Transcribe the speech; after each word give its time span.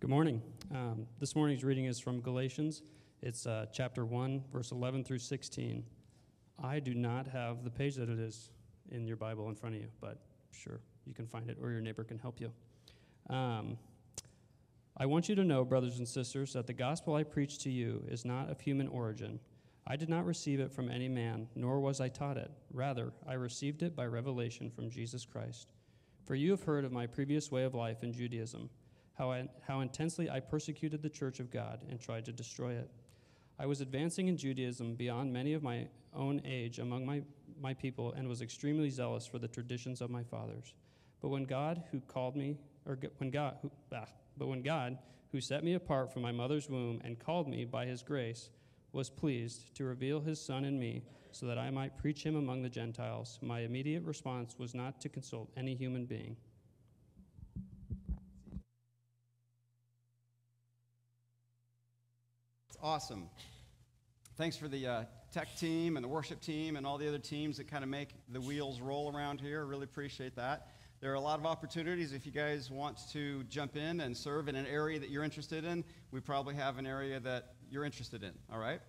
Good 0.00 0.08
morning. 0.08 0.40
Um, 0.74 1.06
this 1.18 1.36
morning's 1.36 1.62
reading 1.62 1.84
is 1.84 2.00
from 2.00 2.22
Galatians. 2.22 2.80
It's 3.20 3.46
uh, 3.46 3.66
chapter 3.70 4.06
1, 4.06 4.44
verse 4.50 4.72
11 4.72 5.04
through 5.04 5.18
16. 5.18 5.84
I 6.64 6.80
do 6.80 6.94
not 6.94 7.26
have 7.26 7.64
the 7.64 7.70
page 7.70 7.96
that 7.96 8.08
it 8.08 8.18
is 8.18 8.48
in 8.90 9.06
your 9.06 9.18
Bible 9.18 9.50
in 9.50 9.54
front 9.54 9.74
of 9.74 9.82
you, 9.82 9.88
but 10.00 10.16
sure, 10.52 10.80
you 11.04 11.12
can 11.12 11.26
find 11.26 11.50
it 11.50 11.58
or 11.60 11.70
your 11.70 11.82
neighbor 11.82 12.02
can 12.02 12.18
help 12.18 12.40
you. 12.40 12.50
Um, 13.28 13.76
I 14.96 15.04
want 15.04 15.28
you 15.28 15.34
to 15.34 15.44
know, 15.44 15.66
brothers 15.66 15.98
and 15.98 16.08
sisters, 16.08 16.54
that 16.54 16.66
the 16.66 16.72
gospel 16.72 17.14
I 17.14 17.22
preach 17.22 17.58
to 17.64 17.70
you 17.70 18.02
is 18.08 18.24
not 18.24 18.48
of 18.48 18.58
human 18.58 18.88
origin. 18.88 19.38
I 19.86 19.96
did 19.96 20.08
not 20.08 20.24
receive 20.24 20.60
it 20.60 20.72
from 20.72 20.90
any 20.90 21.10
man, 21.10 21.46
nor 21.54 21.78
was 21.78 22.00
I 22.00 22.08
taught 22.08 22.38
it. 22.38 22.50
Rather, 22.72 23.12
I 23.28 23.34
received 23.34 23.82
it 23.82 23.94
by 23.94 24.06
revelation 24.06 24.70
from 24.70 24.88
Jesus 24.88 25.26
Christ. 25.26 25.74
For 26.24 26.34
you 26.34 26.52
have 26.52 26.62
heard 26.62 26.86
of 26.86 26.90
my 26.90 27.06
previous 27.06 27.52
way 27.52 27.64
of 27.64 27.74
life 27.74 28.02
in 28.02 28.14
Judaism, 28.14 28.70
how, 29.20 29.30
I, 29.30 29.46
how 29.68 29.80
intensely 29.80 30.30
I 30.30 30.40
persecuted 30.40 31.02
the 31.02 31.10
church 31.10 31.40
of 31.40 31.50
God 31.50 31.84
and 31.90 32.00
tried 32.00 32.24
to 32.24 32.32
destroy 32.32 32.72
it. 32.72 32.90
I 33.58 33.66
was 33.66 33.82
advancing 33.82 34.28
in 34.28 34.38
Judaism 34.38 34.94
beyond 34.94 35.30
many 35.30 35.52
of 35.52 35.62
my 35.62 35.88
own 36.16 36.40
age 36.42 36.78
among 36.78 37.04
my, 37.04 37.20
my 37.60 37.74
people 37.74 38.14
and 38.14 38.26
was 38.26 38.40
extremely 38.40 38.88
zealous 38.88 39.26
for 39.26 39.38
the 39.38 39.46
traditions 39.46 40.00
of 40.00 40.08
my 40.08 40.22
fathers. 40.22 40.72
But 41.20 41.28
when 41.28 41.44
God, 41.44 41.82
who 41.92 42.00
called 42.00 42.34
me, 42.34 42.56
or 42.86 42.98
when 43.18 43.30
God, 43.30 43.58
who, 43.60 43.70
ah, 43.94 44.06
but 44.38 44.48
when 44.48 44.62
God, 44.62 44.96
who 45.32 45.40
set 45.42 45.64
me 45.64 45.74
apart 45.74 46.10
from 46.10 46.22
my 46.22 46.32
mother's 46.32 46.70
womb 46.70 47.02
and 47.04 47.18
called 47.18 47.46
me 47.46 47.66
by 47.66 47.84
his 47.84 48.02
grace, 48.02 48.48
was 48.92 49.10
pleased 49.10 49.74
to 49.74 49.84
reveal 49.84 50.20
his 50.20 50.40
Son 50.40 50.64
in 50.64 50.78
me 50.78 51.02
so 51.30 51.44
that 51.44 51.58
I 51.58 51.68
might 51.68 51.98
preach 51.98 52.24
him 52.24 52.36
among 52.36 52.62
the 52.62 52.70
Gentiles, 52.70 53.38
my 53.42 53.60
immediate 53.60 54.04
response 54.04 54.56
was 54.58 54.74
not 54.74 54.98
to 55.02 55.10
consult 55.10 55.50
any 55.58 55.74
human 55.74 56.06
being. 56.06 56.38
Awesome. 62.82 63.28
Thanks 64.36 64.56
for 64.56 64.66
the 64.66 64.86
uh, 64.86 65.04
tech 65.32 65.54
team 65.56 65.96
and 65.96 66.04
the 66.04 66.08
worship 66.08 66.40
team 66.40 66.76
and 66.76 66.86
all 66.86 66.96
the 66.96 67.06
other 67.06 67.18
teams 67.18 67.58
that 67.58 67.68
kind 67.68 67.84
of 67.84 67.90
make 67.90 68.14
the 68.30 68.40
wheels 68.40 68.80
roll 68.80 69.14
around 69.14 69.40
here. 69.40 69.66
Really 69.66 69.84
appreciate 69.84 70.34
that. 70.36 70.68
There 71.00 71.10
are 71.10 71.16
a 71.16 71.20
lot 71.20 71.38
of 71.38 71.46
opportunities 71.46 72.12
if 72.12 72.24
you 72.24 72.32
guys 72.32 72.70
want 72.70 72.98
to 73.12 73.42
jump 73.44 73.76
in 73.76 74.00
and 74.00 74.16
serve 74.16 74.48
in 74.48 74.56
an 74.56 74.66
area 74.66 74.98
that 74.98 75.10
you're 75.10 75.24
interested 75.24 75.64
in. 75.64 75.84
We 76.10 76.20
probably 76.20 76.54
have 76.54 76.78
an 76.78 76.86
area 76.86 77.20
that 77.20 77.54
you're 77.70 77.84
interested 77.84 78.22
in, 78.22 78.32
all 78.52 78.58
right? 78.58 78.80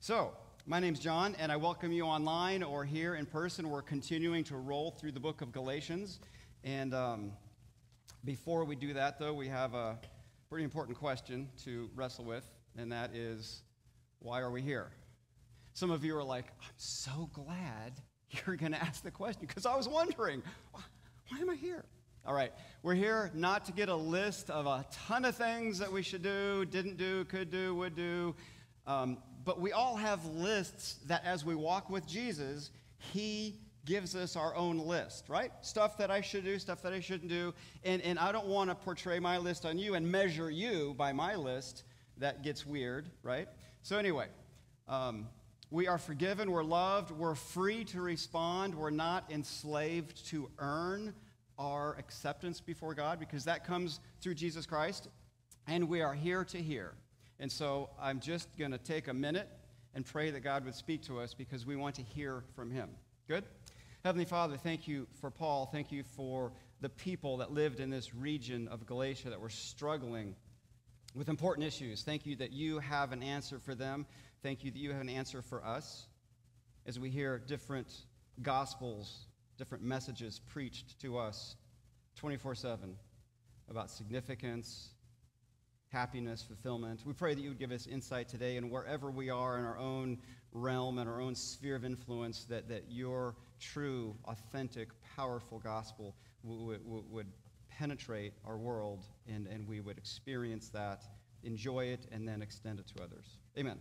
So, 0.00 0.32
my 0.66 0.80
name's 0.80 1.00
John, 1.00 1.34
and 1.38 1.50
I 1.50 1.56
welcome 1.56 1.92
you 1.92 2.04
online 2.04 2.62
or 2.62 2.84
here 2.84 3.14
in 3.14 3.24
person. 3.24 3.70
We're 3.70 3.82
continuing 3.82 4.44
to 4.44 4.56
roll 4.56 4.90
through 4.90 5.12
the 5.12 5.20
book 5.20 5.42
of 5.42 5.52
Galatians. 5.52 6.20
And 6.64 6.92
um, 6.92 7.32
before 8.24 8.64
we 8.64 8.76
do 8.76 8.94
that, 8.94 9.18
though, 9.18 9.32
we 9.32 9.48
have 9.48 9.74
a 9.74 9.98
pretty 10.48 10.64
important 10.64 10.98
question 10.98 11.48
to 11.64 11.88
wrestle 11.94 12.24
with, 12.24 12.44
and 12.76 12.92
that 12.92 13.14
is 13.14 13.62
why 14.20 14.40
are 14.40 14.50
we 14.50 14.62
here? 14.62 14.90
Some 15.74 15.90
of 15.90 16.04
you 16.04 16.16
are 16.16 16.24
like, 16.24 16.46
I'm 16.60 16.74
so 16.76 17.30
glad 17.32 17.92
you're 18.30 18.56
going 18.56 18.72
to 18.78 18.82
ask 18.82 19.02
the 19.02 19.10
question 19.10 19.46
because 19.46 19.66
I 19.66 19.76
was 19.76 19.88
wondering, 19.88 20.42
why 20.72 21.38
am 21.38 21.50
I 21.50 21.54
here? 21.54 21.84
All 22.26 22.34
right, 22.34 22.52
we're 22.82 22.94
here 22.94 23.30
not 23.32 23.64
to 23.66 23.72
get 23.72 23.88
a 23.88 23.94
list 23.94 24.50
of 24.50 24.66
a 24.66 24.84
ton 24.92 25.24
of 25.24 25.36
things 25.36 25.78
that 25.78 25.90
we 25.90 26.02
should 26.02 26.22
do, 26.22 26.64
didn't 26.66 26.98
do, 26.98 27.24
could 27.24 27.50
do, 27.50 27.74
would 27.76 27.96
do. 27.96 28.34
Um, 28.86 29.18
but 29.44 29.60
we 29.60 29.72
all 29.72 29.96
have 29.96 30.26
lists 30.26 30.98
that 31.06 31.24
as 31.24 31.44
we 31.44 31.54
walk 31.54 31.88
with 31.88 32.06
Jesus, 32.06 32.70
He 32.98 33.60
gives 33.86 34.14
us 34.14 34.36
our 34.36 34.54
own 34.54 34.78
list, 34.78 35.30
right? 35.30 35.50
Stuff 35.62 35.96
that 35.96 36.10
I 36.10 36.20
should 36.20 36.44
do, 36.44 36.58
stuff 36.58 36.82
that 36.82 36.92
I 36.92 37.00
shouldn't 37.00 37.30
do. 37.30 37.54
And, 37.84 38.02
and 38.02 38.18
I 38.18 38.32
don't 38.32 38.46
want 38.46 38.68
to 38.68 38.74
portray 38.74 39.18
my 39.18 39.38
list 39.38 39.64
on 39.64 39.78
you 39.78 39.94
and 39.94 40.06
measure 40.06 40.50
you 40.50 40.94
by 40.98 41.12
my 41.12 41.34
list. 41.34 41.84
That 42.18 42.42
gets 42.42 42.66
weird, 42.66 43.08
right? 43.22 43.48
So, 43.82 43.96
anyway, 43.96 44.26
um, 44.88 45.28
we 45.70 45.86
are 45.86 45.98
forgiven, 45.98 46.50
we're 46.50 46.64
loved, 46.64 47.10
we're 47.10 47.34
free 47.34 47.84
to 47.84 48.00
respond, 48.00 48.74
we're 48.74 48.90
not 48.90 49.30
enslaved 49.30 50.26
to 50.28 50.50
earn 50.58 51.14
our 51.58 51.96
acceptance 51.98 52.60
before 52.60 52.94
God 52.94 53.18
because 53.18 53.44
that 53.44 53.64
comes 53.64 54.00
through 54.20 54.34
Jesus 54.34 54.64
Christ, 54.64 55.08
and 55.66 55.88
we 55.88 56.00
are 56.00 56.14
here 56.14 56.44
to 56.44 56.58
hear. 56.58 56.94
And 57.40 57.50
so 57.50 57.90
I'm 58.00 58.20
just 58.20 58.48
going 58.58 58.70
to 58.70 58.78
take 58.78 59.08
a 59.08 59.14
minute 59.14 59.48
and 59.94 60.04
pray 60.04 60.30
that 60.30 60.40
God 60.40 60.64
would 60.64 60.74
speak 60.74 61.02
to 61.02 61.20
us 61.20 61.34
because 61.34 61.66
we 61.66 61.76
want 61.76 61.94
to 61.96 62.02
hear 62.02 62.44
from 62.54 62.70
Him. 62.70 62.90
Good? 63.28 63.44
Heavenly 64.04 64.24
Father, 64.24 64.56
thank 64.56 64.88
you 64.88 65.06
for 65.20 65.30
Paul. 65.30 65.68
Thank 65.70 65.92
you 65.92 66.02
for 66.02 66.52
the 66.80 66.88
people 66.88 67.36
that 67.38 67.52
lived 67.52 67.80
in 67.80 67.90
this 67.90 68.14
region 68.14 68.68
of 68.68 68.86
Galatia 68.86 69.30
that 69.30 69.40
were 69.40 69.50
struggling 69.50 70.34
with 71.14 71.28
important 71.28 71.66
issues. 71.66 72.02
Thank 72.02 72.26
you 72.26 72.36
that 72.36 72.52
you 72.52 72.78
have 72.78 73.12
an 73.12 73.22
answer 73.22 73.58
for 73.58 73.74
them. 73.74 74.06
Thank 74.42 74.64
you 74.64 74.70
that 74.70 74.78
you 74.78 74.92
have 74.92 75.00
an 75.00 75.08
answer 75.08 75.42
for 75.42 75.64
us 75.64 76.06
as 76.86 76.98
we 76.98 77.10
hear 77.10 77.38
different 77.38 77.88
gospels 78.42 79.26
different 79.58 79.82
messages 79.82 80.40
preached 80.46 80.98
to 81.00 81.18
us 81.18 81.56
24 82.16 82.54
7 82.54 82.96
about 83.68 83.90
significance, 83.90 84.90
happiness, 85.88 86.42
fulfillment. 86.42 87.02
We 87.04 87.12
pray 87.12 87.34
that 87.34 87.40
you 87.40 87.50
would 87.50 87.58
give 87.58 87.72
us 87.72 87.86
insight 87.86 88.28
today, 88.28 88.56
and 88.56 88.70
wherever 88.70 89.10
we 89.10 89.28
are 89.28 89.58
in 89.58 89.64
our 89.64 89.76
own 89.76 90.18
realm 90.52 90.96
and 90.98 91.08
our 91.08 91.20
own 91.20 91.34
sphere 91.34 91.76
of 91.76 91.84
influence, 91.84 92.44
that, 92.46 92.68
that 92.68 92.84
your 92.88 93.34
true, 93.60 94.16
authentic, 94.24 94.88
powerful 95.16 95.58
gospel 95.58 96.14
would, 96.42 96.80
would, 96.86 97.10
would 97.10 97.26
penetrate 97.78 98.32
our 98.44 98.58
world 98.58 99.04
and, 99.32 99.46
and 99.46 99.66
we 99.68 99.80
would 99.80 99.98
experience 99.98 100.68
that, 100.70 101.04
enjoy 101.44 101.84
it, 101.84 102.06
and 102.10 102.26
then 102.26 102.42
extend 102.42 102.80
it 102.80 102.86
to 102.88 103.02
others. 103.02 103.38
Amen. 103.56 103.78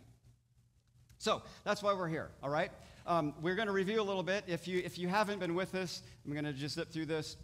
So 1.17 1.41
that's 1.63 1.81
why 1.81 1.93
we're 1.93 2.07
here, 2.07 2.29
all 2.43 2.49
right? 2.49 2.71
Um, 3.07 3.33
we're 3.41 3.55
going 3.55 3.67
to 3.67 3.73
review 3.73 3.99
a 3.99 4.03
little 4.03 4.21
bit. 4.21 4.43
If 4.47 4.67
you, 4.67 4.81
if 4.85 4.99
you 4.99 5.07
haven't 5.07 5.39
been 5.39 5.55
with 5.55 5.73
us, 5.73 6.03
I'm 6.25 6.33
going 6.33 6.45
to 6.45 6.53
just 6.53 6.75
zip 6.75 6.91
through 6.91 7.07
this. 7.07 7.37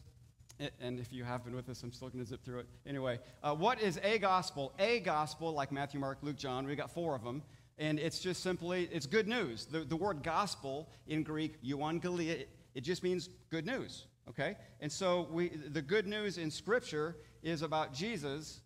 And 0.80 1.00
if 1.00 1.12
you 1.12 1.24
have 1.24 1.44
been 1.44 1.56
with 1.56 1.68
us, 1.70 1.82
I'm 1.82 1.92
still 1.92 2.10
going 2.10 2.24
to 2.24 2.30
zip 2.30 2.46
through 2.46 2.60
it. 2.60 2.68
Anyway, 2.86 3.20
uh, 3.42 3.56
what 3.56 3.82
is 3.82 4.00
a 4.04 4.20
gospel? 4.20 4.74
A 4.78 5.00
gospel, 5.00 5.52
like 5.54 5.72
Matthew, 5.72 6.00
Mark, 6.00 6.20
Luke, 6.22 6.36
John, 6.36 6.68
we 6.68 6.76
got 6.76 6.92
four 6.92 7.16
of 7.16 7.24
them. 7.24 7.42
And 7.80 7.98
it's 7.98 8.20
just 8.20 8.44
simply, 8.44 8.88
it's 8.92 9.08
good 9.08 9.28
news. 9.28 9.66
The, 9.66 9.80
the 9.80 9.96
word 9.96 10.22
gospel 10.22 10.90
in 11.08 11.24
Greek, 11.24 11.60
euangelia, 11.64 12.30
it, 12.30 12.50
it 12.76 12.82
just 12.82 13.02
means 13.02 13.30
good 13.50 13.66
news, 13.66 14.06
okay? 14.30 14.56
And 14.80 14.92
so 14.92 15.28
we, 15.32 15.50
the 15.50 15.82
good 15.82 16.08
news 16.08 16.38
in 16.38 16.52
Scripture 16.52 17.18
is 17.42 17.62
about 17.62 17.94
Jesus, 17.94 18.62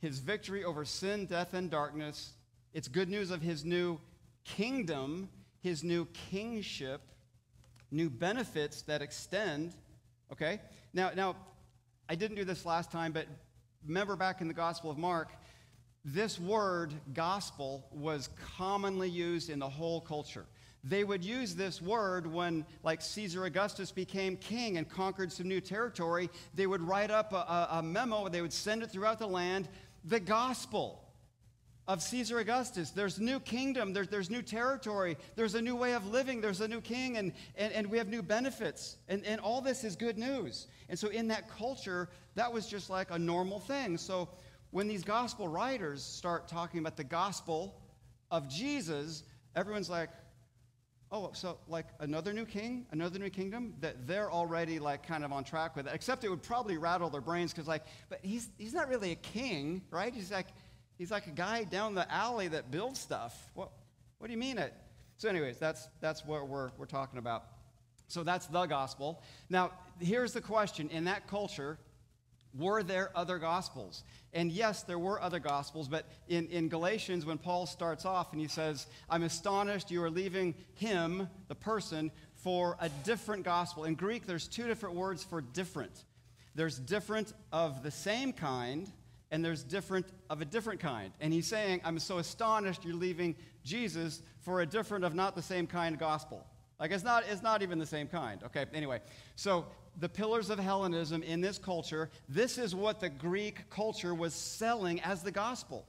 his 0.00 0.18
victory 0.18 0.64
over 0.64 0.84
sin, 0.84 1.26
death, 1.26 1.54
and 1.54 1.70
darkness, 1.70 2.32
it's 2.74 2.88
good 2.88 3.08
news 3.08 3.30
of 3.30 3.40
his 3.40 3.64
new 3.64 3.98
kingdom, 4.44 5.28
his 5.62 5.82
new 5.82 6.06
kingship, 6.30 7.00
new 7.90 8.10
benefits 8.10 8.82
that 8.82 9.00
extend. 9.02 9.74
Okay? 10.30 10.60
Now, 10.92 11.10
now, 11.16 11.36
I 12.08 12.14
didn't 12.14 12.36
do 12.36 12.44
this 12.44 12.66
last 12.66 12.92
time, 12.92 13.12
but 13.12 13.26
remember 13.86 14.14
back 14.14 14.40
in 14.40 14.48
the 14.48 14.54
Gospel 14.54 14.90
of 14.90 14.98
Mark, 14.98 15.30
this 16.04 16.38
word 16.38 16.92
gospel 17.14 17.88
was 17.90 18.28
commonly 18.56 19.08
used 19.08 19.50
in 19.50 19.58
the 19.58 19.68
whole 19.68 20.00
culture. 20.00 20.46
They 20.88 21.02
would 21.02 21.24
use 21.24 21.56
this 21.56 21.82
word 21.82 22.32
when, 22.32 22.64
like, 22.84 23.02
Caesar 23.02 23.44
Augustus 23.44 23.90
became 23.90 24.36
king 24.36 24.76
and 24.76 24.88
conquered 24.88 25.32
some 25.32 25.48
new 25.48 25.60
territory. 25.60 26.30
They 26.54 26.68
would 26.68 26.80
write 26.80 27.10
up 27.10 27.32
a, 27.32 27.68
a, 27.72 27.82
memo, 27.82 28.28
they 28.28 28.40
would 28.40 28.52
send 28.52 28.84
it 28.84 28.92
throughout 28.92 29.18
the 29.18 29.26
land, 29.26 29.68
the 30.04 30.20
gospel 30.20 31.02
of 31.88 32.02
Caesar 32.02 32.38
Augustus. 32.38 32.90
There's 32.90 33.18
new 33.18 33.40
kingdom, 33.40 33.92
there's, 33.92 34.06
there's 34.06 34.30
new 34.30 34.42
territory, 34.42 35.16
there's 35.34 35.56
a 35.56 35.60
new 35.60 35.74
way 35.74 35.94
of 35.94 36.06
living, 36.06 36.40
there's 36.40 36.60
a 36.60 36.68
new 36.68 36.80
king, 36.80 37.16
and, 37.16 37.32
and, 37.56 37.72
and 37.72 37.88
we 37.88 37.98
have 37.98 38.06
new 38.06 38.22
benefits. 38.22 38.96
And, 39.08 39.24
and 39.26 39.40
all 39.40 39.60
this 39.60 39.82
is 39.82 39.96
good 39.96 40.18
news. 40.18 40.68
And 40.88 40.96
so, 40.96 41.08
in 41.08 41.26
that 41.28 41.50
culture, 41.50 42.08
that 42.36 42.52
was 42.52 42.68
just 42.68 42.90
like 42.90 43.10
a 43.10 43.18
normal 43.18 43.58
thing. 43.58 43.98
So, 43.98 44.28
when 44.70 44.86
these 44.86 45.02
gospel 45.02 45.48
writers 45.48 46.04
start 46.04 46.46
talking 46.46 46.78
about 46.78 46.96
the 46.96 47.04
gospel 47.04 47.74
of 48.30 48.48
Jesus, 48.48 49.24
everyone's 49.56 49.90
like, 49.90 50.10
oh, 51.12 51.30
so 51.32 51.58
like 51.68 51.86
another 52.00 52.32
new 52.32 52.44
king, 52.44 52.86
another 52.90 53.18
new 53.18 53.30
kingdom, 53.30 53.74
that 53.80 54.06
they're 54.06 54.30
already 54.30 54.78
like 54.78 55.06
kind 55.06 55.24
of 55.24 55.32
on 55.32 55.44
track 55.44 55.76
with 55.76 55.86
it. 55.86 55.92
Except 55.94 56.24
it 56.24 56.28
would 56.28 56.42
probably 56.42 56.76
rattle 56.76 57.10
their 57.10 57.20
brains 57.20 57.52
because, 57.52 57.68
like, 57.68 57.84
but 58.08 58.18
he's, 58.22 58.48
he's 58.58 58.74
not 58.74 58.88
really 58.88 59.12
a 59.12 59.16
king, 59.16 59.82
right? 59.90 60.12
He's 60.12 60.32
like, 60.32 60.46
He's 60.98 61.10
like 61.10 61.26
a 61.26 61.30
guy 61.30 61.64
down 61.64 61.94
the 61.94 62.10
alley 62.10 62.48
that 62.48 62.70
builds 62.70 62.98
stuff. 62.98 63.50
What, 63.54 63.70
what 64.18 64.28
do 64.28 64.32
you 64.32 64.38
mean 64.38 64.58
it? 64.58 64.72
So, 65.18 65.28
anyways, 65.28 65.58
that's, 65.58 65.88
that's 66.00 66.24
what 66.24 66.48
we're, 66.48 66.70
we're 66.78 66.86
talking 66.86 67.18
about. 67.18 67.44
So, 68.08 68.22
that's 68.22 68.46
the 68.46 68.66
gospel. 68.66 69.22
Now, 69.50 69.72
here's 70.00 70.32
the 70.32 70.40
question 70.40 70.88
in 70.90 71.04
that 71.04 71.26
culture, 71.26 71.78
were 72.58 72.82
there 72.82 73.10
other 73.14 73.38
gospels? 73.38 74.04
And 74.32 74.52
yes, 74.52 74.82
there 74.82 74.98
were 74.98 75.20
other 75.20 75.38
gospels, 75.38 75.88
but 75.88 76.06
in, 76.28 76.46
in 76.48 76.68
Galatians, 76.68 77.24
when 77.24 77.38
Paul 77.38 77.66
starts 77.66 78.04
off 78.04 78.32
and 78.32 78.40
he 78.40 78.48
says, 78.48 78.86
I'm 79.08 79.22
astonished 79.22 79.90
you 79.90 80.02
are 80.02 80.10
leaving 80.10 80.54
him, 80.74 81.28
the 81.48 81.54
person, 81.54 82.10
for 82.34 82.76
a 82.80 82.88
different 83.04 83.44
gospel. 83.44 83.84
In 83.84 83.94
Greek, 83.94 84.26
there's 84.26 84.46
two 84.46 84.66
different 84.66 84.94
words 84.94 85.24
for 85.24 85.40
different. 85.40 86.04
There's 86.54 86.78
different 86.78 87.32
of 87.52 87.82
the 87.82 87.90
same 87.90 88.32
kind, 88.32 88.90
and 89.30 89.44
there's 89.44 89.62
different 89.62 90.06
of 90.30 90.40
a 90.40 90.44
different 90.44 90.80
kind. 90.80 91.12
And 91.20 91.32
he's 91.32 91.46
saying, 91.46 91.80
I'm 91.84 91.98
so 91.98 92.18
astonished 92.18 92.84
you're 92.84 92.94
leaving 92.94 93.36
Jesus 93.64 94.22
for 94.40 94.60
a 94.60 94.66
different 94.66 95.04
of 95.04 95.14
not 95.14 95.34
the 95.34 95.42
same 95.42 95.66
kind 95.66 95.98
gospel. 95.98 96.46
Like 96.78 96.92
it's 96.92 97.04
not, 97.04 97.24
it's 97.28 97.42
not 97.42 97.62
even 97.62 97.78
the 97.78 97.86
same 97.86 98.06
kind. 98.06 98.42
Okay, 98.44 98.66
anyway. 98.72 99.00
So 99.34 99.66
the 99.98 100.08
pillars 100.08 100.50
of 100.50 100.58
Hellenism 100.58 101.22
in 101.22 101.40
this 101.40 101.58
culture, 101.58 102.10
this 102.28 102.58
is 102.58 102.74
what 102.74 103.00
the 103.00 103.08
Greek 103.08 103.68
culture 103.70 104.14
was 104.14 104.34
selling 104.34 105.00
as 105.00 105.22
the 105.22 105.30
gospel. 105.30 105.86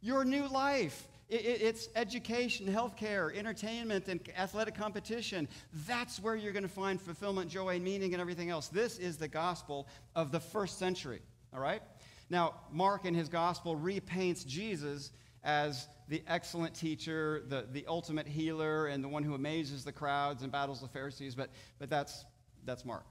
Your 0.00 0.24
new 0.24 0.46
life. 0.48 1.08
It, 1.28 1.44
it, 1.44 1.62
it's 1.62 1.88
education, 1.96 2.66
healthcare, 2.66 3.36
entertainment, 3.36 4.08
and 4.08 4.20
athletic 4.38 4.76
competition. 4.76 5.48
That's 5.86 6.20
where 6.20 6.36
you're 6.36 6.52
going 6.52 6.62
to 6.62 6.68
find 6.68 7.00
fulfillment, 7.00 7.50
joy, 7.50 7.76
and 7.76 7.84
meaning, 7.84 8.12
and 8.12 8.20
everything 8.20 8.50
else. 8.50 8.68
This 8.68 8.98
is 8.98 9.16
the 9.16 9.26
gospel 9.26 9.88
of 10.14 10.30
the 10.30 10.38
first 10.38 10.78
century. 10.78 11.20
All 11.52 11.60
right? 11.60 11.82
Now, 12.30 12.54
Mark 12.70 13.06
in 13.06 13.14
his 13.14 13.28
gospel 13.28 13.76
repaints 13.76 14.46
Jesus 14.46 15.10
as 15.42 15.88
the 16.08 16.22
excellent 16.28 16.74
teacher, 16.74 17.42
the, 17.48 17.66
the 17.72 17.84
ultimate 17.88 18.26
healer, 18.26 18.86
and 18.86 19.02
the 19.02 19.08
one 19.08 19.22
who 19.22 19.34
amazes 19.34 19.84
the 19.84 19.92
crowds 19.92 20.42
and 20.42 20.52
battles 20.52 20.80
the 20.80 20.88
Pharisees, 20.88 21.34
but, 21.34 21.50
but 21.78 21.88
that's, 21.88 22.24
that's 22.64 22.84
Mark. 22.84 23.04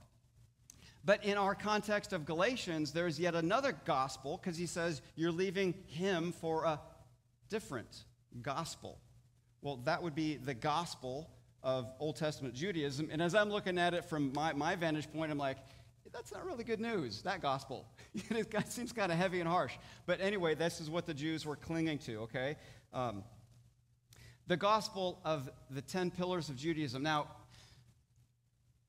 But 1.05 1.23
in 1.23 1.37
our 1.37 1.53
context 1.53 2.13
of 2.13 2.25
Galatians, 2.25 2.91
there's 2.91 3.19
yet 3.19 3.35
another 3.35 3.75
gospel 3.85 4.39
because 4.41 4.57
he 4.57 4.65
says 4.65 5.03
you're 5.15 5.31
leaving 5.31 5.75
him 5.85 6.31
for 6.31 6.63
a 6.63 6.79
different 7.47 8.05
gospel. 8.41 8.99
Well, 9.61 9.77
that 9.85 10.01
would 10.01 10.15
be 10.15 10.37
the 10.37 10.55
gospel 10.55 11.29
of 11.61 11.91
Old 11.99 12.15
Testament 12.15 12.55
Judaism. 12.55 13.09
And 13.11 13.21
as 13.21 13.35
I'm 13.35 13.49
looking 13.49 13.77
at 13.77 13.93
it 13.93 14.05
from 14.05 14.33
my, 14.33 14.53
my 14.53 14.75
vantage 14.75 15.11
point, 15.11 15.31
I'm 15.31 15.37
like, 15.37 15.57
that's 16.11 16.31
not 16.31 16.45
really 16.45 16.63
good 16.63 16.79
news, 16.79 17.21
that 17.23 17.41
gospel. 17.41 17.85
it 18.13 18.71
seems 18.71 18.91
kind 18.91 19.11
of 19.11 19.17
heavy 19.17 19.41
and 19.41 19.49
harsh. 19.49 19.73
But 20.05 20.21
anyway, 20.21 20.55
this 20.55 20.79
is 20.79 20.89
what 20.89 21.05
the 21.05 21.13
Jews 21.13 21.45
were 21.45 21.55
clinging 21.55 21.99
to, 21.99 22.21
okay? 22.21 22.55
Um, 22.93 23.23
the 24.47 24.57
gospel 24.57 25.19
of 25.25 25.49
the 25.69 25.81
10 25.81 26.11
pillars 26.11 26.49
of 26.49 26.55
Judaism. 26.55 27.03
Now, 27.03 27.27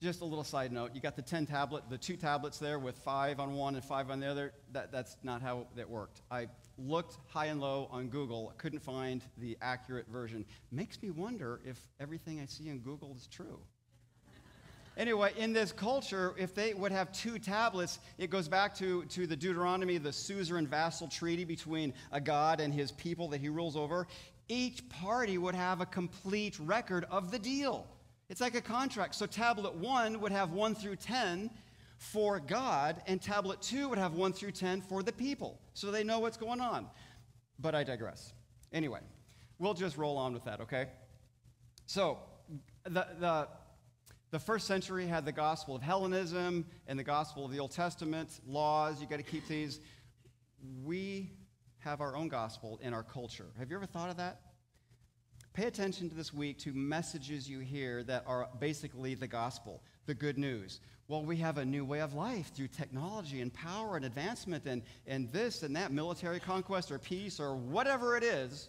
just 0.02 0.20
a 0.20 0.24
little 0.24 0.44
side 0.44 0.72
note 0.72 0.90
you 0.94 1.00
got 1.00 1.16
the 1.16 1.22
10 1.22 1.46
tablet, 1.46 1.84
the 1.88 1.96
two 1.96 2.16
tablets 2.16 2.58
there 2.58 2.78
with 2.78 2.96
five 2.98 3.40
on 3.40 3.54
one 3.54 3.74
and 3.74 3.84
five 3.84 4.10
on 4.10 4.20
the 4.20 4.26
other. 4.26 4.52
That, 4.72 4.92
that's 4.92 5.16
not 5.22 5.40
how 5.40 5.66
that 5.76 5.88
worked. 5.88 6.20
I 6.30 6.48
looked 6.78 7.16
high 7.28 7.46
and 7.46 7.60
low 7.60 7.88
on 7.90 8.08
Google, 8.08 8.52
couldn't 8.58 8.80
find 8.80 9.22
the 9.38 9.56
accurate 9.62 10.06
version. 10.08 10.44
Makes 10.70 11.02
me 11.02 11.10
wonder 11.10 11.60
if 11.64 11.80
everything 11.98 12.40
I 12.40 12.46
see 12.46 12.68
in 12.68 12.80
Google 12.80 13.14
is 13.16 13.26
true. 13.26 13.58
Anyway, 14.98 15.32
in 15.36 15.52
this 15.52 15.72
culture, 15.72 16.34
if 16.38 16.54
they 16.54 16.72
would 16.72 16.92
have 16.92 17.12
two 17.12 17.38
tablets, 17.38 17.98
it 18.16 18.30
goes 18.30 18.48
back 18.48 18.74
to, 18.74 19.04
to 19.04 19.26
the 19.26 19.36
Deuteronomy, 19.36 19.98
the 19.98 20.12
suzerain 20.12 20.66
vassal 20.66 21.06
treaty 21.06 21.44
between 21.44 21.92
a 22.12 22.20
God 22.20 22.60
and 22.60 22.72
his 22.72 22.92
people 22.92 23.28
that 23.28 23.40
he 23.40 23.50
rules 23.50 23.76
over. 23.76 24.06
Each 24.48 24.86
party 24.88 25.36
would 25.36 25.54
have 25.54 25.80
a 25.80 25.86
complete 25.86 26.58
record 26.60 27.04
of 27.10 27.30
the 27.30 27.38
deal. 27.38 27.86
It's 28.28 28.40
like 28.40 28.54
a 28.54 28.60
contract. 28.60 29.14
So, 29.14 29.26
tablet 29.26 29.74
one 29.74 30.20
would 30.20 30.32
have 30.32 30.52
one 30.52 30.74
through 30.74 30.96
10 30.96 31.50
for 31.98 32.40
God, 32.40 33.02
and 33.06 33.20
tablet 33.20 33.62
two 33.62 33.88
would 33.88 33.98
have 33.98 34.14
one 34.14 34.32
through 34.32 34.52
10 34.52 34.82
for 34.82 35.02
the 35.02 35.12
people. 35.12 35.60
So 35.74 35.90
they 35.90 36.04
know 36.04 36.18
what's 36.18 36.36
going 36.36 36.60
on. 36.60 36.86
But 37.58 37.74
I 37.74 37.84
digress. 37.84 38.32
Anyway, 38.72 39.00
we'll 39.58 39.74
just 39.74 39.96
roll 39.96 40.18
on 40.18 40.34
with 40.34 40.44
that, 40.44 40.60
okay? 40.60 40.88
So, 41.86 42.18
the, 42.84 43.06
the 43.18 43.48
the 44.30 44.40
first 44.40 44.66
century 44.66 45.06
had 45.06 45.24
the 45.24 45.32
gospel 45.32 45.76
of 45.76 45.82
Hellenism 45.82 46.66
and 46.88 46.98
the 46.98 47.04
gospel 47.04 47.44
of 47.44 47.52
the 47.52 47.60
Old 47.60 47.70
Testament, 47.70 48.40
laws, 48.46 49.00
you 49.00 49.06
got 49.06 49.16
to 49.16 49.22
keep 49.22 49.46
these. 49.46 49.80
We 50.84 51.30
have 51.78 52.00
our 52.00 52.16
own 52.16 52.28
gospel 52.28 52.80
in 52.82 52.92
our 52.92 53.04
culture. 53.04 53.46
Have 53.58 53.70
you 53.70 53.76
ever 53.76 53.86
thought 53.86 54.10
of 54.10 54.16
that? 54.16 54.40
Pay 55.56 55.68
attention 55.68 56.10
to 56.10 56.14
this 56.14 56.34
week 56.34 56.58
to 56.58 56.74
messages 56.74 57.48
you 57.48 57.60
hear 57.60 58.02
that 58.02 58.24
are 58.26 58.46
basically 58.60 59.14
the 59.14 59.26
gospel, 59.26 59.80
the 60.04 60.12
good 60.12 60.36
news. 60.36 60.80
Well, 61.08 61.24
we 61.24 61.38
have 61.38 61.56
a 61.56 61.64
new 61.64 61.82
way 61.82 62.00
of 62.00 62.12
life 62.12 62.52
through 62.54 62.68
technology 62.68 63.40
and 63.40 63.50
power 63.54 63.96
and 63.96 64.04
advancement 64.04 64.66
and, 64.66 64.82
and 65.06 65.32
this 65.32 65.62
and 65.62 65.74
that, 65.74 65.92
military 65.92 66.40
conquest 66.40 66.92
or 66.92 66.98
peace 66.98 67.40
or 67.40 67.56
whatever 67.56 68.18
it 68.18 68.22
is. 68.22 68.68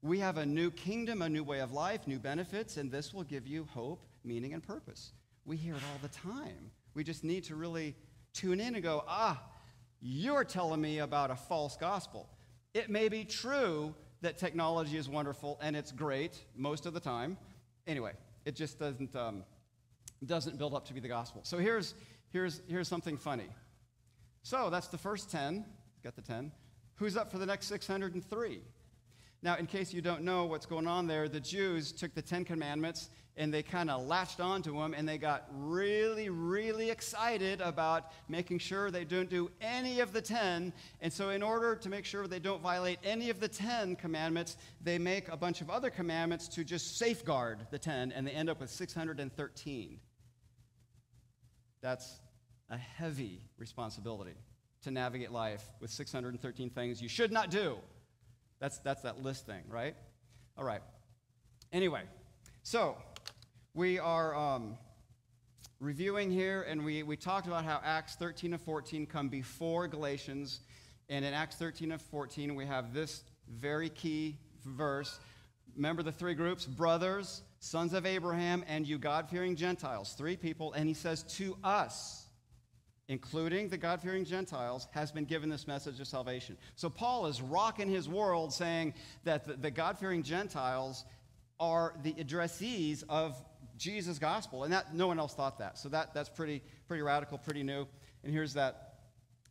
We 0.00 0.18
have 0.20 0.38
a 0.38 0.46
new 0.46 0.70
kingdom, 0.70 1.20
a 1.20 1.28
new 1.28 1.44
way 1.44 1.60
of 1.60 1.72
life, 1.72 2.06
new 2.06 2.18
benefits, 2.18 2.78
and 2.78 2.90
this 2.90 3.12
will 3.12 3.24
give 3.24 3.46
you 3.46 3.68
hope 3.70 4.06
meaning 4.24 4.54
and 4.54 4.62
purpose. 4.62 5.12
We 5.44 5.58
hear 5.58 5.74
it 5.74 5.82
all 5.92 5.98
the 6.00 6.08
time. 6.08 6.70
We 6.94 7.04
just 7.04 7.22
need 7.22 7.44
to 7.44 7.54
really 7.54 7.94
tune 8.32 8.60
in 8.60 8.76
and 8.76 8.82
go, 8.82 9.04
ah, 9.06 9.42
you're 10.00 10.44
telling 10.44 10.80
me 10.80 11.00
about 11.00 11.30
a 11.30 11.36
false 11.36 11.76
gospel. 11.76 12.30
It 12.72 12.88
may 12.88 13.10
be 13.10 13.24
true 13.24 13.94
that 14.24 14.38
technology 14.38 14.96
is 14.96 15.06
wonderful 15.06 15.58
and 15.62 15.76
it's 15.76 15.92
great 15.92 16.44
most 16.56 16.86
of 16.86 16.94
the 16.94 17.00
time. 17.00 17.36
Anyway, 17.86 18.12
it 18.46 18.56
just 18.56 18.78
doesn't, 18.78 19.14
um, 19.14 19.44
doesn't 20.24 20.58
build 20.58 20.74
up 20.74 20.86
to 20.86 20.94
be 20.94 21.00
the 21.00 21.08
gospel. 21.08 21.42
So 21.44 21.58
here's, 21.58 21.94
here's, 22.32 22.62
here's 22.66 22.88
something 22.88 23.18
funny. 23.18 23.48
So 24.42 24.70
that's 24.70 24.88
the 24.88 24.96
first 24.98 25.30
10. 25.30 25.66
Got 26.02 26.16
the 26.16 26.22
10. 26.22 26.52
Who's 26.96 27.18
up 27.18 27.30
for 27.30 27.36
the 27.36 27.44
next 27.44 27.66
603? 27.66 28.60
Now, 29.42 29.56
in 29.56 29.66
case 29.66 29.92
you 29.92 30.00
don't 30.00 30.22
know 30.22 30.46
what's 30.46 30.64
going 30.64 30.86
on 30.86 31.06
there, 31.06 31.28
the 31.28 31.40
Jews 31.40 31.92
took 31.92 32.14
the 32.14 32.22
Ten 32.22 32.46
Commandments 32.46 33.10
and 33.36 33.52
they 33.52 33.62
kind 33.62 33.90
of 33.90 34.06
latched 34.06 34.40
onto 34.40 34.78
them 34.78 34.94
and 34.94 35.08
they 35.08 35.18
got 35.18 35.48
really, 35.52 36.28
really 36.28 36.90
excited 36.90 37.60
about 37.60 38.12
making 38.28 38.58
sure 38.58 38.90
they 38.90 39.04
don't 39.04 39.28
do 39.28 39.50
any 39.60 40.00
of 40.00 40.12
the 40.12 40.20
10. 40.20 40.72
And 41.00 41.12
so, 41.12 41.30
in 41.30 41.42
order 41.42 41.74
to 41.74 41.88
make 41.88 42.04
sure 42.04 42.26
they 42.26 42.38
don't 42.38 42.62
violate 42.62 42.98
any 43.02 43.30
of 43.30 43.40
the 43.40 43.48
10 43.48 43.96
commandments, 43.96 44.56
they 44.80 44.98
make 44.98 45.28
a 45.28 45.36
bunch 45.36 45.60
of 45.60 45.70
other 45.70 45.90
commandments 45.90 46.46
to 46.48 46.64
just 46.64 46.96
safeguard 46.98 47.66
the 47.70 47.78
10, 47.78 48.12
and 48.12 48.26
they 48.26 48.32
end 48.32 48.48
up 48.48 48.60
with 48.60 48.70
613. 48.70 50.00
That's 51.82 52.20
a 52.70 52.76
heavy 52.76 53.42
responsibility 53.58 54.36
to 54.82 54.90
navigate 54.90 55.32
life 55.32 55.64
with 55.80 55.90
613 55.90 56.70
things 56.70 57.02
you 57.02 57.08
should 57.08 57.32
not 57.32 57.50
do. 57.50 57.76
That's, 58.60 58.78
that's 58.78 59.02
that 59.02 59.22
list 59.22 59.44
thing, 59.44 59.62
right? 59.68 59.94
All 60.56 60.64
right. 60.64 60.80
Anyway, 61.72 62.02
so 62.62 62.96
we 63.76 63.98
are 63.98 64.36
um, 64.36 64.78
reviewing 65.80 66.30
here, 66.30 66.62
and 66.62 66.84
we, 66.84 67.02
we 67.02 67.16
talked 67.16 67.48
about 67.48 67.64
how 67.64 67.80
Acts 67.82 68.14
13 68.14 68.52
and 68.52 68.62
14 68.62 69.04
come 69.04 69.28
before 69.28 69.88
Galatians. 69.88 70.60
And 71.08 71.24
in 71.24 71.34
Acts 71.34 71.56
13 71.56 71.90
and 71.90 72.00
14, 72.00 72.54
we 72.54 72.66
have 72.66 72.94
this 72.94 73.24
very 73.48 73.88
key 73.88 74.38
verse. 74.64 75.18
Remember 75.74 76.04
the 76.04 76.12
three 76.12 76.34
groups 76.34 76.66
brothers, 76.66 77.42
sons 77.58 77.94
of 77.94 78.06
Abraham, 78.06 78.64
and 78.68 78.86
you 78.86 78.96
God 78.96 79.28
fearing 79.28 79.56
Gentiles. 79.56 80.14
Three 80.16 80.36
people. 80.36 80.72
And 80.74 80.86
he 80.86 80.94
says, 80.94 81.24
To 81.34 81.56
us, 81.64 82.28
including 83.08 83.70
the 83.70 83.76
God 83.76 84.00
fearing 84.00 84.24
Gentiles, 84.24 84.86
has 84.92 85.10
been 85.10 85.24
given 85.24 85.48
this 85.48 85.66
message 85.66 85.98
of 85.98 86.06
salvation. 86.06 86.56
So 86.76 86.88
Paul 86.88 87.26
is 87.26 87.42
rocking 87.42 87.88
his 87.88 88.08
world 88.08 88.52
saying 88.52 88.94
that 89.24 89.48
the, 89.48 89.54
the 89.54 89.70
God 89.72 89.98
fearing 89.98 90.22
Gentiles 90.22 91.04
are 91.58 91.94
the 92.02 92.12
addressees 92.14 93.02
of 93.08 93.36
Jesus' 93.76 94.18
gospel. 94.18 94.64
And 94.64 94.72
that 94.72 94.94
no 94.94 95.06
one 95.06 95.18
else 95.18 95.34
thought 95.34 95.58
that. 95.58 95.78
So 95.78 95.88
that, 95.90 96.14
that's 96.14 96.28
pretty, 96.28 96.62
pretty 96.86 97.02
radical, 97.02 97.38
pretty 97.38 97.62
new. 97.62 97.86
And 98.22 98.32
here's 98.32 98.54
that, 98.54 98.94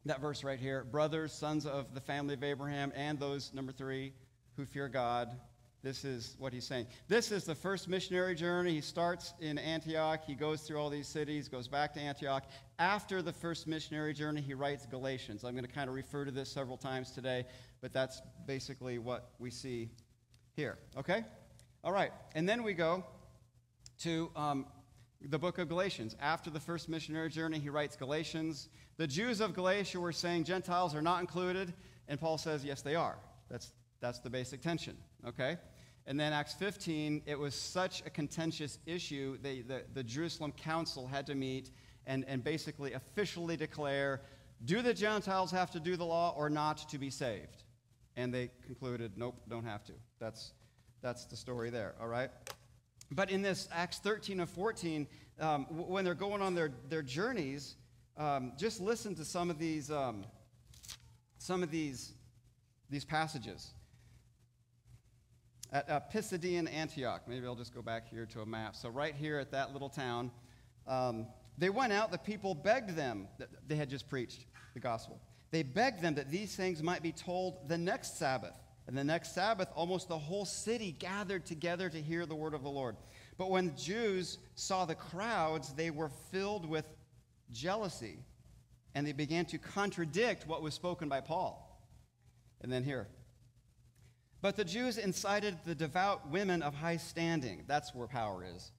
that 0.06 0.22
verse 0.22 0.44
right 0.44 0.60
here 0.60 0.84
Brothers, 0.84 1.32
sons 1.32 1.66
of 1.66 1.94
the 1.94 2.02
family 2.02 2.34
of 2.34 2.44
Abraham, 2.44 2.92
and 2.96 3.20
those, 3.20 3.54
number 3.54 3.72
three, 3.72 4.14
who 4.58 4.66
fear 4.66 4.88
God. 4.88 5.30
This 5.84 6.06
is 6.06 6.38
what 6.40 6.54
he's 6.54 6.66
saying. 6.66 6.88
This 7.10 7.30
is 7.30 7.44
the 7.44 7.56
first 7.56 7.90
missionary 7.90 8.36
journey. 8.36 8.72
He 8.72 8.80
starts 8.80 9.34
in 9.42 9.58
Antioch. 9.58 10.22
He 10.26 10.34
goes 10.34 10.62
through 10.62 10.80
all 10.80 10.90
these 10.90 11.10
cities, 11.10 11.50
goes 11.50 11.68
back 11.68 11.94
to 11.96 12.00
Antioch. 12.00 12.46
After 12.80 13.22
the 13.22 13.34
first 13.34 13.68
missionary 13.68 14.14
journey, 14.14 14.40
he 14.40 14.54
writes 14.54 14.86
Galatians. 14.86 15.44
I'm 15.44 15.52
going 15.52 15.66
to 15.66 15.72
kind 15.72 15.90
of 15.90 15.96
refer 15.96 16.24
to 16.24 16.32
this 16.32 16.50
several 16.50 16.78
times 16.78 17.12
today, 17.12 17.46
but 17.82 17.92
that's 17.92 18.22
basically 18.48 18.98
what 18.98 19.32
we 19.40 19.52
see 19.52 19.90
here. 20.56 20.78
Okay? 20.96 21.26
All 21.84 21.92
right. 21.92 22.14
And 22.34 22.48
then 22.48 22.64
we 22.64 22.74
go 22.74 23.04
to 24.04 24.30
um, 24.36 24.66
the 25.22 25.40
book 25.40 25.58
of 25.58 25.70
Galatians. 25.70 26.16
After 26.20 26.50
the 26.50 26.60
first 26.60 26.90
missionary 26.90 27.30
journey, 27.30 27.58
he 27.58 27.70
writes 27.70 27.96
Galatians. 27.96 28.68
The 28.98 29.08
Jews 29.08 29.40
of 29.40 29.54
Galatia 29.54 30.00
were 30.00 30.12
saying 30.12 30.44
Gentiles 30.44 30.94
are 30.94 31.02
not 31.02 31.22
included, 31.22 31.74
and 32.10 32.20
Paul 32.20 32.38
says, 32.38 32.66
yes, 32.66 32.82
they 32.82 32.96
are. 32.96 33.18
That's, 33.50 33.72
that's 34.02 34.20
the 34.20 34.30
basic 34.30 34.62
tension, 34.62 34.98
okay? 35.26 35.58
And 36.06 36.20
then 36.20 36.34
Acts 36.34 36.54
15, 36.54 37.22
it 37.26 37.40
was 37.40 37.56
such 37.56 38.02
a 38.06 38.10
contentious 38.10 38.78
issue, 38.86 39.38
they, 39.42 39.62
the, 39.62 39.84
the 39.94 40.04
Jerusalem 40.04 40.52
council 40.52 41.08
had 41.08 41.26
to 41.28 41.36
meet 41.36 41.72
and, 42.06 42.26
and 42.28 42.44
basically 42.44 42.92
officially 42.94 43.56
declare 43.56 44.22
do 44.66 44.82
the 44.82 44.94
Gentiles 44.94 45.52
have 45.52 45.72
to 45.72 45.80
do 45.80 45.96
the 45.96 46.06
law 46.06 46.34
or 46.38 46.50
not 46.50 46.90
to 46.90 46.98
be 46.98 47.10
saved? 47.10 47.64
And 48.16 48.34
they 48.34 48.50
concluded, 48.66 49.14
nope, 49.16 49.36
don't 49.50 49.66
have 49.66 49.84
to. 49.86 49.94
That's, 50.20 50.52
that's 51.02 51.26
the 51.26 51.36
story 51.36 51.70
there, 51.70 51.96
all 52.02 52.08
right? 52.08 52.30
But 53.12 53.30
in 53.30 53.42
this 53.42 53.68
Acts 53.72 54.00
13 54.00 54.40
and 54.40 54.50
14, 54.50 55.08
um, 55.40 55.66
when 55.70 56.06
they're 56.06 56.14
going 56.14 56.42
on 56.42 56.56
their, 56.56 56.72
their 56.90 57.02
journeys, 57.02 57.76
um, 58.18 58.54
just 58.58 58.80
listen 58.80 59.16
to 59.16 59.26
some 59.26 59.50
of 59.50 59.58
these, 59.60 59.92
um, 59.92 60.26
some 61.38 61.64
of 61.64 61.72
these, 61.72 62.14
these 62.90 63.06
passages. 63.06 63.74
At 65.72 65.90
uh, 65.90 66.00
Pisidian 66.14 66.72
Antioch, 66.72 67.24
maybe 67.28 67.48
I'll 67.48 67.56
just 67.56 67.74
go 67.74 67.82
back 67.82 68.08
here 68.08 68.28
to 68.28 68.42
a 68.42 68.46
map. 68.46 68.76
So, 68.76 68.90
right 68.90 69.16
here 69.16 69.40
at 69.40 69.52
that 69.52 69.74
little 69.74 69.90
town, 69.90 70.30
um, 70.88 71.26
they 71.58 71.70
went 71.70 71.94
out, 71.94 72.12
the 72.12 72.18
people 72.18 72.54
begged 72.54 72.92
them, 72.92 73.28
that 73.40 73.50
they 73.68 73.76
had 73.76 73.90
just 73.90 74.08
preached 74.08 74.46
the 74.76 74.80
gospel. 74.80 75.20
They 75.50 75.64
begged 75.64 76.02
them 76.02 76.16
that 76.16 76.30
these 76.30 76.56
things 76.56 76.82
might 76.84 77.02
be 77.02 77.12
told 77.12 77.68
the 77.68 77.78
next 77.78 78.18
Sabbath. 78.18 78.56
And 78.88 78.98
the 78.98 79.04
next 79.04 79.34
Sabbath, 79.34 79.70
almost 79.76 80.10
the 80.10 80.18
whole 80.18 80.46
city 80.46 80.96
gathered 81.00 81.46
together 81.46 81.90
to 81.90 82.02
hear 82.02 82.26
the 82.26 82.36
word 82.36 82.54
of 82.54 82.64
the 82.64 82.70
Lord. 82.70 82.98
But 83.38 83.50
when 83.50 83.68
the 83.68 83.82
Jews 83.82 84.40
saw 84.56 84.86
the 84.86 84.96
crowds, 84.96 85.74
they 85.74 85.90
were 85.90 86.10
filled 86.32 86.68
with 86.68 86.86
jealousy, 87.52 88.20
and 88.94 89.08
they 89.08 89.14
began 89.14 89.46
to 89.46 89.58
contradict 89.58 90.48
what 90.48 90.62
was 90.62 90.74
spoken 90.74 91.08
by 91.08 91.22
Paul. 91.22 91.70
And 92.62 92.72
then 92.72 92.84
here. 92.84 93.08
But 94.42 94.58
the 94.58 94.66
Jews 94.66 94.98
incited 94.98 95.58
the 95.66 95.76
devout 95.76 96.30
women 96.30 96.62
of 96.62 96.76
high 96.76 96.98
standing. 96.98 97.64
That's 97.66 97.96
where 97.96 98.08
power 98.08 98.46
is. 98.56 98.72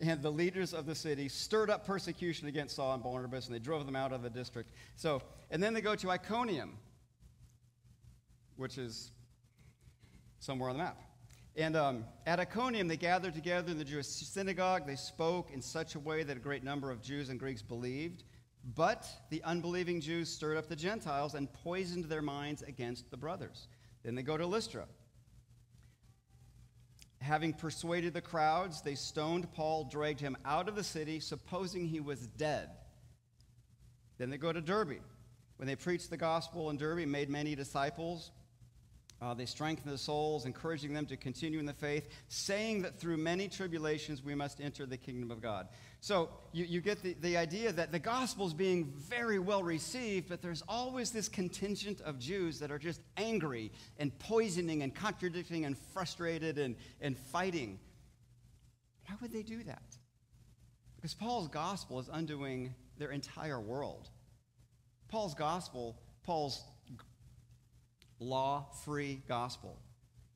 And 0.00 0.22
the 0.22 0.30
leaders 0.30 0.72
of 0.72 0.86
the 0.86 0.94
city 0.94 1.28
stirred 1.28 1.68
up 1.68 1.86
persecution 1.86 2.48
against 2.48 2.76
Saul 2.76 2.94
and 2.94 3.02
Barnabas, 3.02 3.46
and 3.46 3.54
they 3.54 3.58
drove 3.58 3.84
them 3.84 3.96
out 3.96 4.12
of 4.12 4.22
the 4.22 4.30
district. 4.30 4.70
So, 4.96 5.20
and 5.50 5.62
then 5.62 5.74
they 5.74 5.82
go 5.82 5.94
to 5.96 6.10
Iconium, 6.10 6.78
which 8.56 8.78
is 8.78 9.10
somewhere 10.38 10.70
on 10.70 10.76
the 10.76 10.82
map. 10.82 11.00
And 11.56 11.76
um, 11.76 12.04
at 12.24 12.38
Iconium, 12.38 12.86
they 12.86 12.96
gathered 12.96 13.34
together 13.34 13.72
in 13.72 13.78
the 13.78 13.84
Jewish 13.84 14.06
synagogue. 14.06 14.86
They 14.86 14.94
spoke 14.94 15.50
in 15.52 15.60
such 15.60 15.96
a 15.96 15.98
way 15.98 16.22
that 16.22 16.36
a 16.36 16.40
great 16.40 16.62
number 16.62 16.90
of 16.90 17.02
Jews 17.02 17.30
and 17.30 17.38
Greeks 17.38 17.62
believed. 17.62 18.22
But 18.74 19.06
the 19.30 19.42
unbelieving 19.44 20.00
Jews 20.00 20.28
stirred 20.28 20.56
up 20.56 20.68
the 20.68 20.76
Gentiles 20.76 21.34
and 21.34 21.52
poisoned 21.52 22.04
their 22.04 22.22
minds 22.22 22.62
against 22.62 23.10
the 23.10 23.16
brothers. 23.16 23.66
Then 24.04 24.14
they 24.14 24.22
go 24.22 24.36
to 24.36 24.46
Lystra. 24.46 24.86
Having 27.20 27.54
persuaded 27.54 28.14
the 28.14 28.20
crowds, 28.20 28.82
they 28.82 28.94
stoned 28.94 29.50
Paul, 29.52 29.88
dragged 29.90 30.20
him 30.20 30.36
out 30.44 30.68
of 30.68 30.76
the 30.76 30.84
city, 30.84 31.18
supposing 31.18 31.86
he 31.86 31.98
was 31.98 32.28
dead. 32.28 32.70
Then 34.18 34.30
they 34.30 34.36
go 34.36 34.52
to 34.52 34.60
Derbe. 34.60 35.00
When 35.56 35.66
they 35.66 35.74
preached 35.74 36.10
the 36.10 36.16
gospel 36.16 36.70
in 36.70 36.76
Derbe, 36.76 37.08
made 37.08 37.28
many 37.28 37.56
disciples, 37.56 38.30
uh, 39.20 39.34
they 39.34 39.46
strengthen 39.46 39.90
the 39.90 39.98
souls, 39.98 40.46
encouraging 40.46 40.92
them 40.92 41.04
to 41.06 41.16
continue 41.16 41.58
in 41.58 41.66
the 41.66 41.72
faith, 41.72 42.08
saying 42.28 42.82
that 42.82 43.00
through 43.00 43.16
many 43.16 43.48
tribulations 43.48 44.22
we 44.22 44.34
must 44.34 44.60
enter 44.60 44.86
the 44.86 44.96
kingdom 44.96 45.30
of 45.30 45.42
God. 45.42 45.68
So 46.00 46.28
you, 46.52 46.64
you 46.64 46.80
get 46.80 47.02
the, 47.02 47.14
the 47.20 47.36
idea 47.36 47.72
that 47.72 47.90
the 47.90 47.98
gospel 47.98 48.46
is 48.46 48.54
being 48.54 48.92
very 48.96 49.40
well 49.40 49.62
received, 49.64 50.28
but 50.28 50.40
there's 50.40 50.62
always 50.68 51.10
this 51.10 51.28
contingent 51.28 52.00
of 52.02 52.20
Jews 52.20 52.60
that 52.60 52.70
are 52.70 52.78
just 52.78 53.00
angry 53.16 53.72
and 53.98 54.16
poisoning 54.20 54.82
and 54.82 54.94
contradicting 54.94 55.64
and 55.64 55.76
frustrated 55.92 56.58
and, 56.58 56.76
and 57.00 57.18
fighting. 57.18 57.80
Why 59.06 59.16
would 59.20 59.32
they 59.32 59.42
do 59.42 59.64
that? 59.64 59.96
Because 60.96 61.14
Paul's 61.14 61.48
gospel 61.48 61.98
is 61.98 62.08
undoing 62.12 62.74
their 62.98 63.10
entire 63.10 63.60
world. 63.60 64.08
Paul's 65.08 65.34
gospel, 65.34 65.98
Paul's 66.22 66.62
law 68.20 68.66
free 68.84 69.22
gospel 69.28 69.78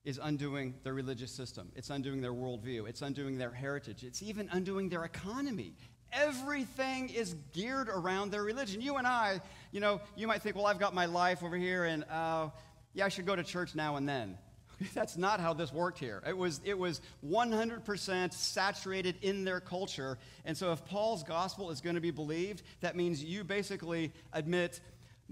is 0.04 0.18
undoing 0.22 0.74
their 0.82 0.94
religious 0.94 1.30
system. 1.30 1.70
It's 1.76 1.90
undoing 1.90 2.20
their 2.20 2.32
worldview. 2.32 2.88
It's 2.88 3.02
undoing 3.02 3.38
their 3.38 3.52
heritage. 3.52 4.02
It's 4.02 4.22
even 4.22 4.48
undoing 4.50 4.88
their 4.88 5.04
economy. 5.04 5.74
Everything 6.12 7.08
is 7.08 7.36
geared 7.52 7.88
around 7.88 8.30
their 8.30 8.42
religion. 8.42 8.80
You 8.80 8.96
and 8.96 9.06
I, 9.06 9.40
you 9.70 9.80
know, 9.80 10.00
you 10.16 10.26
might 10.26 10.42
think, 10.42 10.56
well, 10.56 10.66
I've 10.66 10.80
got 10.80 10.94
my 10.94 11.06
life 11.06 11.42
over 11.42 11.56
here 11.56 11.84
and, 11.84 12.04
uh, 12.10 12.48
yeah, 12.94 13.06
I 13.06 13.08
should 13.08 13.26
go 13.26 13.36
to 13.36 13.44
church 13.44 13.74
now 13.74 13.96
and 13.96 14.08
then. 14.08 14.36
That's 14.94 15.16
not 15.16 15.40
how 15.40 15.52
this 15.54 15.72
worked 15.72 15.98
here. 15.98 16.22
It 16.26 16.36
was, 16.36 16.60
it 16.64 16.78
was 16.78 17.00
100% 17.26 18.32
saturated 18.32 19.16
in 19.22 19.44
their 19.44 19.60
culture. 19.60 20.18
And 20.44 20.56
so, 20.56 20.72
if 20.72 20.84
Paul's 20.84 21.22
gospel 21.22 21.70
is 21.70 21.80
going 21.80 21.94
to 21.94 22.00
be 22.00 22.10
believed, 22.10 22.62
that 22.80 22.96
means 22.96 23.22
you 23.22 23.44
basically 23.44 24.12
admit 24.32 24.80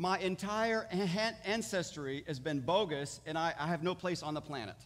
my 0.01 0.19
entire 0.21 0.89
ancestry 1.45 2.25
has 2.27 2.41
been 2.41 2.61
bogus, 2.61 3.21
and 3.27 3.37
I, 3.37 3.53
I 3.59 3.67
have 3.67 3.83
no 3.83 3.95
place 3.95 4.23
on 4.23 4.33
the 4.33 4.41
planet. 4.41 4.77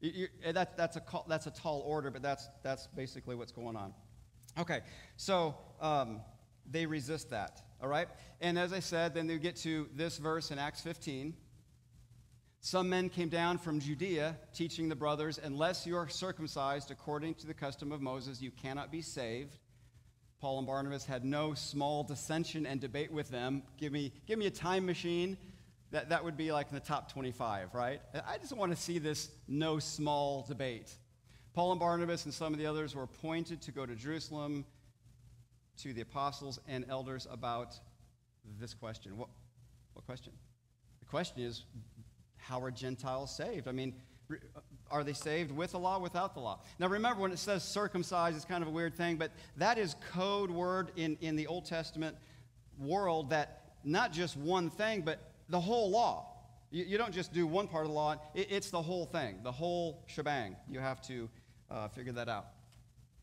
You, 0.00 0.26
that, 0.44 0.76
that's, 0.76 0.96
a, 0.96 1.02
that's 1.28 1.46
a 1.46 1.52
tall 1.52 1.84
order, 1.86 2.10
but 2.10 2.20
that's, 2.20 2.48
that's 2.64 2.88
basically 2.88 3.36
what's 3.36 3.52
going 3.52 3.76
on. 3.76 3.94
Okay, 4.58 4.80
so 5.16 5.54
um, 5.80 6.20
they 6.68 6.84
resist 6.84 7.30
that, 7.30 7.62
all 7.80 7.88
right? 7.88 8.08
And 8.40 8.58
as 8.58 8.72
I 8.72 8.80
said, 8.80 9.14
then 9.14 9.28
they 9.28 9.38
get 9.38 9.54
to 9.58 9.88
this 9.94 10.18
verse 10.18 10.50
in 10.50 10.58
Acts 10.58 10.80
15. 10.80 11.34
Some 12.58 12.88
men 12.88 13.08
came 13.08 13.28
down 13.28 13.58
from 13.58 13.78
Judea, 13.78 14.36
teaching 14.52 14.88
the 14.88 14.96
brothers, 14.96 15.38
unless 15.40 15.86
you 15.86 15.96
are 15.96 16.08
circumcised 16.08 16.90
according 16.90 17.34
to 17.34 17.46
the 17.46 17.54
custom 17.54 17.92
of 17.92 18.00
Moses, 18.00 18.42
you 18.42 18.50
cannot 18.50 18.90
be 18.90 19.00
saved. 19.00 19.58
Paul 20.46 20.58
and 20.58 20.66
Barnabas 20.68 21.04
had 21.04 21.24
no 21.24 21.54
small 21.54 22.04
dissension 22.04 22.66
and 22.66 22.80
debate 22.80 23.10
with 23.10 23.30
them. 23.30 23.64
Give 23.78 23.90
me, 23.90 24.12
give 24.28 24.38
me 24.38 24.46
a 24.46 24.50
time 24.50 24.86
machine. 24.86 25.36
That, 25.90 26.10
that 26.10 26.22
would 26.22 26.36
be 26.36 26.52
like 26.52 26.68
in 26.68 26.76
the 26.76 26.80
top 26.80 27.10
25, 27.10 27.74
right? 27.74 28.00
I 28.24 28.38
just 28.38 28.56
want 28.56 28.70
to 28.70 28.80
see 28.80 29.00
this 29.00 29.28
no 29.48 29.80
small 29.80 30.46
debate. 30.46 30.94
Paul 31.52 31.72
and 31.72 31.80
Barnabas 31.80 32.26
and 32.26 32.32
some 32.32 32.52
of 32.52 32.60
the 32.60 32.66
others 32.66 32.94
were 32.94 33.02
appointed 33.02 33.60
to 33.62 33.72
go 33.72 33.84
to 33.86 33.96
Jerusalem 33.96 34.64
to 35.78 35.92
the 35.92 36.02
apostles 36.02 36.60
and 36.68 36.86
elders 36.88 37.26
about 37.28 37.74
this 38.60 38.72
question. 38.72 39.18
What, 39.18 39.30
what 39.94 40.06
question? 40.06 40.32
The 41.00 41.06
question 41.06 41.42
is 41.42 41.64
how 42.36 42.62
are 42.62 42.70
Gentiles 42.70 43.36
saved? 43.36 43.66
I 43.66 43.72
mean, 43.72 43.94
are 44.90 45.04
they 45.04 45.12
saved 45.12 45.50
with 45.50 45.72
the 45.72 45.78
law, 45.78 45.98
without 45.98 46.34
the 46.34 46.40
law? 46.40 46.60
Now 46.78 46.88
remember, 46.88 47.22
when 47.22 47.32
it 47.32 47.38
says 47.38 47.62
circumcised, 47.62 48.36
it's 48.36 48.44
kind 48.44 48.62
of 48.62 48.68
a 48.68 48.72
weird 48.72 48.94
thing, 48.94 49.16
but 49.16 49.30
that 49.56 49.78
is 49.78 49.96
code 50.12 50.50
word 50.50 50.90
in, 50.96 51.16
in 51.20 51.36
the 51.36 51.46
Old 51.46 51.64
Testament 51.64 52.16
world 52.78 53.30
that 53.30 53.62
not 53.84 54.12
just 54.12 54.36
one 54.36 54.70
thing, 54.70 55.02
but 55.02 55.32
the 55.48 55.60
whole 55.60 55.90
law. 55.90 56.26
You, 56.70 56.84
you 56.84 56.98
don't 56.98 57.12
just 57.12 57.32
do 57.32 57.46
one 57.46 57.68
part 57.68 57.84
of 57.84 57.90
the 57.90 57.94
law, 57.94 58.16
it, 58.34 58.48
it's 58.50 58.70
the 58.70 58.82
whole 58.82 59.06
thing, 59.06 59.38
the 59.42 59.52
whole 59.52 60.02
shebang. 60.06 60.56
You 60.68 60.80
have 60.80 61.00
to 61.02 61.28
uh, 61.70 61.88
figure 61.88 62.12
that 62.12 62.28
out. 62.28 62.46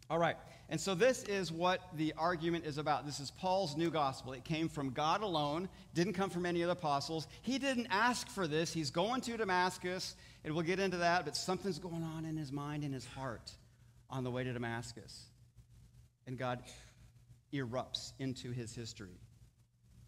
All 0.10 0.20
right, 0.20 0.36
and 0.70 0.80
so 0.80 0.96
this 0.96 1.24
is 1.24 1.52
what 1.52 1.82
the 1.96 2.14
argument 2.18 2.66
is 2.66 2.78
about. 2.78 3.06
This 3.06 3.20
is 3.20 3.32
Paul's 3.32 3.78
new 3.78 3.90
gospel. 3.90 4.34
It 4.34 4.44
came 4.44 4.68
from 4.68 4.90
God 4.92 5.22
alone, 5.22 5.70
didn't 5.94 6.14
come 6.14 6.30
from 6.30 6.46
any 6.46 6.62
of 6.62 6.68
the 6.68 6.74
apostles. 6.74 7.28
He 7.42 7.58
didn't 7.58 7.88
ask 7.90 8.28
for 8.28 8.48
this. 8.48 8.74
He's 8.74 8.92
going 8.92 9.22
to 9.22 9.38
Damascus, 9.38 10.16
and 10.44 10.54
we'll 10.54 10.64
get 10.64 10.80
into 10.80 10.98
that, 10.98 11.26
but 11.26 11.36
something's 11.36 11.80
going 11.80 12.04
on 12.04 12.26
in 12.26 12.36
his 12.36 12.52
mind 12.52 12.84
and 12.84 12.94
his 12.94 13.06
heart 13.06 13.52
on 14.10 14.24
the 14.24 14.32
way 14.32 14.44
to 14.44 14.52
Damascus. 14.52 15.26
And 16.28 16.38
God 16.38 16.62
erupts 17.54 18.14
into 18.20 18.52
his 18.52 18.76
history. 18.76 19.20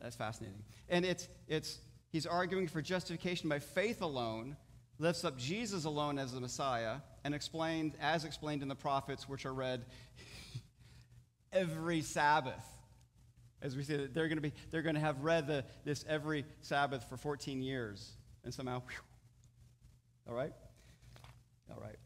That's 0.02 0.16
fascinating. 0.16 0.64
And 0.90 1.06
it's, 1.06 1.28
it's, 1.48 1.80
he's 2.12 2.26
arguing 2.26 2.68
for 2.68 2.82
justification 2.82 3.50
by 3.50 3.60
faith 3.60 4.02
alone, 4.02 4.58
lifts 5.00 5.24
up 5.24 5.38
Jesus 5.38 5.86
alone 5.86 6.20
as 6.20 6.34
the 6.34 6.42
Messiah, 6.42 6.98
and 7.24 7.34
explained, 7.34 7.94
as 8.02 8.26
explained 8.26 8.62
in 8.62 8.68
the 8.68 8.76
prophets, 8.76 9.30
which 9.30 9.46
are 9.46 9.54
read 9.54 9.86
every 11.54 12.02
Sabbath. 12.02 12.66
As 13.62 13.76
we 13.76 13.84
say, 13.84 14.08
they're 14.08 14.28
going 14.28 14.38
to 14.38 14.42
be, 14.42 14.54
they're 14.70 14.82
going 14.82 14.96
to 14.96 15.02
have 15.02 15.24
read 15.24 15.48
the, 15.48 15.64
this 15.86 16.04
every 16.08 16.46
Sabbath 16.62 17.08
for 17.10 17.18
14 17.18 17.62
years, 17.62 18.12
and 18.44 18.54
somehow 18.54 18.82
whew, 18.82 19.15
all 20.28 20.36
right? 20.36 20.54
All 21.70 21.82
right. 21.82 21.98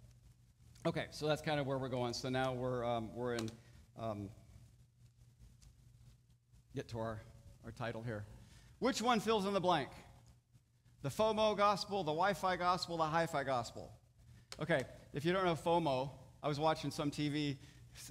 Okay, 0.86 1.06
so 1.12 1.28
that's 1.28 1.42
kind 1.42 1.60
of 1.60 1.68
where 1.68 1.78
we're 1.78 1.90
going. 1.90 2.14
So 2.14 2.30
now 2.30 2.54
we're, 2.54 2.84
um, 2.86 3.10
we're 3.14 3.36
in, 3.36 3.50
um, 4.00 4.30
get 6.76 6.88
to 6.90 7.00
our, 7.00 7.22
our 7.66 7.72
title 7.72 8.02
here. 8.02 8.26
Which 8.80 9.02
one 9.02 9.20
fills 9.20 9.46
in 9.46 9.54
the 9.54 9.60
blank? 9.60 9.90
The 11.02 11.10
FOMO 11.10 11.58
gospel, 11.58 12.04
the 12.04 12.12
Wi 12.12 12.34
Fi 12.34 12.56
gospel, 12.56 12.98
the 12.98 13.04
hi 13.04 13.26
fi 13.26 13.44
gospel. 13.44 13.92
Okay, 14.62 14.84
if 15.14 15.24
you 15.24 15.32
don't 15.32 15.46
know 15.46 15.56
FOMO, 15.56 16.12
I 16.44 16.48
was 16.48 16.60
watching 16.60 16.92
some 16.92 17.12
TV 17.12 17.58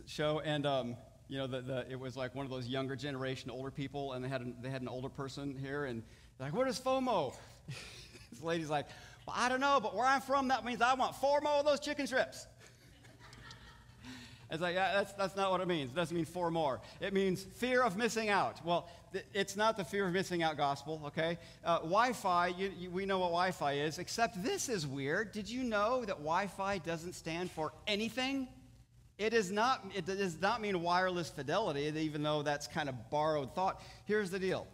show 0.07 0.41
and 0.41 0.67
um, 0.67 0.97
you 1.29 1.37
know, 1.37 1.47
the, 1.47 1.61
the, 1.61 1.87
it 1.91 2.01
was 2.01 2.17
like 2.17 2.35
one 2.35 2.47
of 2.47 2.51
those 2.51 2.67
younger 2.67 2.97
generation, 2.97 3.51
older 3.51 3.71
people, 3.71 4.15
and 4.15 4.25
they 4.25 4.29
had, 4.29 4.41
an, 4.41 4.57
they 4.63 4.71
had 4.71 4.81
an 4.81 4.89
older 4.89 5.11
person 5.11 5.55
here, 5.55 5.85
and 5.85 6.03
like, 6.41 6.55
what 6.55 6.67
is 6.67 6.81
FOMO? 6.81 7.35
this 8.31 8.43
lady's 8.43 8.71
like, 8.71 8.87
well, 9.29 9.37
I 9.39 9.51
don't 9.51 9.61
know, 9.61 9.79
but 9.79 9.95
where 9.95 10.07
I'm 10.07 10.23
from, 10.23 10.49
that 10.49 10.65
means 10.65 10.81
I 10.81 10.95
want 10.95 11.15
four 11.15 11.43
more 11.43 11.59
of 11.59 11.67
those 11.67 11.81
chicken 11.81 12.07
strips. 12.07 12.47
It's 14.51 14.63
like, 14.63 14.75
yeah, 14.75 14.95
that's, 14.95 15.13
that's 15.13 15.37
not 15.37 15.51
what 15.51 15.61
it 15.61 15.69
means. 15.69 15.91
It 15.91 15.95
doesn't 15.95 16.17
mean 16.17 16.25
four 16.25 16.51
more. 16.51 16.81
It 17.03 17.13
means 17.13 17.43
fear 17.43 17.83
of 17.83 17.99
missing 17.99 18.31
out. 18.31 18.65
Well, 18.65 18.89
th- 19.13 19.27
it's 19.35 19.55
not 19.55 19.77
the 19.77 19.85
fear 19.85 20.07
of 20.07 20.15
missing 20.15 20.43
out 20.43 20.57
gospel, 20.57 21.03
okay? 21.09 21.37
Uh, 21.63 21.81
wi 21.81 22.15
Fi, 22.15 22.55
we 22.91 23.05
know 23.05 23.19
what 23.19 23.27
Wi 23.27 23.51
Fi 23.51 23.73
is, 23.73 23.99
except 23.99 24.43
this 24.43 24.71
is 24.71 24.87
weird. 24.87 25.33
Did 25.33 25.51
you 25.51 25.63
know 25.63 26.01
that 26.07 26.17
Wi 26.17 26.47
Fi 26.47 26.79
doesn't 26.79 27.13
stand 27.13 27.51
for 27.51 27.75
anything? 27.87 28.49
It, 29.19 29.35
is 29.35 29.51
not, 29.51 29.85
it 29.95 30.07
does 30.07 30.41
not 30.41 30.63
mean 30.63 30.81
wireless 30.81 31.29
fidelity, 31.29 31.83
even 32.01 32.23
though 32.23 32.41
that's 32.41 32.67
kind 32.67 32.89
of 32.89 33.11
borrowed 33.11 33.55
thought. 33.55 33.83
Here's 34.07 34.31
the 34.31 34.39
deal 34.39 34.67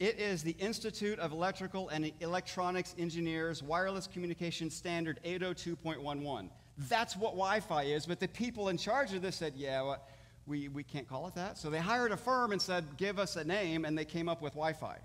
It 0.00 0.18
is 0.18 0.42
the 0.42 0.56
Institute 0.58 1.18
of 1.18 1.30
Electrical 1.30 1.90
and 1.90 2.10
Electronics 2.20 2.94
Engineers 2.98 3.62
Wireless 3.62 4.06
Communication 4.06 4.70
Standard 4.70 5.20
802.11. 5.26 6.48
That's 6.88 7.18
what 7.18 7.32
Wi 7.32 7.60
Fi 7.60 7.82
is, 7.82 8.06
but 8.06 8.18
the 8.18 8.26
people 8.26 8.70
in 8.70 8.78
charge 8.78 9.12
of 9.12 9.20
this 9.20 9.36
said, 9.36 9.52
yeah, 9.54 9.82
well, 9.82 10.02
we, 10.46 10.68
we 10.68 10.82
can't 10.82 11.06
call 11.06 11.26
it 11.26 11.34
that. 11.34 11.58
So 11.58 11.68
they 11.68 11.80
hired 11.80 12.12
a 12.12 12.16
firm 12.16 12.52
and 12.52 12.62
said, 12.62 12.96
give 12.96 13.18
us 13.18 13.36
a 13.36 13.44
name, 13.44 13.84
and 13.84 13.96
they 13.96 14.06
came 14.06 14.26
up 14.26 14.40
with 14.40 14.54
Wi 14.54 14.72
Fi. 14.72 14.96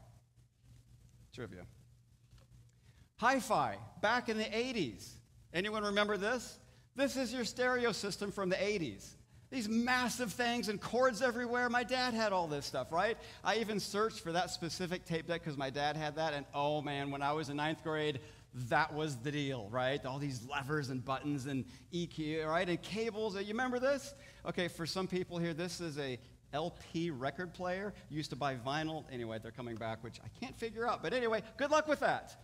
Trivia. 1.34 1.66
Hi 3.18 3.42
Fi, 3.42 3.76
back 4.02 4.30
in 4.30 4.38
the 4.38 4.46
80s. 4.46 5.10
Anyone 5.54 5.84
remember 5.84 6.16
this? 6.16 6.58
This 6.96 7.18
is 7.18 7.34
your 7.34 7.44
stereo 7.44 7.92
system 7.92 8.32
from 8.32 8.48
the 8.48 8.56
80s. 8.56 9.16
These 9.52 9.70
massive 9.70 10.34
things 10.34 10.70
and 10.70 10.82
cords 10.82 11.22
everywhere. 11.22 11.70
My 11.70 11.84
dad 11.84 12.14
had 12.14 12.34
all 12.34 12.48
this 12.48 12.66
stuff, 12.66 12.92
right? 12.92 13.18
I 13.44 13.58
even 13.58 13.80
searched 13.80 14.22
for 14.22 14.32
that 14.32 14.50
specific 14.50 15.06
tape 15.06 15.28
deck 15.28 15.44
because 15.44 15.58
my 15.58 15.70
dad 15.70 15.96
had 15.96 16.16
that. 16.16 16.34
And 16.34 16.46
oh 16.54 16.82
man, 16.82 17.12
when 17.12 17.22
I 17.22 17.32
was 17.32 17.50
in 17.50 17.58
ninth 17.58 17.84
grade, 17.84 18.20
that 18.70 18.94
was 18.94 19.18
the 19.18 19.32
deal, 19.32 19.68
right? 19.70 20.04
All 20.06 20.18
these 20.18 20.46
levers 20.50 20.90
and 20.90 21.04
buttons 21.04 21.46
and 21.46 21.66
EQ, 21.94 22.48
right? 22.48 22.68
And 22.68 22.82
cables. 22.82 23.36
You 23.36 23.48
remember 23.50 23.80
this? 23.80 24.14
Okay, 24.48 24.68
for 24.68 24.86
some 24.86 25.08
people 25.08 25.38
here, 25.38 25.54
this 25.54 25.82
is 25.82 26.00
a 26.00 26.18
LP 26.54 27.12
record 27.12 27.54
player. 27.54 27.94
Used 28.10 28.30
to 28.30 28.36
buy 28.36 28.56
vinyl. 28.56 29.04
Anyway, 29.12 29.40
they're 29.42 29.52
coming 29.52 29.76
back, 29.76 30.04
which 30.04 30.20
I 30.24 30.28
can't 30.40 30.58
figure 30.58 30.88
out. 30.88 31.04
But 31.04 31.14
anyway, 31.14 31.44
good 31.58 31.70
luck 31.70 31.88
with 31.88 32.00
that. 32.00 32.36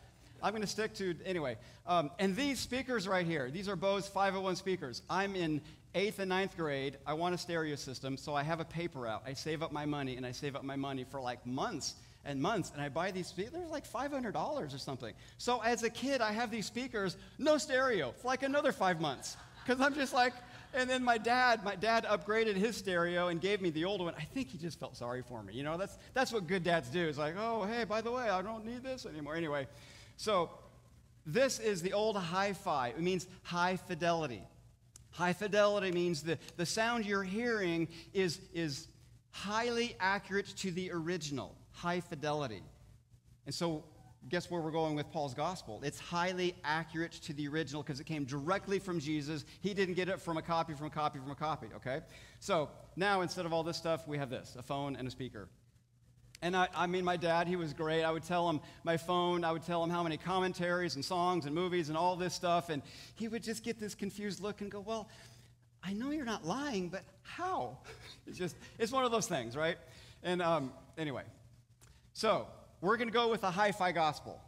I'm 0.44 0.52
going 0.52 0.64
to 0.64 0.68
stick 0.68 0.94
to, 0.96 1.16
anyway. 1.24 1.58
Um, 1.86 2.12
and 2.20 2.36
these 2.36 2.60
speakers 2.60 3.08
right 3.08 3.26
here, 3.26 3.52
these 3.52 3.70
are 3.70 3.76
Bose 3.76 4.08
501 4.08 4.56
speakers. 4.56 5.04
I'm 5.10 5.36
in 5.36 5.62
eighth 5.96 6.20
and 6.20 6.30
ninth 6.30 6.56
grade. 6.58 6.98
I 7.06 7.14
want 7.14 7.36
a 7.36 7.38
stereo 7.38 7.76
system, 7.76 8.18
so 8.18 8.36
I 8.36 8.44
have 8.44 8.60
a 8.60 8.66
paper 8.66 9.08
out. 9.08 9.24
I 9.26 9.34
save 9.34 9.62
up 9.64 9.72
my 9.72 9.86
money, 9.86 10.18
and 10.18 10.26
I 10.26 10.32
save 10.32 10.56
up 10.56 10.64
my 10.64 10.76
money 10.76 11.04
for 11.04 11.22
like 11.22 11.46
months 11.46 11.96
and 12.26 12.42
months. 12.42 12.72
And 12.74 12.82
I 12.82 12.90
buy 12.90 13.12
these 13.12 13.28
speakers, 13.28 13.54
they're 13.54 13.68
like 13.68 13.90
$500 13.90 14.36
or 14.36 14.78
something. 14.78 15.14
So 15.38 15.62
as 15.62 15.84
a 15.84 15.90
kid, 15.90 16.22
I 16.22 16.32
have 16.32 16.52
these 16.52 16.66
speakers, 16.66 17.18
no 17.38 17.58
stereo, 17.58 18.14
for 18.18 18.28
like 18.28 18.44
another 18.44 18.72
five 18.72 19.02
months. 19.02 19.38
Because 19.66 19.82
I'm 19.82 19.94
just 19.94 20.14
like, 20.14 20.34
and 20.74 20.90
then 20.90 21.04
my 21.04 21.18
dad, 21.18 21.64
my 21.64 21.76
dad 21.76 22.06
upgraded 22.06 22.56
his 22.56 22.78
stereo 22.78 23.28
and 23.28 23.42
gave 23.42 23.62
me 23.62 23.70
the 23.70 23.86
old 23.86 24.02
one. 24.02 24.14
I 24.18 24.24
think 24.24 24.50
he 24.50 24.58
just 24.58 24.80
felt 24.80 24.96
sorry 24.96 25.22
for 25.22 25.44
me. 25.44 25.54
You 25.54 25.64
know, 25.64 25.78
that's, 25.78 25.98
that's 26.14 26.32
what 26.32 26.48
good 26.48 26.64
dads 26.64 26.90
do. 26.90 27.08
It's 27.08 27.18
like, 27.18 27.36
oh, 27.38 27.66
hey, 27.66 27.84
by 27.84 28.02
the 28.02 28.12
way, 28.12 28.30
I 28.30 28.42
don't 28.42 28.66
need 28.66 28.84
this 28.84 29.06
anymore. 29.06 29.36
Anyway, 29.36 29.68
so 30.18 30.50
this 31.26 31.60
is 31.60 31.82
the 31.82 31.94
old 31.94 32.16
hi 32.16 32.54
fi. 32.54 32.90
It 32.90 33.02
means 33.02 33.28
high 33.44 33.76
fidelity. 33.76 34.44
High 35.12 35.34
fidelity 35.34 35.92
means 35.92 36.24
the, 36.24 36.38
the 36.58 36.66
sound 36.66 37.06
you're 37.06 37.24
hearing 37.24 37.88
is, 38.14 38.40
is 38.54 38.88
highly 39.32 39.96
accurate 40.00 40.48
to 40.58 40.72
the 40.72 40.92
original. 40.92 41.56
High 41.72 42.00
fidelity. 42.00 42.62
And 43.46 43.54
so, 43.54 43.84
guess 44.30 44.52
where 44.52 44.62
we're 44.62 44.72
going 44.72 44.96
with 44.96 45.12
Paul's 45.12 45.34
gospel? 45.34 45.82
It's 45.84 46.00
highly 46.00 46.56
accurate 46.64 47.12
to 47.14 47.34
the 47.34 47.48
original 47.48 47.82
because 47.82 48.00
it 48.00 48.06
came 48.06 48.24
directly 48.24 48.80
from 48.80 49.00
Jesus. 49.00 49.46
He 49.62 49.74
didn't 49.74 49.96
get 49.96 50.10
it 50.10 50.22
from 50.22 50.38
a 50.38 50.42
copy, 50.42 50.74
from 50.74 50.88
a 50.88 50.92
copy, 50.92 51.20
from 51.20 51.32
a 51.32 51.36
copy, 51.36 51.68
okay? 51.76 52.02
So, 52.40 52.70
now 52.96 53.22
instead 53.22 53.46
of 53.46 53.54
all 53.54 53.64
this 53.64 53.78
stuff, 53.78 54.08
we 54.08 54.18
have 54.18 54.30
this 54.30 54.56
a 54.58 54.64
phone 54.64 54.96
and 54.96 55.08
a 55.08 55.12
speaker. 55.12 55.50
And 56.44 56.56
I, 56.56 56.68
I, 56.76 56.88
mean, 56.88 57.06
my 57.06 57.18
dad, 57.18 57.48
he 57.48 57.56
was 57.56 57.72
great. 57.72 58.04
I 58.04 58.12
would 58.12 58.24
tell 58.24 58.50
him 58.50 58.62
my 58.84 58.98
phone, 58.98 59.44
I 59.44 59.52
would 59.52 59.64
tell 59.64 59.84
him 59.84 59.92
how 59.92 60.02
many 60.02 60.18
commentaries 60.18 60.96
and 60.96 61.06
songs 61.06 61.46
and 61.46 61.54
movies 61.54 61.90
and 61.90 61.98
all 61.98 62.16
this 62.16 62.34
stuff. 62.34 62.70
And 62.70 62.82
he 63.16 63.28
would 63.28 63.44
just 63.44 63.64
get 63.64 63.80
this 63.80 63.94
confused 63.94 64.42
look 64.42 64.62
and 64.62 64.72
go, 64.72 64.80
Well, 64.80 65.08
I 65.84 65.94
know 65.94 66.12
you're 66.12 66.26
not 66.26 66.46
lying, 66.46 66.90
but 66.90 67.04
how? 67.24 67.78
It's 68.28 68.38
just, 68.38 68.56
it's 68.78 68.92
one 68.92 69.04
of 69.04 69.12
those 69.12 69.28
things, 69.28 69.58
right? 69.58 69.78
And 70.24 70.42
um, 70.42 70.72
anyway, 70.98 71.24
so 72.14 72.48
we're 72.80 72.96
going 72.98 73.10
to 73.10 73.14
go 73.14 73.30
with 73.30 73.44
a 73.44 73.52
hi 73.52 73.72
fi 73.72 73.92
gospel. 73.92 74.40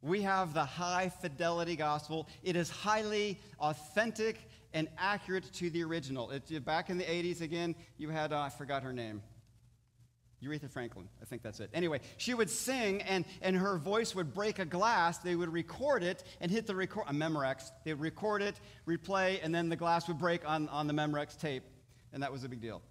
We 0.00 0.22
have 0.22 0.54
the 0.54 0.64
high 0.64 1.10
fidelity 1.20 1.74
gospel. 1.74 2.28
It 2.42 2.54
is 2.56 2.70
highly 2.70 3.38
authentic 3.58 4.38
and 4.72 4.88
accurate 4.96 5.52
to 5.54 5.68
the 5.68 5.82
original. 5.82 6.30
It, 6.30 6.64
back 6.64 6.90
in 6.90 6.96
the 6.96 7.04
80s, 7.04 7.40
again, 7.40 7.74
you 7.98 8.08
had, 8.10 8.32
uh, 8.32 8.40
I 8.40 8.48
forgot 8.50 8.82
her 8.82 8.92
name. 8.92 9.22
Aretha 10.44 10.70
Franklin, 10.70 11.08
I 11.20 11.24
think 11.24 11.42
that's 11.42 11.58
it. 11.58 11.70
Anyway, 11.74 12.00
she 12.16 12.32
would 12.32 12.48
sing 12.48 13.02
and, 13.02 13.24
and 13.42 13.56
her 13.56 13.76
voice 13.76 14.14
would 14.14 14.32
break 14.32 14.60
a 14.60 14.64
glass. 14.64 15.18
They 15.18 15.34
would 15.34 15.52
record 15.52 16.04
it 16.04 16.22
and 16.40 16.50
hit 16.50 16.66
the 16.66 16.76
record, 16.76 17.04
a 17.08 17.12
Memorex. 17.12 17.72
They 17.84 17.92
would 17.92 18.00
record 18.00 18.42
it, 18.42 18.60
replay, 18.86 19.40
and 19.42 19.52
then 19.52 19.68
the 19.68 19.76
glass 19.76 20.06
would 20.06 20.18
break 20.18 20.48
on, 20.48 20.68
on 20.68 20.86
the 20.86 20.94
Memorex 20.94 21.38
tape. 21.38 21.64
And 22.12 22.22
that 22.22 22.32
was 22.32 22.44
a 22.44 22.48
big 22.48 22.60
deal. 22.60 22.82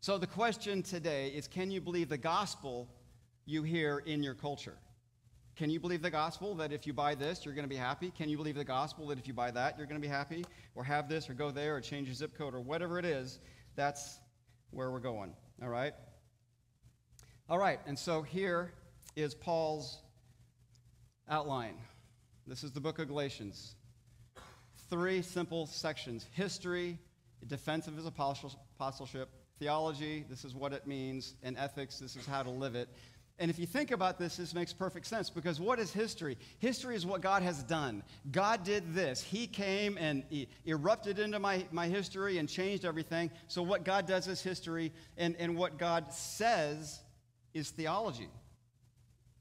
So 0.00 0.18
the 0.18 0.26
question 0.26 0.82
today 0.82 1.28
is 1.28 1.46
can 1.46 1.70
you 1.70 1.80
believe 1.80 2.08
the 2.08 2.18
gospel 2.18 2.88
you 3.44 3.62
hear 3.62 4.02
in 4.04 4.22
your 4.22 4.34
culture? 4.34 4.76
Can 5.56 5.70
you 5.70 5.80
believe 5.80 6.02
the 6.02 6.10
gospel 6.10 6.54
that 6.56 6.70
if 6.70 6.86
you 6.86 6.92
buy 6.92 7.14
this, 7.14 7.44
you're 7.44 7.54
going 7.54 7.64
to 7.64 7.68
be 7.68 7.76
happy? 7.76 8.10
Can 8.10 8.28
you 8.28 8.36
believe 8.36 8.56
the 8.56 8.64
gospel 8.64 9.06
that 9.06 9.18
if 9.18 9.26
you 9.26 9.32
buy 9.32 9.50
that, 9.52 9.78
you're 9.78 9.86
going 9.86 10.00
to 10.00 10.06
be 10.06 10.12
happy? 10.12 10.44
Or 10.74 10.84
have 10.84 11.08
this, 11.08 11.30
or 11.30 11.34
go 11.34 11.50
there, 11.50 11.76
or 11.76 11.80
change 11.80 12.08
your 12.08 12.14
zip 12.14 12.36
code, 12.36 12.54
or 12.54 12.60
whatever 12.60 12.98
it 12.98 13.06
is? 13.06 13.38
That's 13.74 14.20
where 14.70 14.90
we're 14.90 15.00
going. 15.00 15.32
All 15.62 15.70
right? 15.70 15.94
All 17.48 17.60
right, 17.60 17.78
and 17.86 17.96
so 17.96 18.22
here 18.22 18.72
is 19.14 19.32
Paul's 19.32 20.00
outline. 21.28 21.76
This 22.44 22.64
is 22.64 22.72
the 22.72 22.80
book 22.80 22.98
of 22.98 23.06
Galatians. 23.06 23.76
Three 24.90 25.22
simple 25.22 25.66
sections 25.66 26.26
history, 26.32 26.98
defense 27.46 27.86
of 27.86 27.94
his 27.94 28.04
apostleship, 28.04 29.28
theology, 29.60 30.24
this 30.28 30.44
is 30.44 30.56
what 30.56 30.72
it 30.72 30.88
means, 30.88 31.34
and 31.44 31.56
ethics, 31.56 32.00
this 32.00 32.16
is 32.16 32.26
how 32.26 32.42
to 32.42 32.50
live 32.50 32.74
it. 32.74 32.88
And 33.38 33.48
if 33.48 33.60
you 33.60 33.66
think 33.66 33.92
about 33.92 34.18
this, 34.18 34.38
this 34.38 34.52
makes 34.52 34.72
perfect 34.72 35.06
sense 35.06 35.30
because 35.30 35.60
what 35.60 35.78
is 35.78 35.92
history? 35.92 36.36
History 36.58 36.96
is 36.96 37.06
what 37.06 37.20
God 37.20 37.44
has 37.44 37.62
done. 37.62 38.02
God 38.32 38.64
did 38.64 38.92
this. 38.92 39.22
He 39.22 39.46
came 39.46 39.96
and 40.00 40.24
he 40.30 40.48
erupted 40.64 41.20
into 41.20 41.38
my, 41.38 41.64
my 41.70 41.86
history 41.86 42.38
and 42.38 42.48
changed 42.48 42.84
everything. 42.84 43.30
So, 43.46 43.62
what 43.62 43.84
God 43.84 44.08
does 44.08 44.26
is 44.26 44.42
history, 44.42 44.92
and, 45.16 45.36
and 45.36 45.56
what 45.56 45.78
God 45.78 46.12
says 46.12 47.02
is 47.56 47.70
theology. 47.70 48.28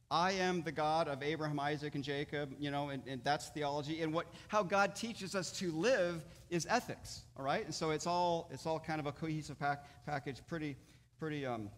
I 0.09 0.33
am 0.33 0.61
the 0.61 0.71
God 0.71 1.07
of 1.07 1.21
Abraham, 1.21 1.59
Isaac, 1.59 1.95
and 1.95 2.03
Jacob, 2.03 2.55
you 2.59 2.71
know, 2.71 2.89
and, 2.89 3.03
and, 3.07 3.23
that's 3.23 3.49
theology. 3.49 4.01
And 4.01 4.13
what, 4.13 4.27
how 4.47 4.61
God 4.63 4.95
teaches 4.95 5.35
us 5.35 5.51
to 5.59 5.71
live 5.71 6.23
is 6.49 6.67
ethics, 6.69 7.23
all 7.35 7.43
right? 7.43 7.65
And 7.65 7.73
so 7.73 7.89
it's 7.89 8.05
all, 8.05 8.47
it's 8.53 8.65
all 8.65 8.79
kind 8.79 8.99
of 8.99 9.07
a 9.07 9.11
cohesive 9.11 9.59
pack, 9.59 9.83
package, 10.05 10.41
pretty, 10.47 10.77
pretty, 11.19 11.45
um, 11.45 11.69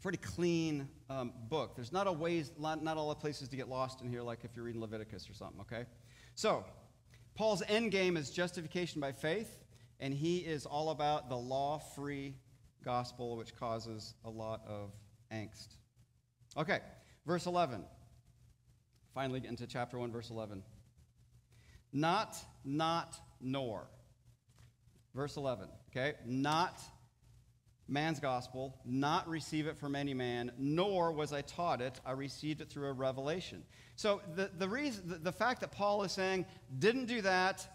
pretty 0.00 0.18
clean 0.18 0.88
um, 1.10 1.32
book. 1.48 1.74
There's 1.74 1.92
not 1.92 2.06
a 2.06 2.12
ways, 2.12 2.52
not, 2.58 2.82
not 2.84 2.96
all 2.96 3.08
the 3.08 3.16
places 3.16 3.48
to 3.48 3.56
get 3.56 3.68
lost 3.68 4.00
in 4.00 4.08
here, 4.08 4.22
like 4.22 4.44
if 4.44 4.52
you're 4.54 4.64
reading 4.64 4.80
Leviticus 4.80 5.28
or 5.28 5.34
something, 5.34 5.60
okay? 5.60 5.86
So, 6.36 6.64
Paul's 7.34 7.62
end 7.68 7.90
game 7.90 8.16
is 8.16 8.30
justification 8.30 9.00
by 9.00 9.12
faith, 9.12 9.64
and 10.00 10.14
he 10.14 10.38
is 10.38 10.66
all 10.66 10.90
about 10.90 11.28
the 11.28 11.36
law-free 11.36 12.34
gospel, 12.84 13.36
which 13.36 13.54
causes 13.56 14.14
a 14.24 14.30
lot 14.30 14.62
of 14.66 14.92
angst. 15.32 15.68
Okay, 16.56 16.80
verse 17.26 17.46
11. 17.46 17.84
Finally, 19.14 19.42
into 19.46 19.66
chapter 19.66 19.98
1, 19.98 20.12
verse 20.12 20.30
11. 20.30 20.62
Not, 21.92 22.36
not, 22.64 23.16
nor. 23.40 23.88
Verse 25.14 25.36
11, 25.36 25.68
okay? 25.90 26.14
Not 26.26 26.80
man's 27.88 28.20
gospel, 28.20 28.78
not 28.84 29.26
receive 29.28 29.66
it 29.66 29.78
from 29.78 29.96
any 29.96 30.12
man, 30.12 30.52
nor 30.58 31.10
was 31.10 31.32
I 31.32 31.40
taught 31.40 31.80
it, 31.80 31.98
I 32.04 32.12
received 32.12 32.60
it 32.60 32.68
through 32.68 32.88
a 32.88 32.92
revelation. 32.92 33.64
So 33.96 34.20
the, 34.36 34.50
the, 34.58 34.68
reason, 34.68 35.08
the, 35.08 35.16
the 35.16 35.32
fact 35.32 35.62
that 35.62 35.72
Paul 35.72 36.02
is 36.02 36.12
saying, 36.12 36.44
didn't 36.78 37.06
do 37.06 37.22
that, 37.22 37.66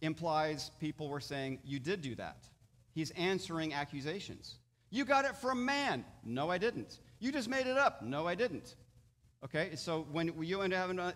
implies 0.00 0.70
people 0.80 1.08
were 1.08 1.20
saying, 1.20 1.60
you 1.64 1.78
did 1.78 2.02
do 2.02 2.14
that. 2.16 2.48
He's 2.92 3.12
answering 3.12 3.72
accusations. 3.72 4.56
You 4.90 5.04
got 5.04 5.24
it 5.24 5.36
from 5.36 5.64
man. 5.64 6.04
No, 6.24 6.50
I 6.50 6.58
didn't. 6.58 6.98
You 7.20 7.32
just 7.32 7.48
made 7.48 7.66
it 7.66 7.78
up. 7.78 8.02
No, 8.02 8.26
I 8.26 8.34
didn't. 8.34 8.74
Okay, 9.44 9.70
so 9.74 10.06
when 10.12 10.26
you, 10.26 10.62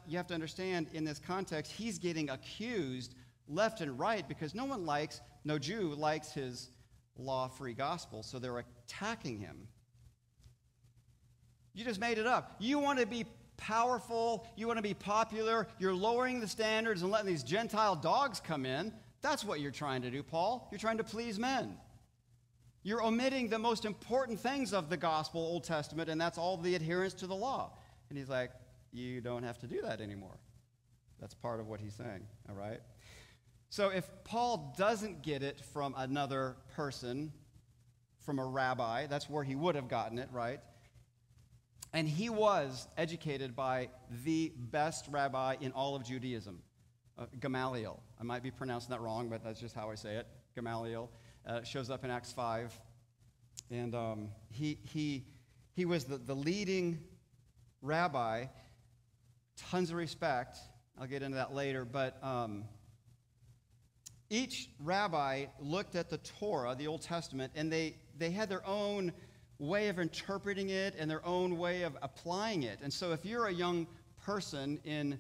you 0.07 0.17
have 0.17 0.27
to 0.29 0.35
understand 0.35 0.87
in 0.93 1.05
this 1.05 1.19
context, 1.19 1.73
he's 1.73 1.99
getting 1.99 2.31
accused 2.31 3.15
left 3.49 3.81
and 3.81 3.99
right 3.99 4.27
because 4.27 4.55
no 4.55 4.65
one 4.65 4.87
likes, 4.87 5.21
no 5.45 5.59
Jew 5.59 5.95
likes 5.95 6.33
his 6.33 6.71
law 7.19 7.49
free 7.49 7.75
gospel, 7.75 8.23
so 8.23 8.39
they're 8.39 8.65
attacking 8.87 9.39
him. 9.39 9.69
You 11.75 11.85
just 11.85 12.01
made 12.01 12.19
it 12.19 12.27
up. 12.27 12.57
You 12.59 12.79
want 12.79 12.99
to 13.01 13.07
be 13.07 13.27
powerful, 13.57 14.47
you 14.57 14.67
want 14.67 14.79
to 14.79 14.83
be 14.83 14.95
popular, 14.95 15.69
you're 15.79 15.95
lowering 15.95 16.41
the 16.41 16.49
standards 16.49 17.03
and 17.03 17.11
letting 17.11 17.27
these 17.27 17.43
Gentile 17.43 17.97
dogs 17.97 18.41
come 18.41 18.65
in. 18.65 18.93
That's 19.21 19.45
what 19.45 19.61
you're 19.61 19.71
trying 19.71 20.03
to 20.03 20.11
do, 20.11 20.23
Paul. 20.23 20.69
You're 20.71 20.79
trying 20.79 20.99
to 20.99 21.05
please 21.05 21.39
men. 21.39 21.77
You're 22.87 23.03
omitting 23.03 23.49
the 23.49 23.59
most 23.59 23.87
important 23.87 24.39
things 24.39 24.75
of 24.75 24.91
the 24.91 24.99
gospel, 24.99 25.41
Old 25.41 25.65
Testament, 25.65 26.11
and 26.11 26.21
that's 26.21 26.37
all 26.37 26.59
the 26.59 26.75
adherence 26.75 27.15
to 27.15 27.27
the 27.27 27.35
law. 27.35 27.73
And 28.11 28.19
he's 28.19 28.29
like, 28.29 28.51
You 28.93 29.23
don't 29.23 29.43
have 29.43 29.59
to 29.61 29.67
do 29.67 29.81
that 29.83 30.03
anymore. 30.03 30.39
That's 31.19 31.35
part 31.35 31.61
of 31.61 31.67
what 31.67 31.81
he's 31.81 31.95
saying, 31.95 32.27
all 32.49 32.55
right? 32.55 32.81
So 33.71 33.89
if 33.89 34.09
Paul 34.25 34.75
doesn't 34.77 35.23
get 35.23 35.43
it 35.43 35.61
from 35.73 35.95
another 35.97 36.57
person, 36.77 37.33
from 38.21 38.39
a 38.39 38.45
rabbi, 38.45 39.07
that's 39.07 39.31
where 39.31 39.43
he 39.43 39.55
would 39.55 39.75
have 39.75 39.89
gotten 39.89 40.19
it, 40.19 40.29
right? 40.31 40.61
And 41.95 42.07
he 42.07 42.29
was 42.29 42.87
educated 42.99 43.57
by 43.57 43.89
the 44.25 44.53
best 44.57 45.07
rabbi 45.11 45.57
in 45.61 45.73
all 45.73 45.97
of 45.97 46.05
Judaism, 46.05 46.61
uh, 47.17 47.27
Gamaliel. 47.41 48.03
I 48.21 48.25
might 48.25 48.43
be 48.43 48.51
pronouncing 48.51 48.91
that 48.91 49.01
wrong, 49.01 49.31
but 49.31 49.43
that's 49.43 49.61
just 49.61 49.75
how 49.75 49.91
I 49.91 49.95
say 49.95 50.17
it. 50.17 50.27
Gamaliel 50.55 51.09
uh, 51.47 51.63
shows 51.63 51.91
up 51.91 52.05
in 52.05 52.11
Acts 52.11 52.33
5. 52.33 52.79
And 53.71 53.95
um, 53.95 54.29
he, 54.51 54.79
he, 54.85 55.25
he 55.75 55.85
was 55.85 56.05
the, 56.05 56.19
the 56.19 56.35
leading 56.35 56.99
rabbi, 57.83 58.47
tons 59.71 59.91
of 59.91 59.97
respect. 59.97 60.59
I'll 61.01 61.07
get 61.07 61.23
into 61.23 61.37
that 61.37 61.55
later. 61.55 61.85
But 61.85 62.23
um, 62.23 62.65
each 64.31 64.71
rabbi 64.81 65.47
looked 65.61 65.97
at 65.97 66.11
the 66.11 66.19
Torah, 66.19 66.75
the 66.75 66.87
Old 66.87 67.03
Testament, 67.03 67.53
and 67.55 67.71
they, 67.71 67.97
they 68.17 68.31
had 68.31 68.49
their 68.49 68.67
own 68.67 69.13
way 69.59 69.89
of 69.89 69.99
interpreting 69.99 70.71
it 70.71 70.95
and 70.99 71.11
their 71.11 71.25
own 71.25 71.59
way 71.59 71.83
of 71.83 71.97
applying 72.03 72.65
it. 72.65 72.79
And 72.83 72.93
so 72.93 73.13
if 73.13 73.25
you're 73.25 73.47
a 73.47 73.53
young 73.53 73.87
person 74.25 74.81
in 74.85 75.19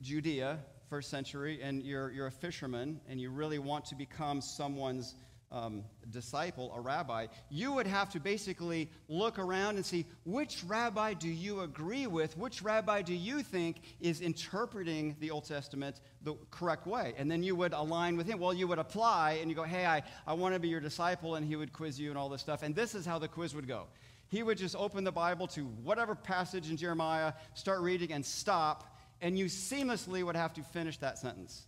Judea, 0.00 0.58
first 0.88 1.10
century, 1.10 1.60
and 1.62 1.82
you're, 1.82 2.10
you're 2.10 2.26
a 2.26 2.32
fisherman 2.32 3.00
and 3.08 3.20
you 3.20 3.30
really 3.30 3.58
want 3.58 3.84
to 3.86 3.94
become 3.94 4.40
someone's 4.40 5.14
um, 5.50 5.84
disciple, 6.10 6.72
a 6.74 6.80
rabbi, 6.80 7.26
you 7.48 7.72
would 7.72 7.86
have 7.86 8.10
to 8.10 8.20
basically 8.20 8.90
look 9.08 9.38
around 9.38 9.76
and 9.76 9.84
see 9.84 10.06
which 10.24 10.62
rabbi 10.64 11.14
do 11.14 11.28
you 11.28 11.60
agree 11.60 12.06
with? 12.06 12.36
Which 12.36 12.62
rabbi 12.62 13.02
do 13.02 13.14
you 13.14 13.42
think 13.42 13.80
is 14.00 14.20
interpreting 14.20 15.16
the 15.20 15.30
Old 15.30 15.44
Testament 15.44 16.00
the 16.22 16.34
correct 16.50 16.86
way? 16.86 17.14
And 17.16 17.30
then 17.30 17.42
you 17.42 17.56
would 17.56 17.72
align 17.72 18.16
with 18.16 18.26
him. 18.26 18.38
Well, 18.38 18.52
you 18.52 18.68
would 18.68 18.78
apply 18.78 19.38
and 19.40 19.50
you 19.50 19.56
go, 19.56 19.62
hey, 19.62 19.86
I, 19.86 20.02
I 20.26 20.34
want 20.34 20.54
to 20.54 20.60
be 20.60 20.68
your 20.68 20.80
disciple, 20.80 21.36
and 21.36 21.46
he 21.46 21.56
would 21.56 21.72
quiz 21.72 21.98
you 21.98 22.10
and 22.10 22.18
all 22.18 22.28
this 22.28 22.40
stuff. 22.40 22.62
And 22.62 22.74
this 22.74 22.94
is 22.94 23.06
how 23.06 23.18
the 23.18 23.28
quiz 23.28 23.54
would 23.54 23.68
go. 23.68 23.86
He 24.28 24.42
would 24.42 24.58
just 24.58 24.76
open 24.76 25.04
the 25.04 25.12
Bible 25.12 25.46
to 25.48 25.62
whatever 25.82 26.14
passage 26.14 26.68
in 26.70 26.76
Jeremiah, 26.76 27.32
start 27.54 27.80
reading, 27.80 28.12
and 28.12 28.24
stop, 28.24 28.98
and 29.22 29.38
you 29.38 29.46
seamlessly 29.46 30.22
would 30.22 30.36
have 30.36 30.52
to 30.54 30.62
finish 30.62 30.98
that 30.98 31.16
sentence. 31.18 31.66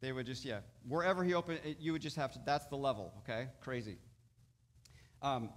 They 0.00 0.12
would 0.12 0.26
just, 0.26 0.44
yeah, 0.44 0.60
wherever 0.86 1.24
he 1.24 1.34
opened, 1.34 1.60
it, 1.64 1.78
you 1.80 1.92
would 1.92 2.02
just 2.02 2.16
have 2.16 2.32
to, 2.32 2.40
that's 2.44 2.66
the 2.66 2.76
level, 2.76 3.12
okay? 3.18 3.48
Crazy. 3.60 3.98
Um, 5.22 5.50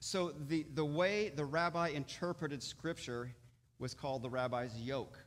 so 0.00 0.32
the, 0.48 0.66
the 0.74 0.84
way 0.84 1.28
the 1.28 1.44
rabbi 1.44 1.88
interpreted 1.88 2.62
scripture 2.62 3.34
was 3.78 3.94
called 3.94 4.22
the 4.22 4.30
rabbi's 4.30 4.76
yoke. 4.76 5.18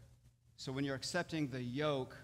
So 0.57 0.71
when 0.71 0.83
you're 0.83 0.95
accepting 0.95 1.47
the 1.47 1.61
yoke 1.61 2.17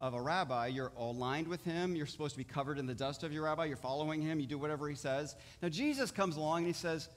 of 0.00 0.14
a 0.14 0.20
rabbi, 0.20 0.68
you're 0.68 0.92
aligned 0.96 1.46
with 1.46 1.62
him. 1.64 1.94
You're 1.94 2.06
supposed 2.06 2.32
to 2.32 2.38
be 2.38 2.44
covered 2.44 2.78
in 2.78 2.86
the 2.86 2.94
dust 2.94 3.22
of 3.22 3.32
your 3.32 3.44
rabbi. 3.44 3.66
You're 3.66 3.76
following 3.76 4.22
him. 4.22 4.40
You 4.40 4.46
do 4.46 4.58
whatever 4.58 4.88
he 4.88 4.94
says. 4.94 5.36
Now, 5.62 5.68
Jesus 5.68 6.10
comes 6.10 6.36
along 6.36 6.58
and 6.58 6.66
he 6.66 6.72
says, 6.72 7.08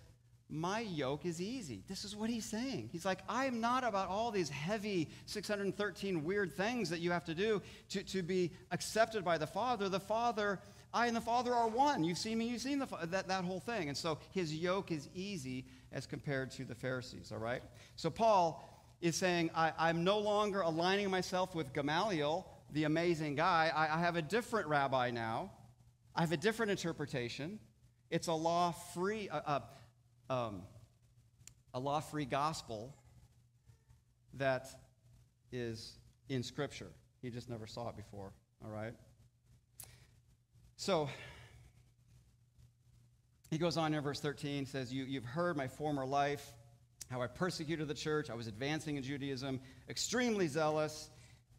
my 0.50 0.82
yoke 0.82 1.26
is 1.26 1.42
easy. 1.42 1.84
This 1.88 2.06
is 2.06 2.16
what 2.16 2.30
he's 2.30 2.46
saying. 2.46 2.90
He's 2.92 3.06
like, 3.06 3.20
I 3.28 3.46
am 3.46 3.60
not 3.60 3.84
about 3.84 4.10
all 4.10 4.30
these 4.30 4.50
heavy 4.50 5.10
613 5.26 6.24
weird 6.24 6.54
things 6.54 6.90
that 6.90 7.00
you 7.00 7.12
have 7.12 7.26
to 7.26 7.34
do 7.34 7.62
to, 7.90 8.04
to 8.04 8.22
be 8.22 8.52
accepted 8.72 9.24
by 9.24 9.38
the 9.38 9.48
Father. 9.48 9.90
The 9.90 10.00
Father, 10.00 10.60
I 10.94 11.08
and 11.08 11.16
the 11.16 11.22
Father 11.22 11.54
are 11.54 11.68
one. 11.68 12.04
You've 12.04 12.18
seen 12.18 12.38
me, 12.38 12.48
you've 12.48 12.62
seen 12.62 12.80
the, 12.80 12.88
that, 13.06 13.28
that 13.28 13.44
whole 13.44 13.60
thing. 13.60 13.88
And 13.88 13.98
so 13.98 14.20
his 14.32 14.54
yoke 14.54 14.92
is 14.92 15.10
easy 15.16 15.66
as 15.92 16.06
compared 16.06 16.52
to 16.52 16.66
the 16.66 16.76
Pharisees, 16.76 17.32
all 17.32 17.40
right? 17.40 17.64
So 17.96 18.10
Paul 18.10 18.70
is 19.02 19.16
saying, 19.16 19.50
I, 19.56 19.90
am 19.90 20.04
no 20.04 20.20
longer 20.20 20.62
aligning 20.62 21.10
myself 21.10 21.56
with 21.56 21.74
Gamaliel, 21.74 22.48
the 22.72 22.84
amazing 22.84 23.36
guy. 23.36 23.72
I, 23.74 23.96
I 23.96 24.00
have 24.00 24.16
a 24.16 24.22
different 24.22 24.68
rabbi 24.68 25.12
now. 25.12 25.52
I 26.16 26.22
have 26.22 26.32
a 26.32 26.38
different 26.38 26.72
interpretation. 26.72 27.60
It's 28.10 28.28
a 28.28 28.34
law 28.34 28.72
free. 28.72 29.30
Uh, 29.30 29.42
uh, 29.46 29.60
um, 30.30 30.62
a 31.74 31.80
law 31.80 32.00
free 32.00 32.26
gospel 32.26 32.96
that 34.36 34.68
is 35.52 35.98
in 36.30 36.44
Scripture. 36.44 36.92
He 37.22 37.30
just 37.30 37.50
never 37.50 37.68
saw 37.68 37.90
it 37.90 37.96
before, 37.96 38.34
all 38.64 38.72
right? 38.72 38.94
So, 40.76 41.10
he 43.50 43.58
goes 43.58 43.78
on 43.78 43.94
in 43.94 44.02
verse 44.02 44.20
13, 44.20 44.66
says, 44.66 44.92
you, 44.92 45.04
You've 45.04 45.24
heard 45.24 45.56
my 45.56 45.68
former 45.68 46.06
life, 46.06 46.54
how 47.10 47.22
I 47.22 47.28
persecuted 47.28 47.88
the 47.88 47.94
church. 47.94 48.30
I 48.30 48.34
was 48.34 48.48
advancing 48.48 48.98
in 48.98 49.04
Judaism, 49.04 49.60
extremely 49.88 50.48
zealous. 50.48 51.10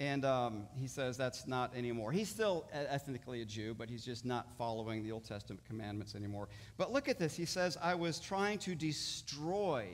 And 0.00 0.24
um, 0.24 0.66
he 0.76 0.88
says 0.88 1.16
that's 1.16 1.46
not 1.46 1.74
anymore. 1.76 2.10
He's 2.10 2.28
still 2.28 2.68
ethnically 2.72 3.42
a 3.42 3.44
Jew, 3.44 3.74
but 3.74 3.88
he's 3.88 4.04
just 4.04 4.24
not 4.24 4.48
following 4.58 5.04
the 5.04 5.12
Old 5.12 5.24
Testament 5.24 5.64
commandments 5.64 6.16
anymore. 6.16 6.48
But 6.76 6.92
look 6.92 7.08
at 7.08 7.18
this. 7.18 7.36
He 7.36 7.44
says, 7.44 7.78
I 7.80 7.94
was 7.94 8.18
trying 8.18 8.58
to 8.60 8.74
destroy 8.74 9.86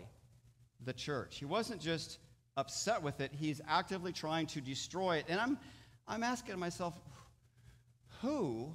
the 0.85 0.95
church. 0.95 1.37
He 1.39 1.45
wasn't 1.45 1.81
just 1.81 2.19
upset 2.57 3.03
with 3.03 3.21
it, 3.21 3.31
he's 3.33 3.61
actively 3.69 4.13
trying 4.13 4.47
to 4.47 4.61
destroy 4.61 5.17
it. 5.17 5.27
And 5.29 5.41
I'm, 5.41 5.59
I'm 6.09 6.23
asking 6.23 6.59
myself, 6.59 6.99
who 8.21 8.75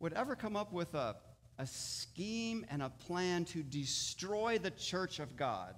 would 0.00 0.12
ever 0.12 0.36
come 0.36 0.56
up 0.56 0.72
with 0.72 0.94
a, 0.94 1.16
a 1.58 1.66
scheme 1.66 2.64
and 2.70 2.82
a 2.82 2.90
plan 2.90 3.44
to 3.46 3.62
destroy 3.62 4.58
the 4.58 4.70
church 4.70 5.18
of 5.18 5.36
God? 5.36 5.74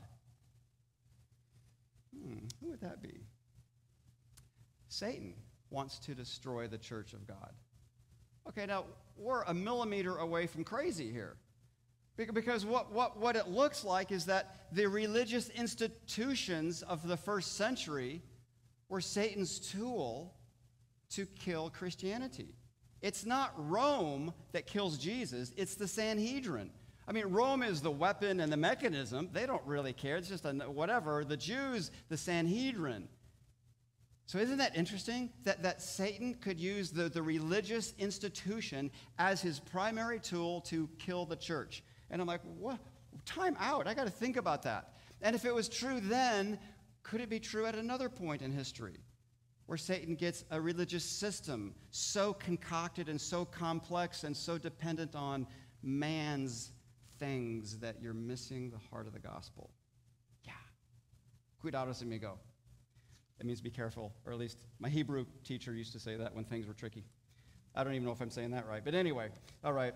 Hmm, 2.14 2.38
who 2.61 2.70
would 2.70 2.81
that 2.81 3.02
be? 3.02 3.25
Satan 4.96 5.35
wants 5.68 5.98
to 5.98 6.14
destroy 6.14 6.68
the 6.68 6.78
church 6.78 7.12
of 7.12 7.26
God. 7.26 7.52
Okay, 8.48 8.64
now 8.64 8.85
we're 9.18 9.42
a 9.42 9.52
millimeter 9.52 10.16
away 10.16 10.46
from 10.46 10.64
crazy 10.64 11.11
here. 11.11 11.37
Because 12.16 12.64
what, 12.64 12.92
what, 12.92 13.18
what 13.18 13.37
it 13.37 13.48
looks 13.48 13.85
like 13.85 14.11
is 14.11 14.24
that 14.24 14.68
the 14.72 14.87
religious 14.87 15.50
institutions 15.50 16.80
of 16.80 17.06
the 17.06 17.16
first 17.16 17.56
century 17.56 18.22
were 18.88 19.02
Satan's 19.02 19.59
tool 19.59 20.35
to 21.11 21.26
kill 21.26 21.68
Christianity. 21.68 22.54
It's 23.02 23.26
not 23.26 23.52
Rome 23.59 24.32
that 24.52 24.66
kills 24.66 24.96
Jesus, 24.96 25.52
it's 25.59 25.74
the 25.74 25.87
Sanhedrin. 25.87 26.70
I 27.06 27.12
mean, 27.12 27.26
Rome 27.26 27.62
is 27.62 27.82
the 27.82 27.90
weapon 27.90 28.40
and 28.40 28.50
the 28.50 28.56
mechanism. 28.56 29.28
They 29.32 29.46
don't 29.46 29.64
really 29.64 29.92
care. 29.92 30.16
It's 30.16 30.28
just 30.28 30.44
a 30.44 30.52
whatever. 30.52 31.22
The 31.22 31.37
Jews, 31.37 31.92
the 32.09 32.16
Sanhedrin. 32.16 33.09
So, 34.26 34.38
isn't 34.38 34.58
that 34.58 34.76
interesting 34.76 35.30
that, 35.44 35.62
that 35.62 35.80
Satan 35.80 36.34
could 36.34 36.58
use 36.58 36.90
the, 36.90 37.08
the 37.08 37.22
religious 37.22 37.94
institution 37.96 38.90
as 39.18 39.40
his 39.40 39.60
primary 39.60 40.18
tool 40.18 40.62
to 40.62 40.88
kill 40.98 41.26
the 41.26 41.36
church? 41.36 41.84
And 42.10 42.20
I'm 42.20 42.26
like, 42.26 42.40
what? 42.58 42.80
Time 43.24 43.56
out. 43.60 43.86
I 43.86 43.94
got 43.94 44.04
to 44.04 44.10
think 44.10 44.36
about 44.36 44.62
that. 44.64 44.94
And 45.22 45.36
if 45.36 45.44
it 45.44 45.54
was 45.54 45.68
true 45.68 46.00
then, 46.00 46.58
could 47.04 47.20
it 47.20 47.30
be 47.30 47.38
true 47.38 47.66
at 47.66 47.76
another 47.76 48.08
point 48.08 48.42
in 48.42 48.50
history 48.50 48.96
where 49.66 49.78
Satan 49.78 50.16
gets 50.16 50.44
a 50.50 50.60
religious 50.60 51.04
system 51.04 51.74
so 51.90 52.32
concocted 52.32 53.08
and 53.08 53.20
so 53.20 53.44
complex 53.44 54.24
and 54.24 54.36
so 54.36 54.58
dependent 54.58 55.14
on 55.14 55.46
man's 55.82 56.72
things 57.18 57.78
that 57.78 58.02
you're 58.02 58.12
missing 58.12 58.70
the 58.70 58.78
heart 58.90 59.06
of 59.06 59.12
the 59.12 59.20
gospel? 59.20 59.70
Yeah. 60.44 60.52
Cuidados 61.62 62.02
amigo. 62.02 62.38
That 63.38 63.46
means 63.46 63.61
be 63.61 63.70
careful, 63.70 64.12
or 64.25 64.33
at 64.33 64.38
least 64.38 64.59
my 64.79 64.88
Hebrew 64.88 65.27
teacher 65.44 65.75
used 65.75 65.92
to 65.92 66.01
say 66.01 66.16
that 66.16 66.35
when 66.35 66.44
things 66.44 66.66
were 66.66 66.75
tricky. 66.75 67.05
I 67.75 67.85
don't 67.85 67.92
even 67.92 68.07
know 68.07 68.12
if 68.12 68.20
I'm 68.22 68.31
saying 68.31 68.53
that 68.53 68.66
right. 68.66 68.83
But 68.83 68.94
anyway, 68.94 69.29
all 69.62 69.75
right. 69.75 69.94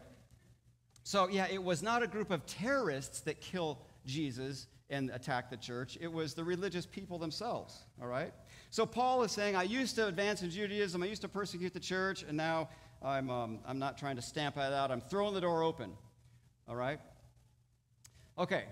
So, 1.03 1.29
yeah, 1.29 1.46
it 1.50 1.62
was 1.62 1.83
not 1.83 2.03
a 2.03 2.07
group 2.07 2.31
of 2.31 2.44
terrorists 2.44 3.20
that 3.20 3.40
kill 3.40 3.79
Jesus 4.05 4.66
and 4.90 5.11
attack 5.11 5.50
the 5.50 5.57
church. 5.57 5.96
It 6.00 6.12
was 6.12 6.35
the 6.35 6.44
religious 6.44 6.85
people 6.85 7.18
themselves, 7.18 7.85
all 8.00 8.09
right? 8.09 8.35
So, 8.70 8.85
Paul 8.85 9.22
is 9.22 9.33
saying, 9.33 9.57
I 9.57 9.62
used 9.62 9.96
to 9.96 10.07
advance 10.07 10.42
in 10.42 10.50
Judaism, 10.50 11.03
I 11.03 11.07
used 11.07 11.22
to 11.22 11.29
persecute 11.29 11.72
the 11.72 11.81
church, 11.81 12.22
and 12.22 12.37
now 12.37 12.68
I'm, 13.03 13.31
um, 13.31 13.61
I'm 13.66 13.79
not 13.79 13.96
trying 13.96 14.16
to 14.16 14.22
stamp 14.22 14.57
that 14.57 14.74
out. 14.74 14.90
I'm 14.90 15.00
throwing 15.00 15.33
the 15.33 15.40
door 15.40 15.62
open, 15.62 15.92
all 16.68 16.76
right? 16.76 17.00
Okay, 18.38 18.64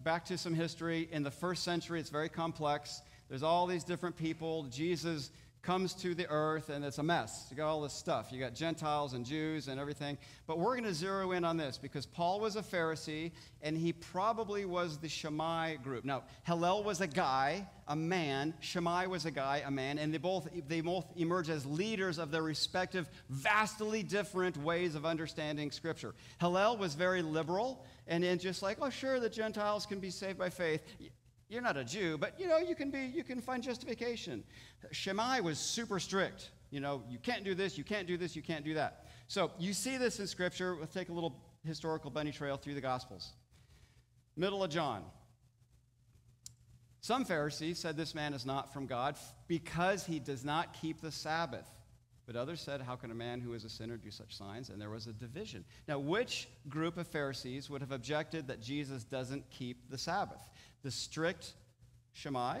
back 0.00 0.24
to 0.26 0.36
some 0.36 0.54
history. 0.54 1.08
In 1.12 1.22
the 1.22 1.30
first 1.30 1.62
century, 1.62 2.00
it's 2.00 2.10
very 2.10 2.28
complex. 2.28 3.02
There's 3.32 3.42
all 3.42 3.66
these 3.66 3.82
different 3.82 4.14
people. 4.14 4.64
Jesus 4.64 5.30
comes 5.62 5.94
to 5.94 6.14
the 6.14 6.28
earth 6.28 6.68
and 6.68 6.84
it's 6.84 6.98
a 6.98 7.02
mess. 7.02 7.46
You 7.50 7.56
got 7.56 7.66
all 7.66 7.80
this 7.80 7.94
stuff. 7.94 8.30
You 8.30 8.38
got 8.38 8.54
Gentiles 8.54 9.14
and 9.14 9.24
Jews 9.24 9.68
and 9.68 9.80
everything. 9.80 10.18
But 10.46 10.58
we're 10.58 10.72
going 10.72 10.84
to 10.84 10.92
zero 10.92 11.32
in 11.32 11.42
on 11.42 11.56
this 11.56 11.78
because 11.78 12.04
Paul 12.04 12.40
was 12.40 12.56
a 12.56 12.60
Pharisee 12.60 13.32
and 13.62 13.74
he 13.74 13.94
probably 13.94 14.66
was 14.66 14.98
the 14.98 15.08
Shammai 15.08 15.76
group. 15.76 16.04
Now, 16.04 16.24
Hillel 16.42 16.84
was 16.84 17.00
a 17.00 17.06
guy, 17.06 17.66
a 17.88 17.96
man. 17.96 18.52
Shammai 18.60 19.06
was 19.06 19.24
a 19.24 19.30
guy, 19.30 19.62
a 19.64 19.70
man. 19.70 19.96
And 19.96 20.12
they 20.12 20.18
both, 20.18 20.46
they 20.68 20.82
both 20.82 21.06
emerge 21.16 21.48
as 21.48 21.64
leaders 21.64 22.18
of 22.18 22.30
their 22.30 22.42
respective, 22.42 23.08
vastly 23.30 24.02
different 24.02 24.58
ways 24.58 24.94
of 24.94 25.06
understanding 25.06 25.70
Scripture. 25.70 26.12
Hillel 26.38 26.76
was 26.76 26.92
very 26.96 27.22
liberal 27.22 27.86
and 28.06 28.24
then 28.24 28.38
just 28.38 28.60
like, 28.60 28.76
oh, 28.82 28.90
sure, 28.90 29.20
the 29.20 29.30
Gentiles 29.30 29.86
can 29.86 30.00
be 30.00 30.10
saved 30.10 30.38
by 30.38 30.50
faith 30.50 30.82
you're 31.52 31.62
not 31.62 31.76
a 31.76 31.84
Jew, 31.84 32.16
but 32.16 32.40
you 32.40 32.48
know, 32.48 32.56
you 32.56 32.74
can 32.74 32.90
be, 32.90 33.00
you 33.00 33.22
can 33.22 33.40
find 33.40 33.62
justification. 33.62 34.42
Shammai 34.90 35.40
was 35.40 35.58
super 35.58 36.00
strict. 36.00 36.50
You 36.70 36.80
know, 36.80 37.02
you 37.10 37.18
can't 37.18 37.44
do 37.44 37.54
this, 37.54 37.76
you 37.76 37.84
can't 37.84 38.08
do 38.08 38.16
this, 38.16 38.34
you 38.34 38.40
can't 38.40 38.64
do 38.64 38.72
that. 38.74 39.06
So 39.28 39.50
you 39.58 39.74
see 39.74 39.98
this 39.98 40.18
in 40.18 40.26
Scripture. 40.26 40.76
Let's 40.80 40.94
take 40.94 41.10
a 41.10 41.12
little 41.12 41.36
historical 41.64 42.10
bunny 42.10 42.32
trail 42.32 42.56
through 42.56 42.74
the 42.74 42.80
Gospels. 42.80 43.32
middle 44.34 44.64
of 44.64 44.70
John. 44.70 45.04
Some 47.02 47.24
Pharisees 47.24 47.78
said 47.78 47.96
this 47.96 48.14
man 48.14 48.32
is 48.32 48.46
not 48.46 48.72
from 48.72 48.86
God 48.86 49.16
because 49.46 50.06
he 50.06 50.20
does 50.20 50.44
not 50.44 50.72
keep 50.72 51.02
the 51.02 51.12
Sabbath. 51.12 51.68
But 52.26 52.36
others 52.36 52.60
said, 52.60 52.80
How 52.80 52.94
can 52.94 53.10
a 53.10 53.14
man 53.14 53.40
who 53.40 53.52
is 53.52 53.64
a 53.64 53.68
sinner 53.68 53.96
do 53.96 54.10
such 54.10 54.36
signs? 54.36 54.70
And 54.70 54.80
there 54.80 54.90
was 54.90 55.06
a 55.06 55.12
division. 55.12 55.64
Now, 55.88 55.98
which 55.98 56.48
group 56.68 56.96
of 56.96 57.08
Pharisees 57.08 57.68
would 57.68 57.80
have 57.80 57.90
objected 57.90 58.46
that 58.48 58.62
Jesus 58.62 59.04
doesn't 59.04 59.50
keep 59.50 59.90
the 59.90 59.98
Sabbath? 59.98 60.48
The 60.82 60.90
strict 60.90 61.52
Shammai? 62.12 62.60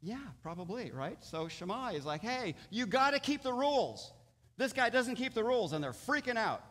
Yeah, 0.00 0.18
probably, 0.42 0.90
right? 0.92 1.18
So 1.20 1.48
Shammai 1.48 1.92
is 1.92 2.04
like, 2.04 2.22
Hey, 2.22 2.54
you 2.70 2.86
got 2.86 3.12
to 3.12 3.20
keep 3.20 3.42
the 3.42 3.52
rules. 3.52 4.12
This 4.56 4.72
guy 4.72 4.90
doesn't 4.90 5.14
keep 5.14 5.34
the 5.34 5.44
rules, 5.44 5.72
and 5.72 5.82
they're 5.82 5.92
freaking 5.92 6.36
out. 6.36 6.62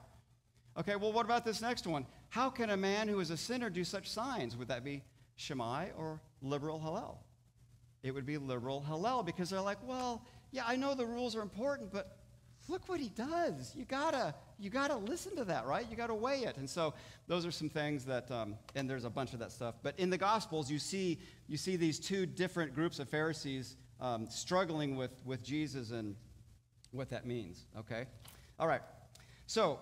Okay, 0.78 0.95
well, 0.95 1.12
what 1.12 1.26
about 1.26 1.45
this 1.45 1.62
next 1.62 1.88
one? 1.88 2.06
How 2.30 2.50
can 2.50 2.69
a 2.69 2.78
man 2.78 3.08
who 3.08 3.19
is 3.19 3.32
a 3.32 3.38
sinner 3.38 3.69
do 3.69 3.84
such 3.84 4.10
signs? 4.10 4.56
Would 4.58 4.67
that 4.67 4.84
be 4.84 5.04
Shammai 5.38 5.88
or 5.97 6.21
liberal 6.41 6.80
Hillel? 6.80 7.23
It 8.04 8.12
would 8.12 8.26
be 8.26 8.38
liberal 8.38 8.82
Hillel 8.82 9.23
because 9.23 9.50
they're 9.50 9.62
like, 9.62 9.80
well, 9.88 10.26
yeah, 10.52 10.63
I 10.67 10.76
know 10.76 10.93
the 10.93 11.06
rules 11.06 11.36
are 11.36 11.41
important, 11.41 11.91
but 11.91 12.17
look 12.67 12.88
what 12.89 12.99
he 12.99 13.10
does. 13.10 13.73
You 13.75 13.86
gotta, 13.86 14.36
you 14.60 14.69
gotta 14.69 14.95
listen 14.95 15.36
to 15.38 15.45
that, 15.45 15.65
right? 15.65 15.86
You 15.89 15.95
gotta 15.95 16.15
weigh 16.15 16.43
it. 16.43 16.58
And 16.58 16.69
so 16.69 16.93
those 17.27 17.45
are 17.45 17.51
some 17.51 17.69
things 17.69 18.06
that, 18.06 18.30
um, 18.32 18.56
and 18.75 18.89
there's 18.89 19.06
a 19.06 19.10
bunch 19.10 19.34
of 19.34 19.39
that 19.39 19.51
stuff. 19.51 19.75
But 19.84 19.97
in 19.97 20.10
the 20.10 20.17
Gospels, 20.17 20.69
you 20.69 20.80
see, 20.80 21.19
you 21.47 21.58
see 21.58 21.75
these 21.75 21.99
two 21.99 22.25
different 22.25 22.73
groups 22.75 22.99
of 22.99 23.10
Pharisees 23.10 23.75
um, 23.99 24.27
struggling 24.30 24.95
with, 24.95 25.12
with 25.25 25.43
Jesus 25.43 25.91
and 25.91 26.15
what 26.91 27.10
that 27.10 27.25
means. 27.25 27.65
Okay, 27.77 28.06
all 28.60 28.67
right. 28.67 28.82
So 29.45 29.80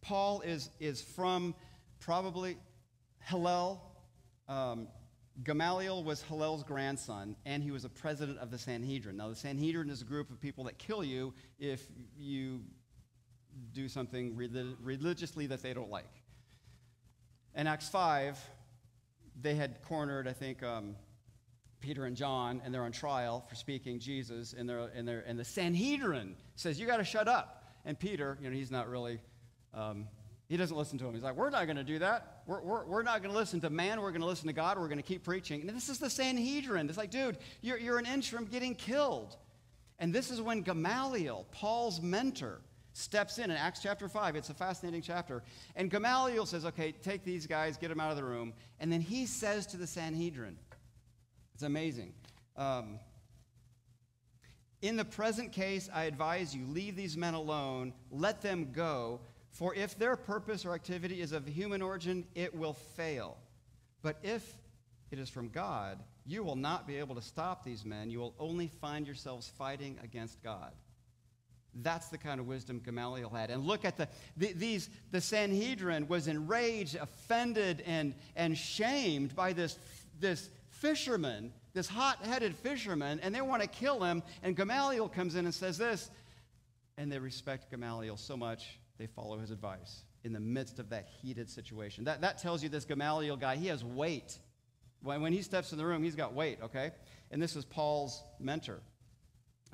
Paul 0.00 0.40
is 0.42 0.70
is 0.80 1.00
from 1.00 1.54
probably 2.00 2.56
Hillel. 3.20 3.82
Um, 4.48 4.88
Gamaliel 5.44 6.04
was 6.04 6.22
Hillel's 6.22 6.62
grandson, 6.62 7.36
and 7.46 7.62
he 7.62 7.70
was 7.70 7.84
a 7.84 7.88
president 7.88 8.38
of 8.38 8.50
the 8.50 8.58
Sanhedrin. 8.58 9.16
Now, 9.16 9.28
the 9.28 9.36
Sanhedrin 9.36 9.88
is 9.88 10.02
a 10.02 10.04
group 10.04 10.30
of 10.30 10.40
people 10.40 10.64
that 10.64 10.78
kill 10.78 11.02
you 11.02 11.32
if 11.58 11.86
you 12.16 12.60
do 13.72 13.88
something 13.88 14.36
religiously 14.82 15.46
that 15.46 15.62
they 15.62 15.72
don't 15.72 15.90
like. 15.90 16.22
In 17.54 17.66
Acts 17.66 17.88
5, 17.88 18.38
they 19.40 19.54
had 19.54 19.82
cornered, 19.82 20.28
I 20.28 20.32
think, 20.32 20.62
um, 20.62 20.96
Peter 21.80 22.04
and 22.04 22.16
John, 22.16 22.60
and 22.64 22.72
they're 22.72 22.84
on 22.84 22.92
trial 22.92 23.44
for 23.48 23.54
speaking 23.54 23.98
Jesus, 23.98 24.52
and, 24.52 24.68
they're, 24.68 24.90
and, 24.94 25.08
they're, 25.08 25.24
and 25.26 25.38
the 25.38 25.44
Sanhedrin 25.44 26.36
says, 26.56 26.78
You 26.78 26.86
got 26.86 26.98
to 26.98 27.04
shut 27.04 27.26
up. 27.26 27.64
And 27.84 27.98
Peter, 27.98 28.38
you 28.40 28.48
know, 28.48 28.54
he's 28.54 28.70
not 28.70 28.88
really 28.88 29.18
um, 29.74 30.06
he 30.48 30.56
doesn't 30.56 30.76
listen 30.76 30.98
to 30.98 31.06
him. 31.06 31.14
He's 31.14 31.22
like, 31.22 31.36
We're 31.36 31.50
not 31.50 31.64
going 31.64 31.76
to 31.76 31.84
do 31.84 31.98
that. 32.00 32.31
We're, 32.46 32.60
we're, 32.60 32.84
we're 32.84 33.02
not 33.02 33.22
going 33.22 33.32
to 33.32 33.38
listen 33.38 33.60
to 33.60 33.70
man. 33.70 34.00
We're 34.00 34.10
going 34.10 34.22
to 34.22 34.26
listen 34.26 34.46
to 34.48 34.52
God. 34.52 34.78
We're 34.78 34.88
going 34.88 34.98
to 34.98 35.04
keep 35.04 35.24
preaching. 35.24 35.60
And 35.60 35.70
this 35.70 35.88
is 35.88 35.98
the 35.98 36.10
Sanhedrin. 36.10 36.88
It's 36.88 36.98
like, 36.98 37.10
dude, 37.10 37.38
you're, 37.60 37.78
you're 37.78 37.98
an 37.98 38.06
interim 38.06 38.46
getting 38.46 38.74
killed. 38.74 39.36
And 39.98 40.12
this 40.12 40.30
is 40.30 40.40
when 40.40 40.62
Gamaliel, 40.62 41.46
Paul's 41.52 42.00
mentor, 42.00 42.60
steps 42.92 43.38
in 43.38 43.44
in 43.44 43.56
Acts 43.56 43.80
chapter 43.80 44.08
5. 44.08 44.36
It's 44.36 44.50
a 44.50 44.54
fascinating 44.54 45.02
chapter. 45.02 45.42
And 45.76 45.90
Gamaliel 45.90 46.46
says, 46.46 46.64
Okay, 46.66 46.92
take 46.92 47.24
these 47.24 47.46
guys, 47.46 47.76
get 47.76 47.88
them 47.88 48.00
out 48.00 48.10
of 48.10 48.16
the 48.16 48.24
room. 48.24 48.52
And 48.80 48.92
then 48.92 49.00
he 49.00 49.26
says 49.26 49.66
to 49.68 49.76
the 49.76 49.86
Sanhedrin, 49.86 50.56
It's 51.54 51.62
amazing. 51.62 52.12
Um, 52.56 52.98
in 54.82 54.96
the 54.96 55.04
present 55.04 55.52
case, 55.52 55.88
I 55.94 56.04
advise 56.04 56.54
you 56.54 56.66
leave 56.66 56.96
these 56.96 57.16
men 57.16 57.34
alone, 57.34 57.94
let 58.10 58.42
them 58.42 58.72
go 58.72 59.20
for 59.52 59.74
if 59.74 59.98
their 59.98 60.16
purpose 60.16 60.64
or 60.64 60.74
activity 60.74 61.20
is 61.20 61.32
of 61.32 61.46
human 61.46 61.82
origin, 61.82 62.24
it 62.34 62.54
will 62.54 62.72
fail. 62.72 63.36
But 64.00 64.16
if 64.22 64.56
it 65.10 65.18
is 65.18 65.28
from 65.28 65.50
God, 65.50 65.98
you 66.24 66.42
will 66.42 66.56
not 66.56 66.86
be 66.86 66.96
able 66.96 67.14
to 67.14 67.22
stop 67.22 67.62
these 67.62 67.84
men. 67.84 68.10
You 68.10 68.18
will 68.18 68.34
only 68.38 68.66
find 68.66 69.06
yourselves 69.06 69.52
fighting 69.58 69.98
against 70.02 70.42
God. 70.42 70.72
That's 71.74 72.08
the 72.08 72.18
kind 72.18 72.40
of 72.40 72.46
wisdom 72.46 72.80
Gamaliel 72.84 73.28
had. 73.28 73.50
And 73.50 73.64
look 73.64 73.84
at 73.84 73.96
the, 73.96 74.08
the, 74.36 74.52
these, 74.54 74.88
the 75.10 75.20
Sanhedrin 75.20 76.08
was 76.08 76.28
enraged, 76.28 76.96
offended, 76.96 77.82
and, 77.86 78.14
and 78.36 78.56
shamed 78.56 79.36
by 79.36 79.52
this, 79.52 79.78
this 80.18 80.48
fisherman, 80.70 81.52
this 81.74 81.88
hot 81.88 82.24
headed 82.24 82.54
fisherman, 82.54 83.20
and 83.20 83.34
they 83.34 83.40
want 83.42 83.62
to 83.62 83.68
kill 83.68 84.02
him. 84.02 84.22
And 84.42 84.56
Gamaliel 84.56 85.08
comes 85.08 85.34
in 85.34 85.44
and 85.44 85.54
says 85.54 85.76
this, 85.76 86.10
and 86.96 87.12
they 87.12 87.18
respect 87.18 87.70
Gamaliel 87.70 88.16
so 88.16 88.36
much 88.36 88.78
they 89.02 89.08
follow 89.08 89.36
his 89.36 89.50
advice 89.50 90.04
in 90.22 90.32
the 90.32 90.38
midst 90.38 90.78
of 90.78 90.90
that 90.90 91.08
heated 91.20 91.50
situation. 91.50 92.04
That, 92.04 92.20
that 92.20 92.38
tells 92.38 92.62
you 92.62 92.68
this 92.68 92.84
Gamaliel 92.84 93.36
guy, 93.36 93.56
he 93.56 93.66
has 93.66 93.84
weight. 93.84 94.38
When, 95.02 95.22
when 95.22 95.32
he 95.32 95.42
steps 95.42 95.72
in 95.72 95.78
the 95.78 95.84
room, 95.84 96.04
he's 96.04 96.14
got 96.14 96.34
weight, 96.34 96.60
okay? 96.62 96.92
And 97.32 97.42
this 97.42 97.56
is 97.56 97.64
Paul's 97.64 98.22
mentor, 98.38 98.80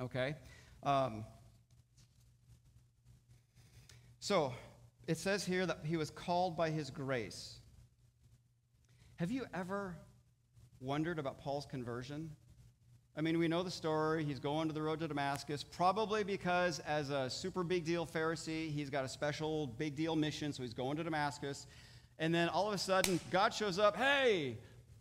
okay? 0.01 0.35
Um, 0.83 1.27
so 4.19 4.55
it 5.07 5.19
says 5.19 5.45
here 5.45 5.67
that 5.67 5.81
he 5.85 5.99
was 5.99 6.09
called 6.09 6.57
by 6.57 6.71
his 6.71 6.89
grace. 6.89 7.59
Have 9.17 9.31
you 9.31 9.45
ever 9.53 9.95
wondered 10.81 11.19
about 11.19 11.39
Paul's 11.39 11.67
conversion? 11.67 12.31
I 13.19 13.21
mean, 13.21 13.37
we 13.37 13.49
know 13.49 13.65
the 13.65 13.71
story. 13.71 14.23
He's 14.23 14.39
going 14.39 14.69
to 14.69 14.73
the 14.73 14.81
road 14.81 15.01
to 15.01 15.09
Damascus, 15.09 15.65
probably 15.65 16.23
because, 16.23 16.79
as 16.87 17.11
a 17.11 17.29
super 17.29 17.65
big 17.65 17.85
deal 17.85 18.07
Pharisee, 18.07 18.73
he's 18.73 18.91
got 18.91 19.05
a 19.05 19.09
special 19.09 19.67
big 19.67 19.97
deal 19.97 20.15
mission, 20.15 20.53
so 20.53 20.63
he's 20.63 20.73
going 20.73 20.97
to 20.99 21.03
Damascus. 21.03 21.67
And 22.21 22.33
then 22.33 22.49
all 22.49 22.69
of 22.69 22.75
a 22.75 22.79
sudden, 22.79 23.19
God 23.33 23.53
shows 23.53 23.77
up 23.77 23.97
Hey, 23.97 24.57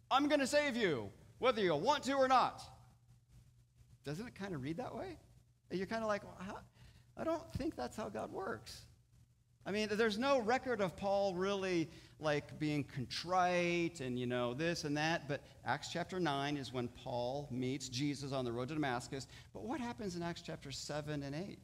I'm 0.10 0.28
going 0.28 0.40
to 0.40 0.48
save 0.48 0.76
you, 0.76 1.12
whether 1.38 1.62
you 1.62 1.76
want 1.76 2.06
to 2.06 2.14
or 2.14 2.28
not. 2.28 2.64
Doesn't 4.04 4.26
it 4.26 4.34
kind 4.34 4.56
of 4.56 4.64
read 4.64 4.78
that 4.78 4.96
way? 4.96 5.20
You're 5.70 5.86
kind 5.86 6.02
of 6.02 6.08
like, 6.08 6.24
well, 6.24 6.64
I 7.18 7.24
don't 7.24 7.54
think 7.54 7.76
that's 7.76 7.96
how 7.96 8.10
God 8.10 8.32
works. 8.32 8.82
I 9.68 9.72
mean, 9.72 9.90
there's 9.92 10.18
no 10.18 10.40
record 10.40 10.80
of 10.80 10.96
Paul 10.96 11.36
really 11.36 11.90
like 12.22 12.58
being 12.58 12.86
contrite 12.86 14.00
and, 14.00 14.18
you 14.18 14.26
know, 14.26 14.54
this 14.54 14.86
and 14.86 14.96
that. 14.96 15.28
But 15.28 15.42
Acts 15.66 15.90
chapter 15.92 16.22
9 16.22 16.56
is 16.56 16.72
when 16.72 16.88
Paul 16.88 17.50
meets 17.52 17.90
Jesus 17.90 18.32
on 18.32 18.46
the 18.46 18.52
road 18.52 18.70
to 18.70 18.76
Damascus. 18.76 19.28
But 19.54 19.66
what 19.66 19.82
happens 19.82 20.16
in 20.16 20.24
Acts 20.24 20.42
chapter 20.42 20.72
7 20.72 21.22
and 21.22 21.36
8? 21.36 21.60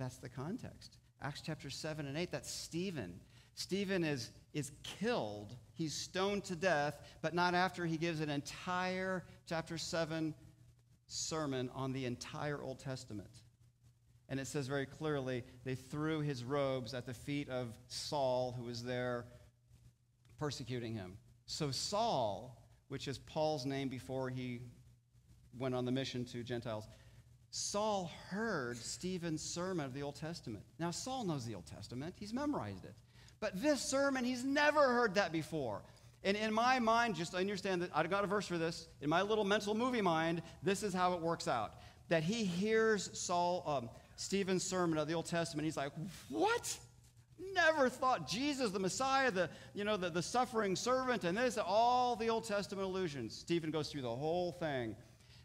That's 0.00 0.18
the 0.18 0.28
context. 0.28 0.96
Acts 1.22 1.42
chapter 1.46 1.70
7 1.70 2.06
and 2.06 2.18
8, 2.18 2.32
that's 2.32 2.50
Stephen. 2.50 3.20
Stephen 3.54 4.02
is, 4.02 4.32
is 4.52 4.72
killed. 4.82 5.54
He's 5.72 5.94
stoned 5.94 6.42
to 6.44 6.56
death, 6.56 7.00
but 7.22 7.34
not 7.34 7.54
after 7.54 7.86
he 7.86 7.96
gives 7.96 8.20
an 8.20 8.30
entire 8.30 9.24
chapter 9.46 9.78
7 9.78 10.34
sermon 11.06 11.70
on 11.72 11.92
the 11.92 12.04
entire 12.04 12.60
Old 12.60 12.80
Testament. 12.80 13.30
And 14.28 14.38
it 14.38 14.46
says 14.46 14.66
very 14.66 14.86
clearly, 14.86 15.42
they 15.64 15.74
threw 15.74 16.20
his 16.20 16.44
robes 16.44 16.92
at 16.92 17.06
the 17.06 17.14
feet 17.14 17.48
of 17.48 17.74
Saul, 17.86 18.54
who 18.58 18.64
was 18.64 18.82
there 18.82 19.24
persecuting 20.38 20.94
him. 20.94 21.16
So, 21.46 21.70
Saul, 21.70 22.62
which 22.88 23.08
is 23.08 23.18
Paul's 23.18 23.64
name 23.64 23.88
before 23.88 24.28
he 24.28 24.60
went 25.58 25.74
on 25.74 25.84
the 25.84 25.92
mission 25.92 26.24
to 26.26 26.42
Gentiles, 26.42 26.86
Saul 27.50 28.10
heard 28.28 28.76
Stephen's 28.76 29.42
sermon 29.42 29.86
of 29.86 29.94
the 29.94 30.02
Old 30.02 30.16
Testament. 30.16 30.64
Now, 30.78 30.90
Saul 30.90 31.24
knows 31.24 31.46
the 31.46 31.54
Old 31.54 31.66
Testament, 31.66 32.14
he's 32.18 32.34
memorized 32.34 32.84
it. 32.84 32.94
But 33.40 33.62
this 33.62 33.80
sermon, 33.80 34.24
he's 34.24 34.44
never 34.44 34.92
heard 34.92 35.14
that 35.14 35.32
before. 35.32 35.82
And 36.24 36.36
in 36.36 36.52
my 36.52 36.78
mind, 36.80 37.14
just 37.14 37.34
understand 37.34 37.82
that 37.82 37.90
I've 37.94 38.10
got 38.10 38.24
a 38.24 38.26
verse 38.26 38.46
for 38.46 38.58
this. 38.58 38.88
In 39.00 39.08
my 39.08 39.22
little 39.22 39.44
mental 39.44 39.74
movie 39.74 40.00
mind, 40.00 40.42
this 40.62 40.82
is 40.82 40.92
how 40.92 41.14
it 41.14 41.20
works 41.20 41.46
out. 41.46 41.74
That 42.08 42.24
he 42.24 42.44
hears 42.44 43.10
Saul, 43.18 43.62
um, 43.66 43.90
Stephen's 44.18 44.64
sermon 44.64 44.98
of 44.98 45.06
the 45.06 45.14
Old 45.14 45.26
Testament, 45.26 45.64
he's 45.64 45.76
like, 45.76 45.92
What? 46.28 46.76
Never 47.54 47.88
thought 47.88 48.28
Jesus, 48.28 48.72
the 48.72 48.80
Messiah, 48.80 49.30
the, 49.30 49.48
you 49.74 49.84
know, 49.84 49.96
the, 49.96 50.10
the 50.10 50.22
suffering 50.22 50.74
servant, 50.74 51.22
and 51.22 51.38
this, 51.38 51.56
all 51.56 52.16
the 52.16 52.28
Old 52.28 52.44
Testament 52.44 52.84
allusions. 52.84 53.36
Stephen 53.36 53.70
goes 53.70 53.90
through 53.90 54.02
the 54.02 54.14
whole 54.14 54.52
thing. 54.52 54.96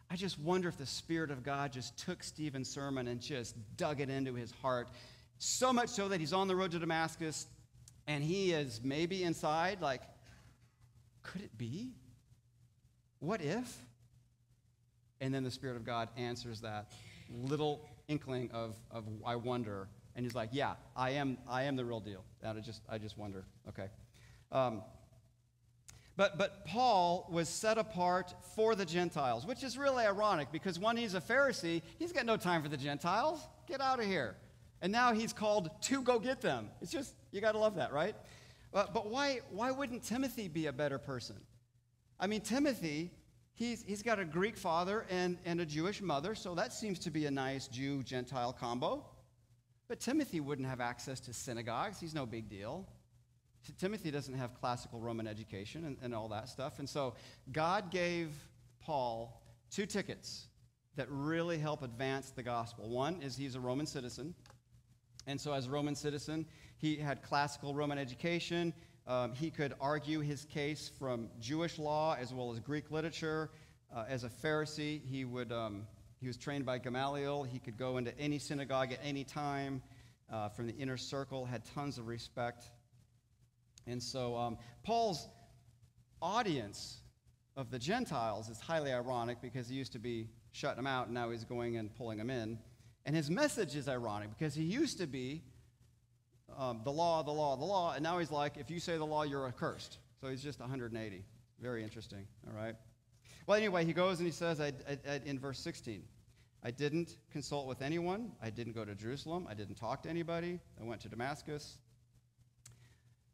I 0.09 0.15
just 0.15 0.39
wonder 0.39 0.67
if 0.67 0.77
the 0.77 0.87
Spirit 0.87 1.29
of 1.29 1.43
God 1.43 1.71
just 1.71 1.97
took 1.99 2.23
Stephen's 2.23 2.67
sermon 2.67 3.07
and 3.07 3.21
just 3.21 3.55
dug 3.77 4.01
it 4.01 4.09
into 4.09 4.33
his 4.33 4.51
heart. 4.51 4.89
So 5.37 5.71
much 5.71 5.89
so 5.89 6.07
that 6.07 6.19
he's 6.19 6.33
on 6.33 6.47
the 6.47 6.55
road 6.55 6.71
to 6.71 6.79
Damascus 6.79 7.45
and 8.07 8.23
he 8.23 8.53
is 8.53 8.81
maybe 8.83 9.23
inside, 9.23 9.81
like, 9.81 10.01
could 11.21 11.41
it 11.41 11.55
be? 11.57 11.93
What 13.19 13.39
if? 13.39 13.77
And 15.21 15.33
then 15.33 15.43
the 15.43 15.51
Spirit 15.51 15.77
of 15.77 15.85
God 15.85 16.09
answers 16.17 16.61
that 16.61 16.91
little 17.29 17.87
inkling 18.07 18.49
of, 18.51 18.75
of 18.91 19.05
I 19.25 19.35
wonder. 19.35 19.87
And 20.15 20.25
he's 20.25 20.35
like, 20.35 20.49
yeah, 20.51 20.73
I 20.95 21.11
am, 21.11 21.37
I 21.47 21.63
am 21.63 21.75
the 21.75 21.85
real 21.85 21.99
deal. 21.99 22.23
And 22.41 22.57
I 22.57 22.61
just, 22.61 22.81
I 22.89 22.97
just 22.97 23.17
wonder. 23.17 23.45
Okay. 23.69 23.87
Um, 24.51 24.83
but, 26.15 26.37
but 26.37 26.65
Paul 26.65 27.27
was 27.31 27.49
set 27.49 27.79
apart 27.79 28.33
for 28.55 28.75
the 28.75 28.85
Gentiles, 28.85 29.47
which 29.47 29.63
is 29.63 29.77
really 29.77 30.05
ironic 30.05 30.51
because 30.51 30.77
when 30.77 30.95
he's 30.95 31.15
a 31.15 31.21
Pharisee, 31.21 31.81
he's 31.97 32.11
got 32.11 32.25
no 32.25 32.37
time 32.37 32.61
for 32.61 32.69
the 32.69 32.77
Gentiles. 32.77 33.41
Get 33.67 33.81
out 33.81 33.99
of 33.99 34.05
here. 34.05 34.35
And 34.81 34.91
now 34.91 35.13
he's 35.13 35.33
called 35.33 35.69
to 35.83 36.03
go 36.03 36.19
get 36.19 36.41
them. 36.41 36.69
It's 36.81 36.91
just, 36.91 37.15
you 37.31 37.41
got 37.41 37.53
to 37.53 37.57
love 37.57 37.75
that, 37.75 37.93
right? 37.93 38.15
Uh, 38.73 38.85
but 38.93 39.09
why, 39.09 39.39
why 39.49 39.71
wouldn't 39.71 40.03
Timothy 40.03 40.47
be 40.47 40.67
a 40.67 40.73
better 40.73 40.99
person? 40.99 41.37
I 42.19 42.27
mean, 42.27 42.41
Timothy, 42.41 43.11
he's, 43.53 43.83
he's 43.83 44.01
got 44.01 44.19
a 44.19 44.25
Greek 44.25 44.57
father 44.57 45.05
and, 45.09 45.37
and 45.45 45.61
a 45.61 45.65
Jewish 45.65 46.01
mother, 46.01 46.35
so 46.35 46.55
that 46.55 46.73
seems 46.73 46.99
to 46.99 47.11
be 47.11 47.25
a 47.25 47.31
nice 47.31 47.67
Jew 47.67 48.03
Gentile 48.03 48.53
combo. 48.53 49.05
But 49.87 49.99
Timothy 49.99 50.39
wouldn't 50.39 50.67
have 50.67 50.81
access 50.81 51.19
to 51.21 51.33
synagogues. 51.33 51.99
He's 51.99 52.13
no 52.13 52.25
big 52.25 52.49
deal. 52.49 52.87
Timothy 53.79 54.11
doesn't 54.11 54.33
have 54.33 54.53
classical 54.59 54.99
Roman 54.99 55.27
education 55.27 55.85
and, 55.85 55.97
and 56.01 56.13
all 56.13 56.27
that 56.29 56.49
stuff. 56.49 56.79
And 56.79 56.89
so 56.89 57.15
God 57.51 57.91
gave 57.91 58.29
Paul 58.81 59.41
two 59.71 59.85
tickets 59.85 60.47
that 60.95 61.07
really 61.09 61.57
help 61.57 61.81
advance 61.81 62.31
the 62.31 62.43
gospel. 62.43 62.89
One 62.89 63.21
is 63.21 63.35
he's 63.35 63.55
a 63.55 63.59
Roman 63.59 63.85
citizen. 63.85 64.35
And 65.25 65.39
so, 65.39 65.53
as 65.53 65.67
a 65.67 65.69
Roman 65.69 65.95
citizen, 65.95 66.45
he 66.77 66.97
had 66.97 67.23
classical 67.23 67.73
Roman 67.73 67.97
education. 67.97 68.73
Um, 69.05 69.33
he 69.33 69.51
could 69.51 69.73
argue 69.81 70.21
his 70.21 70.45
case 70.45 70.89
from 70.97 71.29
Jewish 71.39 71.77
law 71.77 72.15
as 72.19 72.33
well 72.33 72.51
as 72.51 72.59
Greek 72.59 72.89
literature. 72.89 73.51
Uh, 73.93 74.05
as 74.07 74.23
a 74.23 74.29
Pharisee, 74.29 75.01
he, 75.09 75.25
would, 75.25 75.51
um, 75.51 75.85
he 76.21 76.27
was 76.27 76.37
trained 76.37 76.65
by 76.65 76.77
Gamaliel. 76.77 77.43
He 77.43 77.59
could 77.59 77.77
go 77.77 77.97
into 77.97 78.17
any 78.17 78.39
synagogue 78.39 78.93
at 78.93 78.99
any 79.03 79.23
time 79.23 79.81
uh, 80.31 80.49
from 80.49 80.67
the 80.67 80.75
inner 80.77 80.97
circle, 80.97 81.45
had 81.45 81.63
tons 81.65 81.97
of 81.97 82.07
respect. 82.07 82.71
And 83.85 84.01
so, 84.01 84.37
um, 84.37 84.57
Paul's 84.83 85.27
audience 86.21 87.01
of 87.57 87.69
the 87.69 87.77
Gentiles 87.79 88.49
is 88.49 88.59
highly 88.61 88.93
ironic 88.93 89.41
because 89.41 89.67
he 89.67 89.75
used 89.75 89.91
to 89.91 89.99
be 89.99 90.29
shutting 90.53 90.77
them 90.77 90.87
out 90.87 91.07
and 91.07 91.13
now 91.13 91.29
he's 91.29 91.43
going 91.43 91.75
and 91.75 91.93
pulling 91.93 92.17
them 92.17 92.29
in. 92.29 92.57
And 93.05 93.15
his 93.15 93.29
message 93.29 93.75
is 93.75 93.89
ironic 93.89 94.29
because 94.29 94.55
he 94.55 94.63
used 94.63 94.97
to 94.99 95.07
be 95.07 95.43
um, 96.57 96.81
the 96.83 96.91
law, 96.91 97.23
the 97.23 97.31
law, 97.31 97.55
the 97.55 97.65
law, 97.65 97.93
and 97.93 98.03
now 98.03 98.19
he's 98.19 98.31
like, 98.31 98.57
if 98.57 98.69
you 98.69 98.79
say 98.79 98.97
the 98.97 99.05
law, 99.05 99.23
you're 99.23 99.47
accursed. 99.47 99.97
So 100.21 100.27
he's 100.27 100.43
just 100.43 100.59
180. 100.59 101.25
Very 101.59 101.83
interesting, 101.83 102.25
all 102.47 102.53
right? 102.53 102.75
Well, 103.45 103.57
anyway, 103.57 103.85
he 103.85 103.93
goes 103.93 104.19
and 104.19 104.25
he 104.25 104.31
says 104.31 104.59
I, 104.59 104.67
I, 104.87 104.97
I, 105.09 105.21
in 105.25 105.37
verse 105.37 105.59
16, 105.59 106.03
I 106.63 106.71
didn't 106.71 107.17
consult 107.31 107.67
with 107.67 107.81
anyone. 107.81 108.31
I 108.41 108.49
didn't 108.49 108.73
go 108.73 108.85
to 108.85 108.95
Jerusalem. 108.95 109.47
I 109.49 109.53
didn't 109.53 109.75
talk 109.75 110.03
to 110.03 110.09
anybody. 110.09 110.59
I 110.79 110.83
went 110.85 111.01
to 111.01 111.09
Damascus. 111.09 111.77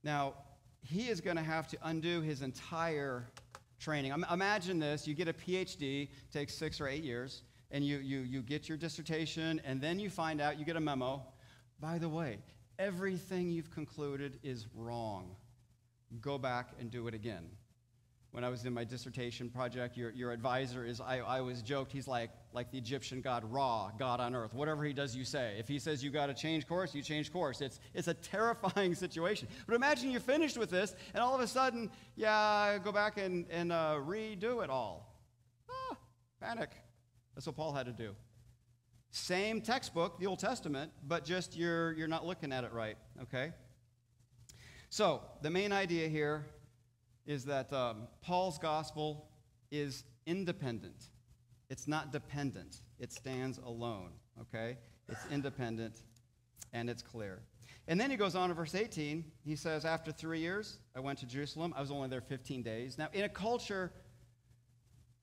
Now, 0.04 0.34
he 0.82 1.10
is 1.10 1.22
going 1.22 1.38
to 1.38 1.44
have 1.44 1.68
to 1.68 1.78
undo 1.84 2.22
his 2.22 2.42
entire 2.42 3.28
training. 3.80 4.14
Imagine 4.32 4.80
this 4.80 5.08
you 5.08 5.14
get 5.14 5.28
a 5.28 5.34
PhD, 5.34 6.10
takes 6.32 6.56
six 6.56 6.82
or 6.82 6.88
eight 6.88 7.04
years, 7.04 7.44
and 7.72 7.86
you, 7.86 7.98
you, 7.98 8.20
you 8.20 8.42
get 8.42 8.68
your 8.68 8.78
dissertation, 8.78 9.62
and 9.64 9.80
then 9.80 10.00
you 10.00 10.10
find 10.10 10.42
out, 10.42 10.58
you 10.58 10.66
get 10.66 10.76
a 10.76 10.82
memo. 10.82 11.22
By 11.80 11.98
the 11.98 12.10
way, 12.10 12.40
everything 12.80 13.52
you've 13.52 13.70
concluded 13.70 14.40
is 14.42 14.66
wrong. 14.74 15.36
Go 16.20 16.40
back 16.40 16.72
and 16.80 16.90
do 16.90 17.08
it 17.08 17.14
again 17.14 17.46
when 18.32 18.44
I 18.44 18.50
was 18.50 18.66
in 18.66 18.74
my 18.74 18.84
dissertation 18.84 19.50
project, 19.50 19.98
your, 19.98 20.12
your 20.12 20.32
advisor 20.32 20.86
is, 20.86 21.02
I, 21.02 21.18
I 21.18 21.40
always 21.40 21.64
joked, 21.64 21.92
he's 21.92 22.08
like, 22.08 22.30
like 22.54 22.72
the 22.72 22.78
Egyptian 22.78 23.22
god 23.22 23.44
Ra, 23.52 23.90
God 23.98 24.20
on 24.20 24.36
earth. 24.36 24.54
Whatever 24.54 24.84
he 24.84 24.94
does, 24.94 25.16
you 25.16 25.26
say. 25.26 25.56
If 25.58 25.68
he 25.68 25.80
says 25.80 26.04
you 26.04 26.12
got 26.12 26.28
to 26.28 26.36
change 26.36 26.68
course, 26.68 26.94
you 26.94 27.02
change 27.02 27.34
course. 27.34 27.60
It's, 27.62 27.80
it's 27.96 28.08
a 28.08 28.14
terrifying 28.14 28.94
situation. 29.06 29.48
But 29.66 29.76
imagine 29.76 30.12
you're 30.12 30.20
finished 30.20 30.58
with 30.58 30.70
this, 30.70 30.96
and 31.14 31.24
all 31.24 31.34
of 31.34 31.42
a 31.42 31.48
sudden, 31.48 31.90
yeah, 32.16 32.78
go 32.84 32.92
back 32.92 33.18
and, 33.18 33.48
and 33.50 33.72
uh, 33.72 33.96
redo 34.00 34.64
it 34.64 34.70
all. 34.70 35.16
Ah, 35.70 35.98
panic. 36.40 36.70
That's 37.34 37.48
what 37.48 37.56
Paul 37.56 37.74
had 37.74 37.88
to 37.88 37.94
do. 37.94 38.16
Same 39.12 39.62
textbook, 39.62 40.20
the 40.20 40.28
Old 40.28 40.40
Testament, 40.40 40.92
but 41.08 41.26
just 41.26 41.56
you're, 41.56 41.94
you're 41.94 42.08
not 42.08 42.26
looking 42.26 42.52
at 42.52 42.64
it 42.64 42.72
right, 42.72 42.98
okay? 43.24 43.52
So, 44.90 45.22
the 45.42 45.50
main 45.50 45.72
idea 45.72 46.08
here 46.08 46.46
is 47.26 47.46
that 47.46 47.72
um, 47.74 48.08
Paul's 48.22 48.58
gospel 48.58 49.30
is 49.72 50.04
independent. 50.26 51.06
It's 51.70 51.88
not 51.88 52.12
dependent. 52.12 52.82
It 53.00 53.12
stands 53.12 53.60
alone, 53.60 54.12
okay? 54.42 54.78
It's 55.08 55.26
independent 55.32 56.02
and 56.74 56.90
it's 56.90 57.02
clear. 57.02 57.42
And 57.88 58.00
then 58.00 58.12
he 58.12 58.18
goes 58.18 58.36
on 58.36 58.50
to 58.50 58.56
verse 58.56 58.76
18. 58.76 59.24
He 59.44 59.56
says, 59.56 59.86
After 59.86 60.12
three 60.12 60.40
years, 60.40 60.78
I 60.96 61.00
went 61.00 61.20
to 61.20 61.26
Jerusalem. 61.26 61.74
I 61.76 61.82
was 61.82 61.90
only 61.90 62.08
there 62.08 62.22
15 62.22 62.62
days. 62.62 62.98
Now, 62.98 63.10
in 63.14 63.24
a 63.24 63.30
culture 63.30 63.92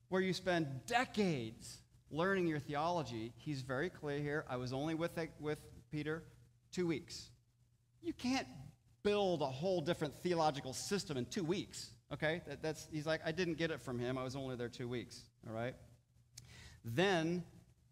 where 0.09 0.21
you 0.21 0.33
spend 0.33 0.67
decades 0.85 1.79
learning 2.11 2.47
your 2.47 2.59
theology, 2.59 3.33
he's 3.37 3.61
very 3.61 3.89
clear 3.89 4.19
here. 4.19 4.45
I 4.49 4.57
was 4.57 4.73
only 4.73 4.95
with, 4.95 5.17
with 5.39 5.59
Peter 5.91 6.23
two 6.71 6.87
weeks. 6.87 7.29
You 8.01 8.13
can't 8.13 8.47
build 9.03 9.41
a 9.41 9.45
whole 9.45 9.81
different 9.81 10.13
theological 10.21 10.73
system 10.73 11.17
in 11.17 11.25
two 11.25 11.43
weeks. 11.43 11.89
Okay? 12.13 12.41
That, 12.47 12.61
that's, 12.61 12.87
he's 12.91 13.05
like, 13.05 13.21
I 13.25 13.31
didn't 13.31 13.57
get 13.57 13.71
it 13.71 13.81
from 13.81 13.99
him. 13.99 14.17
I 14.17 14.23
was 14.23 14.35
only 14.35 14.55
there 14.55 14.69
two 14.69 14.87
weeks. 14.87 15.21
All 15.47 15.53
right? 15.53 15.75
Then 16.83 17.43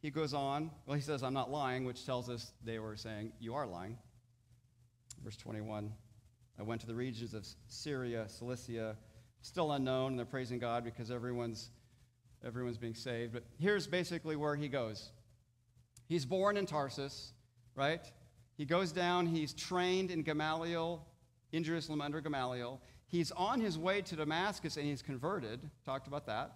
he 0.01 0.12
goes 0.12 0.34
on. 0.34 0.71
Well, 0.86 0.95
he 0.95 1.01
says, 1.01 1.23
I'm 1.23 1.34
not 1.34 1.51
lying, 1.51 1.84
which 1.84 2.06
tells 2.06 2.30
us 2.30 2.51
they 2.63 2.80
were 2.80 2.95
saying, 2.95 3.34
You 3.39 3.56
are 3.56 3.65
lying. 3.65 3.97
Verse 5.23 5.38
21 5.38 5.91
I 6.58 6.63
went 6.63 6.82
to 6.82 6.88
the 6.88 6.95
regions 6.95 7.34
of 7.34 7.45
Syria, 7.67 8.25
Cilicia, 8.30 8.95
still 9.41 9.73
unknown, 9.73 10.12
and 10.12 10.19
they're 10.19 10.25
praising 10.25 10.60
God 10.60 10.84
because 10.84 11.12
everyone's, 11.12 11.69
everyone's 12.45 12.77
being 12.77 12.95
saved. 12.95 13.34
But 13.34 13.43
here's 13.60 13.88
basically 13.88 14.36
where 14.36 14.55
he 14.55 14.67
goes. 14.67 15.12
He's 16.08 16.25
born 16.25 16.58
in 16.58 16.65
Tarsus, 16.65 17.34
right? 17.75 18.05
He 18.58 18.65
goes 18.65 18.91
down, 18.91 19.25
he's 19.25 19.53
trained 19.53 20.12
in 20.12 20.21
Gamaliel, 20.21 21.05
in 21.51 21.63
Jerusalem 21.63 22.01
under 22.01 22.21
Gamaliel. 22.21 22.81
He's 23.08 23.31
on 23.31 23.60
his 23.60 23.77
way 23.77 24.01
to 24.03 24.15
Damascus 24.15 24.77
and 24.77 24.86
he's 24.86 25.01
converted. 25.01 25.60
Talked 25.86 26.08
about 26.08 26.25
that. 26.27 26.55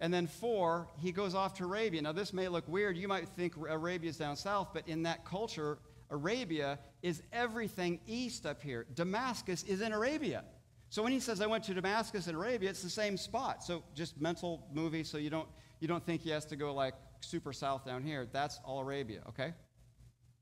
And 0.00 0.12
then 0.12 0.26
four, 0.26 0.88
he 0.98 1.12
goes 1.12 1.34
off 1.34 1.54
to 1.54 1.64
Arabia. 1.64 2.02
Now, 2.02 2.12
this 2.12 2.32
may 2.32 2.48
look 2.48 2.66
weird. 2.66 2.96
You 2.96 3.06
might 3.06 3.28
think 3.28 3.56
Arabia 3.56 4.10
is 4.10 4.16
down 4.16 4.36
south, 4.36 4.70
but 4.74 4.88
in 4.88 5.04
that 5.04 5.24
culture, 5.24 5.78
Arabia 6.10 6.78
is 7.02 7.22
everything 7.32 8.00
east 8.06 8.44
up 8.44 8.60
here. 8.60 8.86
Damascus 8.94 9.62
is 9.62 9.80
in 9.80 9.92
Arabia. 9.92 10.44
So 10.92 11.02
when 11.02 11.10
he 11.10 11.20
says, 11.20 11.40
I 11.40 11.46
went 11.46 11.64
to 11.64 11.72
Damascus 11.72 12.26
in 12.26 12.34
Arabia, 12.34 12.68
it's 12.68 12.82
the 12.82 12.90
same 12.90 13.16
spot. 13.16 13.64
So 13.64 13.82
just 13.94 14.20
mental 14.20 14.66
movie 14.74 15.04
so 15.04 15.16
you 15.16 15.30
don't, 15.30 15.48
you 15.80 15.88
don't 15.88 16.04
think 16.04 16.20
he 16.20 16.28
has 16.28 16.44
to 16.44 16.54
go 16.54 16.74
like 16.74 16.92
super 17.20 17.54
south 17.54 17.86
down 17.86 18.02
here. 18.02 18.28
That's 18.30 18.60
all 18.62 18.80
Arabia, 18.80 19.22
okay? 19.30 19.54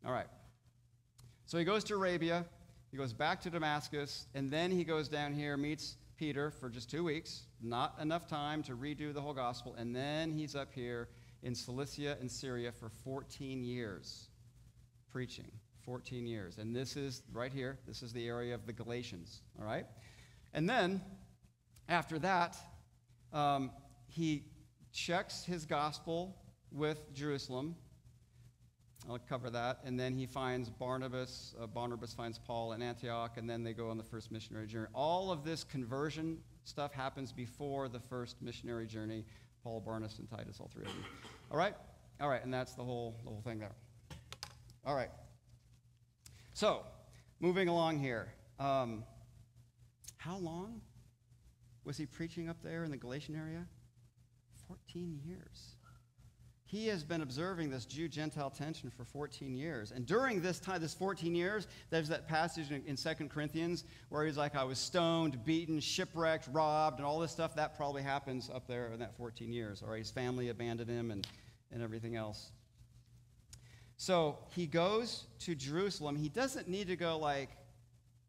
All 0.04 0.10
right. 0.10 0.26
So 1.46 1.56
he 1.56 1.62
goes 1.62 1.84
to 1.84 1.94
Arabia. 1.94 2.44
He 2.90 2.96
goes 2.96 3.12
back 3.12 3.40
to 3.42 3.50
Damascus, 3.50 4.26
and 4.34 4.50
then 4.50 4.72
he 4.72 4.82
goes 4.82 5.06
down 5.06 5.32
here, 5.34 5.56
meets 5.56 5.98
Peter 6.16 6.50
for 6.50 6.68
just 6.68 6.90
two 6.90 7.04
weeks, 7.04 7.42
not 7.62 7.94
enough 8.00 8.26
time 8.26 8.64
to 8.64 8.72
redo 8.72 9.14
the 9.14 9.20
whole 9.20 9.34
gospel, 9.34 9.76
and 9.78 9.94
then 9.94 10.32
he's 10.32 10.56
up 10.56 10.72
here 10.74 11.10
in 11.44 11.54
Cilicia 11.54 12.16
and 12.20 12.28
Syria 12.28 12.72
for 12.72 12.88
14 13.04 13.62
years 13.62 14.30
preaching. 15.12 15.52
14 15.84 16.26
years. 16.26 16.58
And 16.58 16.74
this 16.74 16.96
is 16.96 17.22
right 17.32 17.52
here, 17.52 17.78
this 17.86 18.02
is 18.02 18.12
the 18.12 18.26
area 18.26 18.54
of 18.54 18.66
the 18.66 18.72
Galatians, 18.72 19.42
all 19.58 19.64
right? 19.64 19.86
And 20.52 20.68
then, 20.68 21.00
after 21.88 22.18
that, 22.18 22.56
um, 23.32 23.70
he 24.06 24.44
checks 24.92 25.44
his 25.44 25.66
gospel 25.66 26.36
with 26.72 27.12
Jerusalem 27.14 27.76
I'll 29.08 29.18
cover 29.18 29.50
that. 29.50 29.80
And 29.84 29.98
then 29.98 30.14
he 30.14 30.26
finds 30.26 30.68
Barnabas. 30.68 31.54
Uh, 31.60 31.66
Barnabas 31.66 32.12
finds 32.12 32.38
Paul 32.38 32.72
in 32.72 32.82
Antioch, 32.82 33.36
and 33.36 33.48
then 33.48 33.62
they 33.62 33.72
go 33.72 33.88
on 33.88 33.96
the 33.96 34.04
first 34.04 34.30
missionary 34.30 34.66
journey. 34.66 34.88
All 34.92 35.32
of 35.32 35.44
this 35.44 35.64
conversion 35.64 36.38
stuff 36.64 36.92
happens 36.92 37.32
before 37.32 37.88
the 37.88 38.00
first 38.00 38.42
missionary 38.42 38.86
journey. 38.86 39.24
Paul, 39.62 39.80
Barnabas, 39.80 40.18
and 40.18 40.28
Titus, 40.28 40.58
all 40.60 40.70
three 40.72 40.84
of 40.84 40.88
them. 40.88 41.04
All 41.50 41.56
right? 41.56 41.74
All 42.20 42.28
right, 42.28 42.42
and 42.42 42.52
that's 42.52 42.74
the 42.74 42.84
whole, 42.84 43.16
the 43.24 43.30
whole 43.30 43.42
thing 43.42 43.58
there. 43.58 43.72
All 44.84 44.94
right. 44.94 45.10
So, 46.52 46.82
moving 47.40 47.68
along 47.68 47.98
here. 47.98 48.32
Um, 48.58 49.04
how 50.20 50.36
long 50.36 50.82
was 51.84 51.96
he 51.96 52.04
preaching 52.04 52.50
up 52.50 52.58
there 52.62 52.84
in 52.84 52.90
the 52.90 52.96
Galatian 52.98 53.34
area? 53.34 53.66
14 54.68 55.18
years. 55.24 55.76
He 56.66 56.88
has 56.88 57.02
been 57.02 57.22
observing 57.22 57.70
this 57.70 57.86
Jew 57.86 58.06
Gentile 58.06 58.50
tension 58.50 58.90
for 58.90 59.06
14 59.06 59.54
years. 59.54 59.92
And 59.92 60.04
during 60.04 60.42
this 60.42 60.60
time, 60.60 60.82
this 60.82 60.92
14 60.92 61.34
years, 61.34 61.68
there's 61.88 62.08
that 62.10 62.28
passage 62.28 62.70
in, 62.70 62.84
in 62.84 62.96
2 62.96 63.28
Corinthians 63.28 63.84
where 64.10 64.26
he's 64.26 64.36
like, 64.36 64.54
I 64.54 64.62
was 64.62 64.78
stoned, 64.78 65.42
beaten, 65.46 65.80
shipwrecked, 65.80 66.50
robbed, 66.52 66.98
and 66.98 67.06
all 67.06 67.18
this 67.18 67.32
stuff. 67.32 67.56
That 67.56 67.74
probably 67.74 68.02
happens 68.02 68.50
up 68.54 68.68
there 68.68 68.92
in 68.92 68.98
that 68.98 69.16
14 69.16 69.50
years. 69.50 69.82
Or 69.82 69.96
his 69.96 70.10
family 70.10 70.50
abandoned 70.50 70.90
him 70.90 71.10
and, 71.10 71.26
and 71.72 71.82
everything 71.82 72.14
else. 72.14 72.52
So 73.96 74.36
he 74.50 74.66
goes 74.66 75.24
to 75.40 75.54
Jerusalem. 75.54 76.14
He 76.14 76.28
doesn't 76.28 76.68
need 76.68 76.88
to 76.88 76.96
go 76.96 77.16
like, 77.16 77.48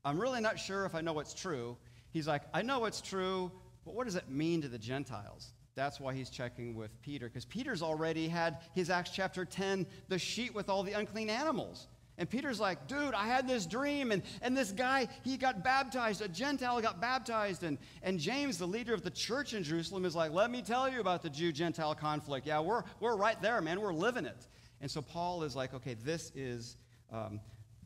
I'm 0.04 0.20
really 0.20 0.42
not 0.42 0.60
sure 0.60 0.86
if 0.86 0.96
I 0.96 1.02
know 1.02 1.14
what's 1.14 1.34
true. 1.34 1.78
He's 2.12 2.28
like, 2.28 2.44
I 2.54 2.62
know 2.62 2.80
what's 2.80 3.02
true, 3.02 3.52
but 3.86 3.94
what 3.94 4.06
does 4.06 4.16
it 4.16 4.30
mean 4.30 4.62
to 4.62 4.68
the 4.68 4.80
Gentiles? 4.80 5.54
That's 5.76 6.00
why 6.00 6.14
he's 6.14 6.30
checking 6.30 6.76
with 6.76 7.02
Peter, 7.02 7.28
because 7.28 7.46
Peter's 7.46 7.82
already 7.82 8.28
had 8.28 8.58
his 8.74 8.90
Acts 8.90 9.12
chapter 9.12 9.46
10, 9.46 9.88
the 10.10 10.20
sheet 10.20 10.54
with 10.54 10.70
all 10.70 10.84
the 10.84 10.94
unclean 10.94 11.30
animals. 11.30 11.88
And 12.18 12.30
Peter's 12.30 12.60
like, 12.60 12.88
dude, 12.88 13.14
I 13.14 13.26
had 13.26 13.48
this 13.48 13.66
dream, 13.66 14.12
and, 14.12 14.22
and 14.42 14.56
this 14.56 14.72
guy, 14.72 15.08
he 15.24 15.38
got 15.38 15.64
baptized. 15.64 16.22
A 16.22 16.28
Gentile 16.28 16.82
got 16.82 17.00
baptized. 17.00 17.64
And, 17.64 17.78
and 18.04 18.20
James, 18.20 18.58
the 18.58 18.68
leader 18.68 18.94
of 18.94 19.02
the 19.02 19.10
church 19.10 19.54
in 19.54 19.64
Jerusalem, 19.64 20.06
is 20.06 20.16
like, 20.16 20.32
let 20.32 20.52
me 20.52 20.62
tell 20.62 20.90
you 20.90 21.00
about 21.00 21.24
the 21.24 21.30
Jew 21.30 21.52
Gentile 21.52 21.96
conflict. 21.96 22.46
Yeah, 22.46 22.60
we're, 22.60 22.84
we're 23.00 23.16
right 23.16 23.42
there, 23.42 23.62
man. 23.62 23.80
We're 23.80 23.94
living 23.94 24.26
it. 24.26 24.48
And 24.82 24.92
so 24.92 25.02
Paul 25.02 25.44
is 25.44 25.56
like, 25.56 25.74
okay, 25.74 25.96
this 25.96 26.32
is 26.36 26.76
um, 27.12 27.40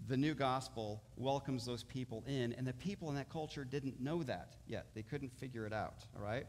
the 0.07 0.17
new 0.17 0.33
gospel, 0.33 1.03
welcomes 1.15 1.65
those 1.65 1.83
people 1.83 2.23
in. 2.27 2.53
And 2.53 2.65
the 2.65 2.73
people 2.73 3.09
in 3.09 3.15
that 3.15 3.29
culture 3.29 3.63
didn't 3.63 3.99
know 3.99 4.23
that 4.23 4.55
yet, 4.67 4.87
they 4.93 5.03
couldn't 5.03 5.33
figure 5.37 5.65
it 5.65 5.73
out, 5.73 6.03
all 6.15 6.23
right? 6.23 6.45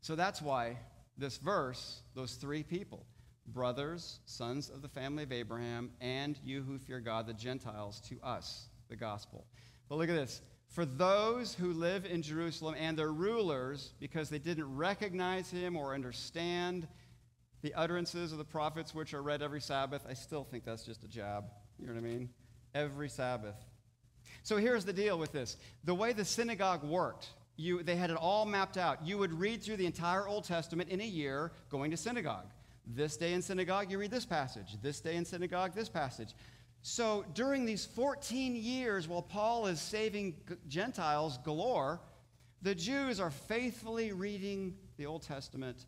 So 0.00 0.16
that's 0.16 0.42
why 0.42 0.78
this 1.16 1.36
verse, 1.38 2.02
those 2.14 2.34
three 2.34 2.62
people, 2.62 3.06
brothers, 3.46 4.20
sons 4.24 4.68
of 4.68 4.82
the 4.82 4.88
family 4.88 5.22
of 5.22 5.32
Abraham, 5.32 5.90
and 6.00 6.38
you 6.44 6.62
who 6.62 6.78
fear 6.78 7.00
God, 7.00 7.26
the 7.26 7.34
Gentiles, 7.34 8.00
to 8.08 8.18
us, 8.22 8.68
the 8.88 8.96
gospel. 8.96 9.46
But 9.88 9.98
look 9.98 10.08
at 10.08 10.16
this. 10.16 10.40
For 10.68 10.86
those 10.86 11.54
who 11.54 11.72
live 11.72 12.06
in 12.06 12.22
Jerusalem 12.22 12.74
and 12.78 12.96
their 12.96 13.12
rulers, 13.12 13.92
because 14.00 14.30
they 14.30 14.38
didn't 14.38 14.74
recognize 14.74 15.50
him 15.50 15.76
or 15.76 15.94
understand 15.94 16.88
the 17.60 17.74
utterances 17.74 18.32
of 18.32 18.38
the 18.38 18.44
prophets 18.44 18.94
which 18.94 19.12
are 19.12 19.22
read 19.22 19.42
every 19.42 19.60
Sabbath, 19.60 20.02
I 20.08 20.14
still 20.14 20.44
think 20.44 20.64
that's 20.64 20.84
just 20.84 21.04
a 21.04 21.08
jab. 21.08 21.44
You 21.82 21.88
know 21.88 21.94
what 21.94 22.04
I 22.04 22.12
mean? 22.12 22.28
Every 22.76 23.08
Sabbath. 23.08 23.56
So 24.44 24.56
here's 24.56 24.84
the 24.84 24.92
deal 24.92 25.18
with 25.18 25.32
this 25.32 25.56
the 25.82 25.94
way 25.94 26.12
the 26.12 26.24
synagogue 26.24 26.84
worked, 26.84 27.30
you, 27.56 27.82
they 27.82 27.96
had 27.96 28.10
it 28.10 28.16
all 28.16 28.46
mapped 28.46 28.76
out. 28.76 29.04
You 29.04 29.18
would 29.18 29.32
read 29.32 29.64
through 29.64 29.78
the 29.78 29.86
entire 29.86 30.28
Old 30.28 30.44
Testament 30.44 30.90
in 30.90 31.00
a 31.00 31.04
year 31.04 31.50
going 31.70 31.90
to 31.90 31.96
synagogue. 31.96 32.46
This 32.86 33.16
day 33.16 33.32
in 33.32 33.42
synagogue, 33.42 33.90
you 33.90 33.98
read 33.98 34.12
this 34.12 34.24
passage. 34.24 34.76
This 34.80 35.00
day 35.00 35.16
in 35.16 35.24
synagogue, 35.24 35.74
this 35.74 35.88
passage. 35.88 36.34
So 36.82 37.24
during 37.34 37.64
these 37.64 37.84
14 37.84 38.54
years, 38.54 39.08
while 39.08 39.22
Paul 39.22 39.66
is 39.66 39.80
saving 39.80 40.36
Gentiles 40.68 41.38
galore, 41.44 42.00
the 42.62 42.76
Jews 42.76 43.18
are 43.18 43.30
faithfully 43.30 44.12
reading 44.12 44.76
the 44.98 45.06
Old 45.06 45.22
Testament 45.22 45.86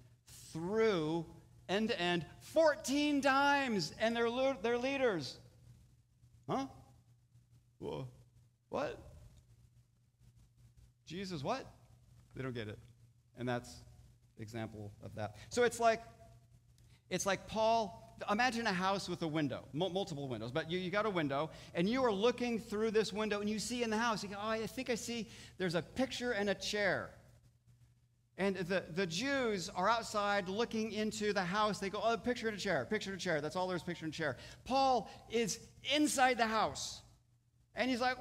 through 0.52 1.24
end 1.68 1.88
to 1.88 2.00
end 2.00 2.26
14 2.40 3.20
times, 3.20 3.92
and 4.00 4.16
their, 4.16 4.28
their 4.62 4.76
leaders. 4.76 5.38
Huh? 6.48 6.66
Whoa. 7.78 8.08
What? 8.68 8.98
Jesus, 11.06 11.42
what? 11.42 11.66
They 12.34 12.42
don't 12.42 12.54
get 12.54 12.68
it. 12.68 12.78
And 13.38 13.48
that's 13.48 13.82
example 14.38 14.92
of 15.02 15.14
that. 15.14 15.36
So 15.48 15.62
it's 15.62 15.80
like 15.80 16.02
it's 17.10 17.26
like 17.26 17.46
Paul, 17.46 18.16
imagine 18.30 18.66
a 18.66 18.72
house 18.72 19.08
with 19.08 19.22
a 19.22 19.28
window, 19.28 19.64
multiple 19.72 20.26
windows, 20.28 20.50
but 20.50 20.70
you, 20.70 20.78
you 20.78 20.90
got 20.90 21.06
a 21.06 21.10
window, 21.10 21.50
and 21.74 21.88
you 21.88 22.02
are 22.02 22.12
looking 22.12 22.58
through 22.58 22.90
this 22.90 23.12
window, 23.12 23.40
and 23.40 23.48
you 23.48 23.58
see 23.58 23.82
in 23.82 23.90
the 23.90 23.98
house, 23.98 24.22
you 24.22 24.30
go, 24.30 24.36
oh, 24.42 24.48
I 24.48 24.66
think 24.66 24.90
I 24.90 24.94
see 24.94 25.28
there's 25.58 25.74
a 25.74 25.82
picture 25.82 26.32
and 26.32 26.48
a 26.50 26.54
chair. 26.54 27.10
And 28.36 28.56
the, 28.56 28.84
the 28.94 29.06
Jews 29.06 29.70
are 29.76 29.88
outside 29.88 30.48
looking 30.48 30.92
into 30.92 31.32
the 31.32 31.44
house. 31.44 31.78
They 31.78 31.88
go, 31.88 32.00
oh, 32.02 32.16
picture 32.16 32.48
in 32.48 32.54
a 32.54 32.58
chair, 32.58 32.84
picture 32.88 33.10
in 33.10 33.16
a 33.16 33.20
chair. 33.20 33.40
That's 33.40 33.54
all 33.54 33.68
there's, 33.68 33.82
picture 33.82 34.06
in 34.06 34.10
a 34.10 34.12
chair. 34.12 34.36
Paul 34.64 35.08
is 35.30 35.60
inside 35.94 36.38
the 36.38 36.46
house. 36.46 37.00
And 37.76 37.88
he's 37.88 38.00
like, 38.00 38.16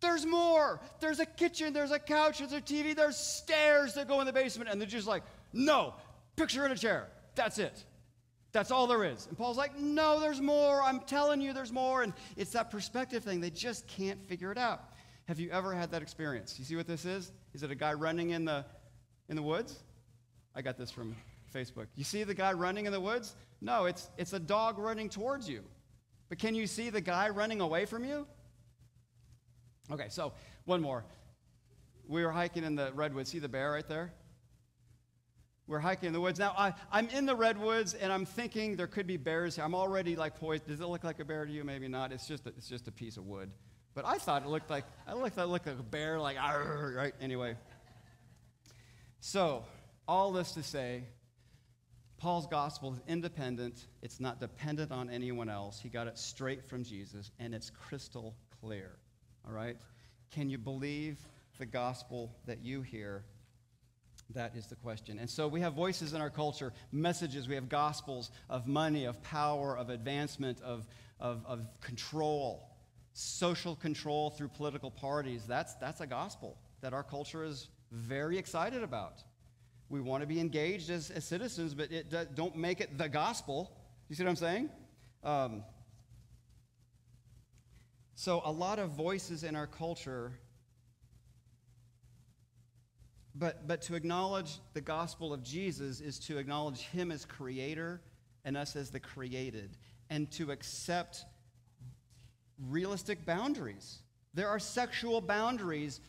there's 0.00 0.24
more. 0.24 0.80
There's 1.00 1.18
a 1.18 1.26
kitchen, 1.26 1.72
there's 1.72 1.90
a 1.90 1.98
couch, 1.98 2.38
there's 2.38 2.52
a 2.52 2.60
TV, 2.60 2.94
there's 2.94 3.16
stairs 3.16 3.94
that 3.94 4.06
go 4.06 4.20
in 4.20 4.26
the 4.26 4.32
basement. 4.32 4.70
And 4.70 4.80
the 4.80 4.86
Jews 4.86 5.08
like, 5.08 5.24
no, 5.52 5.94
picture 6.36 6.64
in 6.64 6.70
a 6.70 6.76
chair. 6.76 7.08
That's 7.34 7.58
it. 7.58 7.84
That's 8.52 8.70
all 8.70 8.86
there 8.86 9.04
is. 9.04 9.26
And 9.26 9.36
Paul's 9.36 9.58
like, 9.58 9.78
no, 9.78 10.20
there's 10.20 10.40
more. 10.40 10.82
I'm 10.82 11.00
telling 11.00 11.40
you 11.40 11.52
there's 11.52 11.72
more. 11.72 12.02
And 12.02 12.12
it's 12.36 12.52
that 12.52 12.70
perspective 12.70 13.24
thing. 13.24 13.40
They 13.40 13.50
just 13.50 13.86
can't 13.88 14.24
figure 14.26 14.52
it 14.52 14.58
out. 14.58 14.84
Have 15.26 15.38
you 15.38 15.50
ever 15.50 15.74
had 15.74 15.90
that 15.90 16.00
experience? 16.00 16.58
You 16.58 16.64
see 16.64 16.76
what 16.76 16.86
this 16.86 17.04
is? 17.04 17.32
Is 17.52 17.62
it 17.62 17.70
a 17.70 17.74
guy 17.74 17.92
running 17.92 18.30
in 18.30 18.46
the, 18.46 18.64
in 19.28 19.36
the 19.36 19.42
woods? 19.42 19.76
I 20.54 20.62
got 20.62 20.76
this 20.76 20.90
from 20.90 21.14
Facebook. 21.54 21.86
You 21.94 22.04
see 22.04 22.24
the 22.24 22.34
guy 22.34 22.52
running 22.52 22.86
in 22.86 22.92
the 22.92 23.00
woods? 23.00 23.36
No, 23.60 23.86
it's, 23.86 24.10
it's 24.16 24.32
a 24.32 24.38
dog 24.38 24.78
running 24.78 25.08
towards 25.08 25.48
you. 25.48 25.62
But 26.28 26.38
can 26.38 26.54
you 26.54 26.66
see 26.66 26.90
the 26.90 27.00
guy 27.00 27.28
running 27.28 27.60
away 27.60 27.84
from 27.84 28.04
you? 28.04 28.26
Okay, 29.90 30.06
so 30.08 30.32
one 30.64 30.80
more. 30.80 31.04
We 32.06 32.24
were 32.24 32.32
hiking 32.32 32.64
in 32.64 32.74
the 32.74 32.92
redwoods. 32.94 33.30
See 33.30 33.38
the 33.38 33.48
bear 33.48 33.72
right 33.72 33.88
there? 33.88 34.12
We're 35.66 35.78
hiking 35.78 36.06
in 36.06 36.12
the 36.14 36.20
woods. 36.20 36.38
Now, 36.38 36.54
I, 36.56 36.72
I'm 36.90 37.08
in 37.10 37.26
the 37.26 37.36
redwoods 37.36 37.92
and 37.94 38.10
I'm 38.10 38.24
thinking 38.24 38.76
there 38.76 38.86
could 38.86 39.06
be 39.06 39.18
bears 39.18 39.56
here. 39.56 39.64
I'm 39.64 39.74
already 39.74 40.16
like 40.16 40.38
poised. 40.38 40.66
Does 40.66 40.80
it 40.80 40.86
look 40.86 41.04
like 41.04 41.20
a 41.20 41.24
bear 41.24 41.44
to 41.44 41.52
you? 41.52 41.64
Maybe 41.64 41.88
not. 41.88 42.12
It's 42.12 42.26
just 42.26 42.46
a, 42.46 42.50
it's 42.50 42.68
just 42.68 42.88
a 42.88 42.92
piece 42.92 43.18
of 43.18 43.26
wood. 43.26 43.50
But 43.94 44.06
I 44.06 44.16
thought 44.16 44.44
it 44.44 44.48
looked 44.48 44.70
like, 44.70 44.84
I 45.06 45.12
looked, 45.12 45.36
it 45.36 45.44
looked 45.44 45.66
like 45.66 45.78
a 45.78 45.82
bear, 45.82 46.18
like, 46.18 46.36
right? 46.38 47.14
Anyway. 47.20 47.56
So, 49.20 49.64
all 50.06 50.32
this 50.32 50.52
to 50.52 50.62
say, 50.62 51.04
Paul's 52.18 52.46
gospel 52.46 52.94
is 52.94 53.00
independent. 53.06 53.86
It's 54.02 54.20
not 54.20 54.40
dependent 54.40 54.90
on 54.90 55.10
anyone 55.10 55.48
else. 55.48 55.80
He 55.80 55.88
got 55.88 56.06
it 56.06 56.18
straight 56.18 56.64
from 56.64 56.84
Jesus, 56.84 57.30
and 57.38 57.54
it's 57.54 57.70
crystal 57.70 58.34
clear. 58.60 58.90
All 59.46 59.52
right? 59.52 59.76
Can 60.30 60.50
you 60.50 60.58
believe 60.58 61.18
the 61.58 61.66
gospel 61.66 62.32
that 62.46 62.62
you 62.62 62.82
hear 62.82 63.24
that 64.34 64.54
is 64.54 64.66
the 64.66 64.76
question. 64.76 65.18
And 65.18 65.28
so 65.28 65.48
we 65.48 65.60
have 65.62 65.72
voices 65.72 66.12
in 66.12 66.20
our 66.20 66.30
culture, 66.30 66.72
messages, 66.92 67.48
we 67.48 67.54
have 67.54 67.68
gospels 67.68 68.30
of 68.50 68.66
money, 68.66 69.06
of 69.06 69.22
power, 69.22 69.76
of 69.76 69.88
advancement, 69.88 70.60
of, 70.60 70.86
of, 71.18 71.44
of 71.46 71.66
control, 71.80 72.68
social 73.14 73.74
control 73.74 74.30
through 74.30 74.48
political 74.48 74.90
parties. 74.90 75.44
That's, 75.46 75.74
that's 75.76 76.00
a 76.00 76.06
gospel 76.06 76.58
that 76.82 76.92
our 76.92 77.02
culture 77.02 77.42
is 77.42 77.68
very 77.90 78.38
excited 78.38 78.82
about. 78.82 79.22
We 79.88 80.00
want 80.00 80.22
to 80.22 80.26
be 80.26 80.40
engaged 80.40 80.90
as, 80.90 81.10
as 81.10 81.24
citizens, 81.24 81.74
but 81.74 81.90
it, 81.90 82.34
don't 82.34 82.56
make 82.56 82.80
it 82.80 82.98
the 82.98 83.08
gospel. 83.08 83.72
You 84.08 84.16
see 84.16 84.24
what 84.24 84.30
I'm 84.30 84.36
saying? 84.36 84.70
Um, 85.24 85.64
so, 88.14 88.42
a 88.44 88.52
lot 88.52 88.78
of 88.78 88.90
voices 88.90 89.44
in 89.44 89.54
our 89.56 89.66
culture 89.66 90.32
but, 93.38 93.68
but 93.68 93.82
to 93.82 93.94
acknowledge 93.94 94.58
the 94.74 94.80
gospel 94.80 95.32
of 95.32 95.42
Jesus 95.42 96.00
is 96.00 96.18
to 96.20 96.38
acknowledge 96.38 96.80
him 96.80 97.12
as 97.12 97.24
creator 97.24 98.00
and 98.44 98.56
us 98.56 98.74
as 98.74 98.90
the 98.90 99.00
created, 99.00 99.76
and 100.10 100.30
to 100.32 100.50
accept 100.50 101.24
realistic 102.68 103.24
boundaries. 103.24 103.98
There 104.34 104.48
are 104.48 104.58
sexual 104.58 105.20
boundaries 105.20 106.00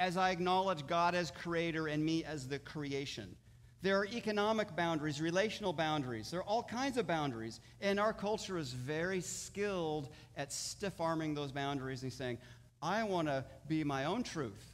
as 0.00 0.16
I 0.16 0.30
acknowledge 0.30 0.86
God 0.86 1.14
as 1.14 1.30
creator 1.30 1.86
and 1.86 2.02
me 2.02 2.24
as 2.24 2.48
the 2.48 2.58
creation. 2.58 3.36
There 3.82 3.98
are 3.98 4.06
economic 4.06 4.74
boundaries, 4.74 5.20
relational 5.20 5.72
boundaries. 5.72 6.30
There 6.30 6.40
are 6.40 6.44
all 6.44 6.62
kinds 6.62 6.96
of 6.96 7.06
boundaries. 7.06 7.60
And 7.80 8.00
our 8.00 8.12
culture 8.12 8.58
is 8.58 8.72
very 8.72 9.20
skilled 9.20 10.08
at 10.36 10.52
stiff 10.52 11.00
arming 11.00 11.34
those 11.34 11.52
boundaries 11.52 12.02
and 12.02 12.12
saying, 12.12 12.38
I 12.82 13.04
want 13.04 13.28
to 13.28 13.44
be 13.68 13.84
my 13.84 14.06
own 14.06 14.22
truth. 14.22 14.72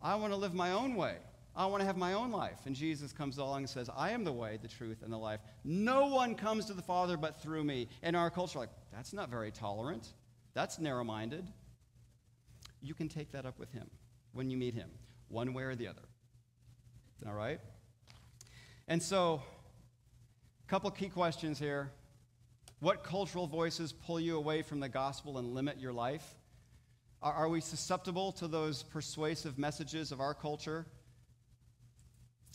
I 0.00 0.14
want 0.14 0.32
to 0.32 0.36
live 0.36 0.54
my 0.54 0.72
own 0.72 0.94
way. 0.94 1.16
I 1.54 1.66
want 1.66 1.80
to 1.80 1.86
have 1.86 1.96
my 1.96 2.14
own 2.14 2.30
life. 2.30 2.60
And 2.66 2.74
Jesus 2.74 3.12
comes 3.12 3.38
along 3.38 3.58
and 3.58 3.68
says, 3.68 3.90
I 3.94 4.10
am 4.10 4.24
the 4.24 4.32
way, 4.32 4.58
the 4.62 4.68
truth, 4.68 5.02
and 5.02 5.12
the 5.12 5.18
life. 5.18 5.40
No 5.64 6.06
one 6.06 6.36
comes 6.36 6.66
to 6.66 6.72
the 6.72 6.82
Father 6.82 7.16
but 7.16 7.42
through 7.42 7.64
me. 7.64 7.88
And 8.02 8.16
our 8.16 8.30
culture, 8.30 8.60
like, 8.60 8.70
that's 8.92 9.12
not 9.12 9.28
very 9.28 9.50
tolerant. 9.50 10.08
That's 10.54 10.78
narrow 10.78 11.04
minded. 11.04 11.46
You 12.80 12.94
can 12.94 13.08
take 13.08 13.32
that 13.32 13.44
up 13.44 13.58
with 13.58 13.72
him 13.72 13.90
when 14.32 14.50
you 14.50 14.56
meet 14.56 14.74
him, 14.74 14.90
one 15.28 15.52
way 15.52 15.64
or 15.64 15.74
the 15.74 15.88
other. 15.88 16.02
All 17.26 17.34
right? 17.34 17.60
And 18.88 19.02
so, 19.02 19.42
a 20.66 20.70
couple 20.70 20.90
key 20.90 21.08
questions 21.08 21.58
here. 21.58 21.90
What 22.80 23.04
cultural 23.04 23.46
voices 23.46 23.92
pull 23.92 24.18
you 24.18 24.36
away 24.36 24.62
from 24.62 24.80
the 24.80 24.88
gospel 24.88 25.38
and 25.38 25.54
limit 25.54 25.78
your 25.78 25.92
life? 25.92 26.24
Are, 27.22 27.32
are 27.32 27.48
we 27.48 27.60
susceptible 27.60 28.32
to 28.32 28.48
those 28.48 28.82
persuasive 28.82 29.58
messages 29.58 30.12
of 30.12 30.20
our 30.20 30.32
culture? 30.32 30.86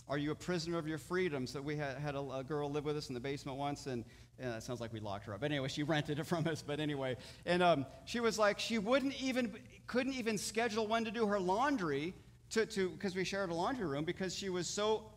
Are 0.07 0.17
you 0.17 0.31
a 0.31 0.35
prisoner 0.35 0.77
of 0.77 0.87
your 0.87 0.99
freedoms? 0.99 1.53
That 1.53 1.63
we 1.63 1.75
had, 1.75 1.97
had 1.97 2.15
a, 2.15 2.19
a, 2.19 2.43
girl 2.43 2.69
live 2.69 2.85
with 2.85 2.95
us 2.95 3.07
in 3.09 3.15
the 3.15 3.19
basement 3.19 3.57
once, 3.57 3.87
and, 3.87 4.05
and 4.37 4.53
it 4.53 4.61
sounds 4.61 4.79
like 4.79 4.93
we 4.93 4.99
locked 4.99 5.25
her 5.25 5.33
up. 5.33 5.41
But 5.41 5.51
Anyway, 5.51 5.67
she 5.67 5.83
rented 5.95 6.19
it 6.19 6.27
from 6.27 6.47
us, 6.47 6.61
but 6.61 6.79
anyway. 6.79 7.17
And 7.45 7.63
um, 7.63 7.85
she 8.05 8.19
was 8.19 8.37
like, 8.37 8.59
she 8.59 8.77
wouldn't 8.77 9.19
even, 9.21 9.57
couldn't 9.87 10.13
even 10.13 10.37
schedule 10.37 10.85
when 10.87 11.05
to 11.05 11.11
do 11.11 11.25
her 11.25 11.39
laundry 11.39 12.13
to, 12.51 12.65
to, 12.67 12.89
because 12.89 13.15
we 13.15 13.23
shared 13.23 13.49
a 13.49 13.53
laundry 13.55 13.87
room 13.87 14.05
because 14.05 14.35
she 14.35 14.49
was 14.49 14.67
so, 14.67 15.09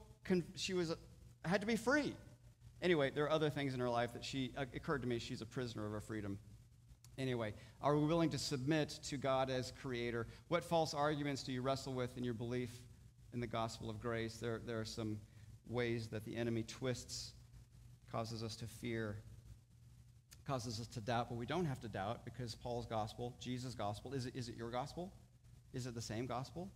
she 0.55 0.73
was, 0.73 0.95
had 1.45 1.61
to 1.61 1.67
be 1.67 1.77
free. 1.77 2.15
Anyway, 2.81 3.11
there 3.15 3.25
are 3.25 3.31
other 3.31 3.51
things 3.51 3.75
in 3.75 3.81
her 3.81 3.91
life 3.91 4.13
that 4.15 4.25
she, 4.25 4.53
uh, 4.57 4.65
occurred 4.75 5.03
to 5.03 5.09
me, 5.09 5.19
she's 5.19 5.43
a 5.43 5.47
prisoner 5.47 5.85
of 5.85 5.93
her 5.93 6.01
freedom. 6.01 6.39
Anyway, 7.19 7.53
are 7.83 7.97
we 7.97 8.07
willing 8.07 8.31
to 8.31 8.39
submit 8.39 9.01
to 9.03 9.17
God 9.17 9.51
as 9.51 9.73
creator? 9.83 10.29
What 10.47 10.65
false 10.65 10.95
arguments 10.95 11.43
do 11.43 11.53
you 11.53 11.61
wrestle 11.61 11.93
with 11.93 12.17
in 12.17 12.23
your 12.23 12.35
belief 12.35 12.71
in 13.33 13.41
the 13.41 13.47
gospel 13.47 13.91
of 13.91 14.01
grace? 14.01 14.37
There, 14.37 14.61
there 14.65 14.81
are 14.81 14.85
some 14.85 15.19
ways 15.69 16.09
that 16.09 16.25
the 16.25 16.37
enemy 16.37 16.63
twists, 16.63 17.33
causes 18.11 18.43
us 18.43 18.57
to 18.57 18.67
fear. 18.67 19.17
causes 20.47 20.81
us 20.81 20.87
to 20.87 21.01
doubt, 21.01 21.29
but 21.29 21.37
we 21.37 21.45
don't 21.45 21.67
have 21.67 21.81
to 21.81 21.89
doubt 21.89 22.25
because 22.25 22.55
Paul's 22.55 22.87
gospel, 22.87 23.37
Jesus' 23.39 23.75
gospel, 23.75 24.15
is 24.15 24.25
it, 24.25 24.35
is 24.35 24.49
it 24.49 24.57
your 24.57 24.71
gospel? 24.71 25.13
Is 25.75 25.87
it 25.87 25.95
the 25.95 26.01
same 26.01 26.27
gospel? 26.27 26.71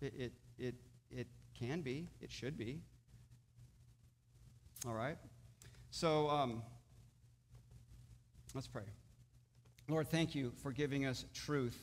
It, 0.00 0.14
it, 0.16 0.32
it, 0.58 0.74
it 1.10 1.26
can 1.58 1.82
be, 1.82 2.08
it 2.22 2.32
should 2.32 2.56
be. 2.56 2.80
All 4.86 4.94
right? 4.94 5.18
So 5.90 6.30
um, 6.30 6.62
let's 8.54 8.66
pray. 8.66 8.84
Lord, 9.88 10.08
thank 10.08 10.34
you 10.34 10.52
for 10.62 10.72
giving 10.72 11.04
us 11.04 11.26
truth. 11.34 11.78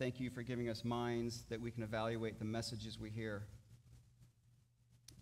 Thank 0.00 0.18
you 0.18 0.30
for 0.30 0.42
giving 0.42 0.70
us 0.70 0.82
minds 0.82 1.44
that 1.50 1.60
we 1.60 1.70
can 1.70 1.82
evaluate 1.82 2.38
the 2.38 2.44
messages 2.46 2.98
we 2.98 3.10
hear. 3.10 3.42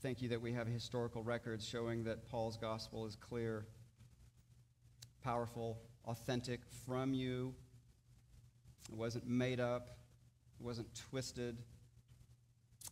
Thank 0.03 0.22
you 0.22 0.29
that 0.29 0.41
we 0.41 0.53
have 0.53 0.68
historical 0.68 1.24
records 1.24 1.66
showing 1.66 2.05
that 2.05 2.29
Paul's 2.29 2.57
gospel 2.57 3.05
is 3.05 3.16
clear, 3.16 3.66
powerful, 5.20 5.81
authentic 6.05 6.61
from 6.87 7.12
you. 7.12 7.57
It 8.89 8.97
wasn't 8.97 9.26
made 9.26 9.59
up, 9.59 9.99
it 10.61 10.64
wasn't 10.64 10.87
twisted. 11.11 11.59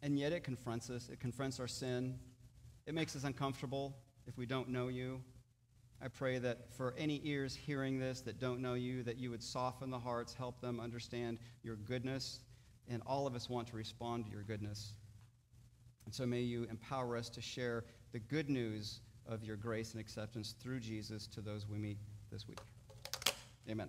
And 0.02 0.18
yet 0.18 0.32
it 0.32 0.42
confronts 0.42 0.90
us. 0.90 1.08
It 1.08 1.20
confronts 1.20 1.60
our 1.60 1.68
sin. 1.68 2.18
It 2.86 2.94
makes 2.94 3.14
us 3.14 3.22
uncomfortable 3.22 3.96
if 4.26 4.36
we 4.36 4.44
don't 4.44 4.70
know 4.70 4.88
you. 4.88 5.22
I 6.02 6.08
pray 6.08 6.38
that 6.38 6.72
for 6.76 6.94
any 6.98 7.20
ears 7.24 7.54
hearing 7.54 7.98
this 7.98 8.20
that 8.22 8.38
don't 8.38 8.60
know 8.60 8.74
you, 8.74 9.02
that 9.04 9.16
you 9.16 9.30
would 9.30 9.42
soften 9.42 9.90
the 9.90 9.98
hearts, 9.98 10.34
help 10.34 10.60
them 10.60 10.78
understand 10.78 11.38
your 11.62 11.76
goodness, 11.76 12.40
and 12.88 13.02
all 13.06 13.26
of 13.26 13.34
us 13.34 13.48
want 13.48 13.68
to 13.68 13.76
respond 13.76 14.26
to 14.26 14.30
your 14.30 14.42
goodness. 14.42 14.92
And 16.04 16.14
so 16.14 16.26
may 16.26 16.40
you 16.40 16.66
empower 16.70 17.16
us 17.16 17.28
to 17.30 17.40
share 17.40 17.84
the 18.12 18.20
good 18.20 18.48
news 18.48 19.00
of 19.26 19.42
your 19.42 19.56
grace 19.56 19.92
and 19.92 20.00
acceptance 20.00 20.54
through 20.60 20.80
Jesus 20.80 21.26
to 21.28 21.40
those 21.40 21.66
we 21.68 21.78
meet 21.78 21.98
this 22.30 22.46
week. 22.46 22.60
Amen. 23.68 23.88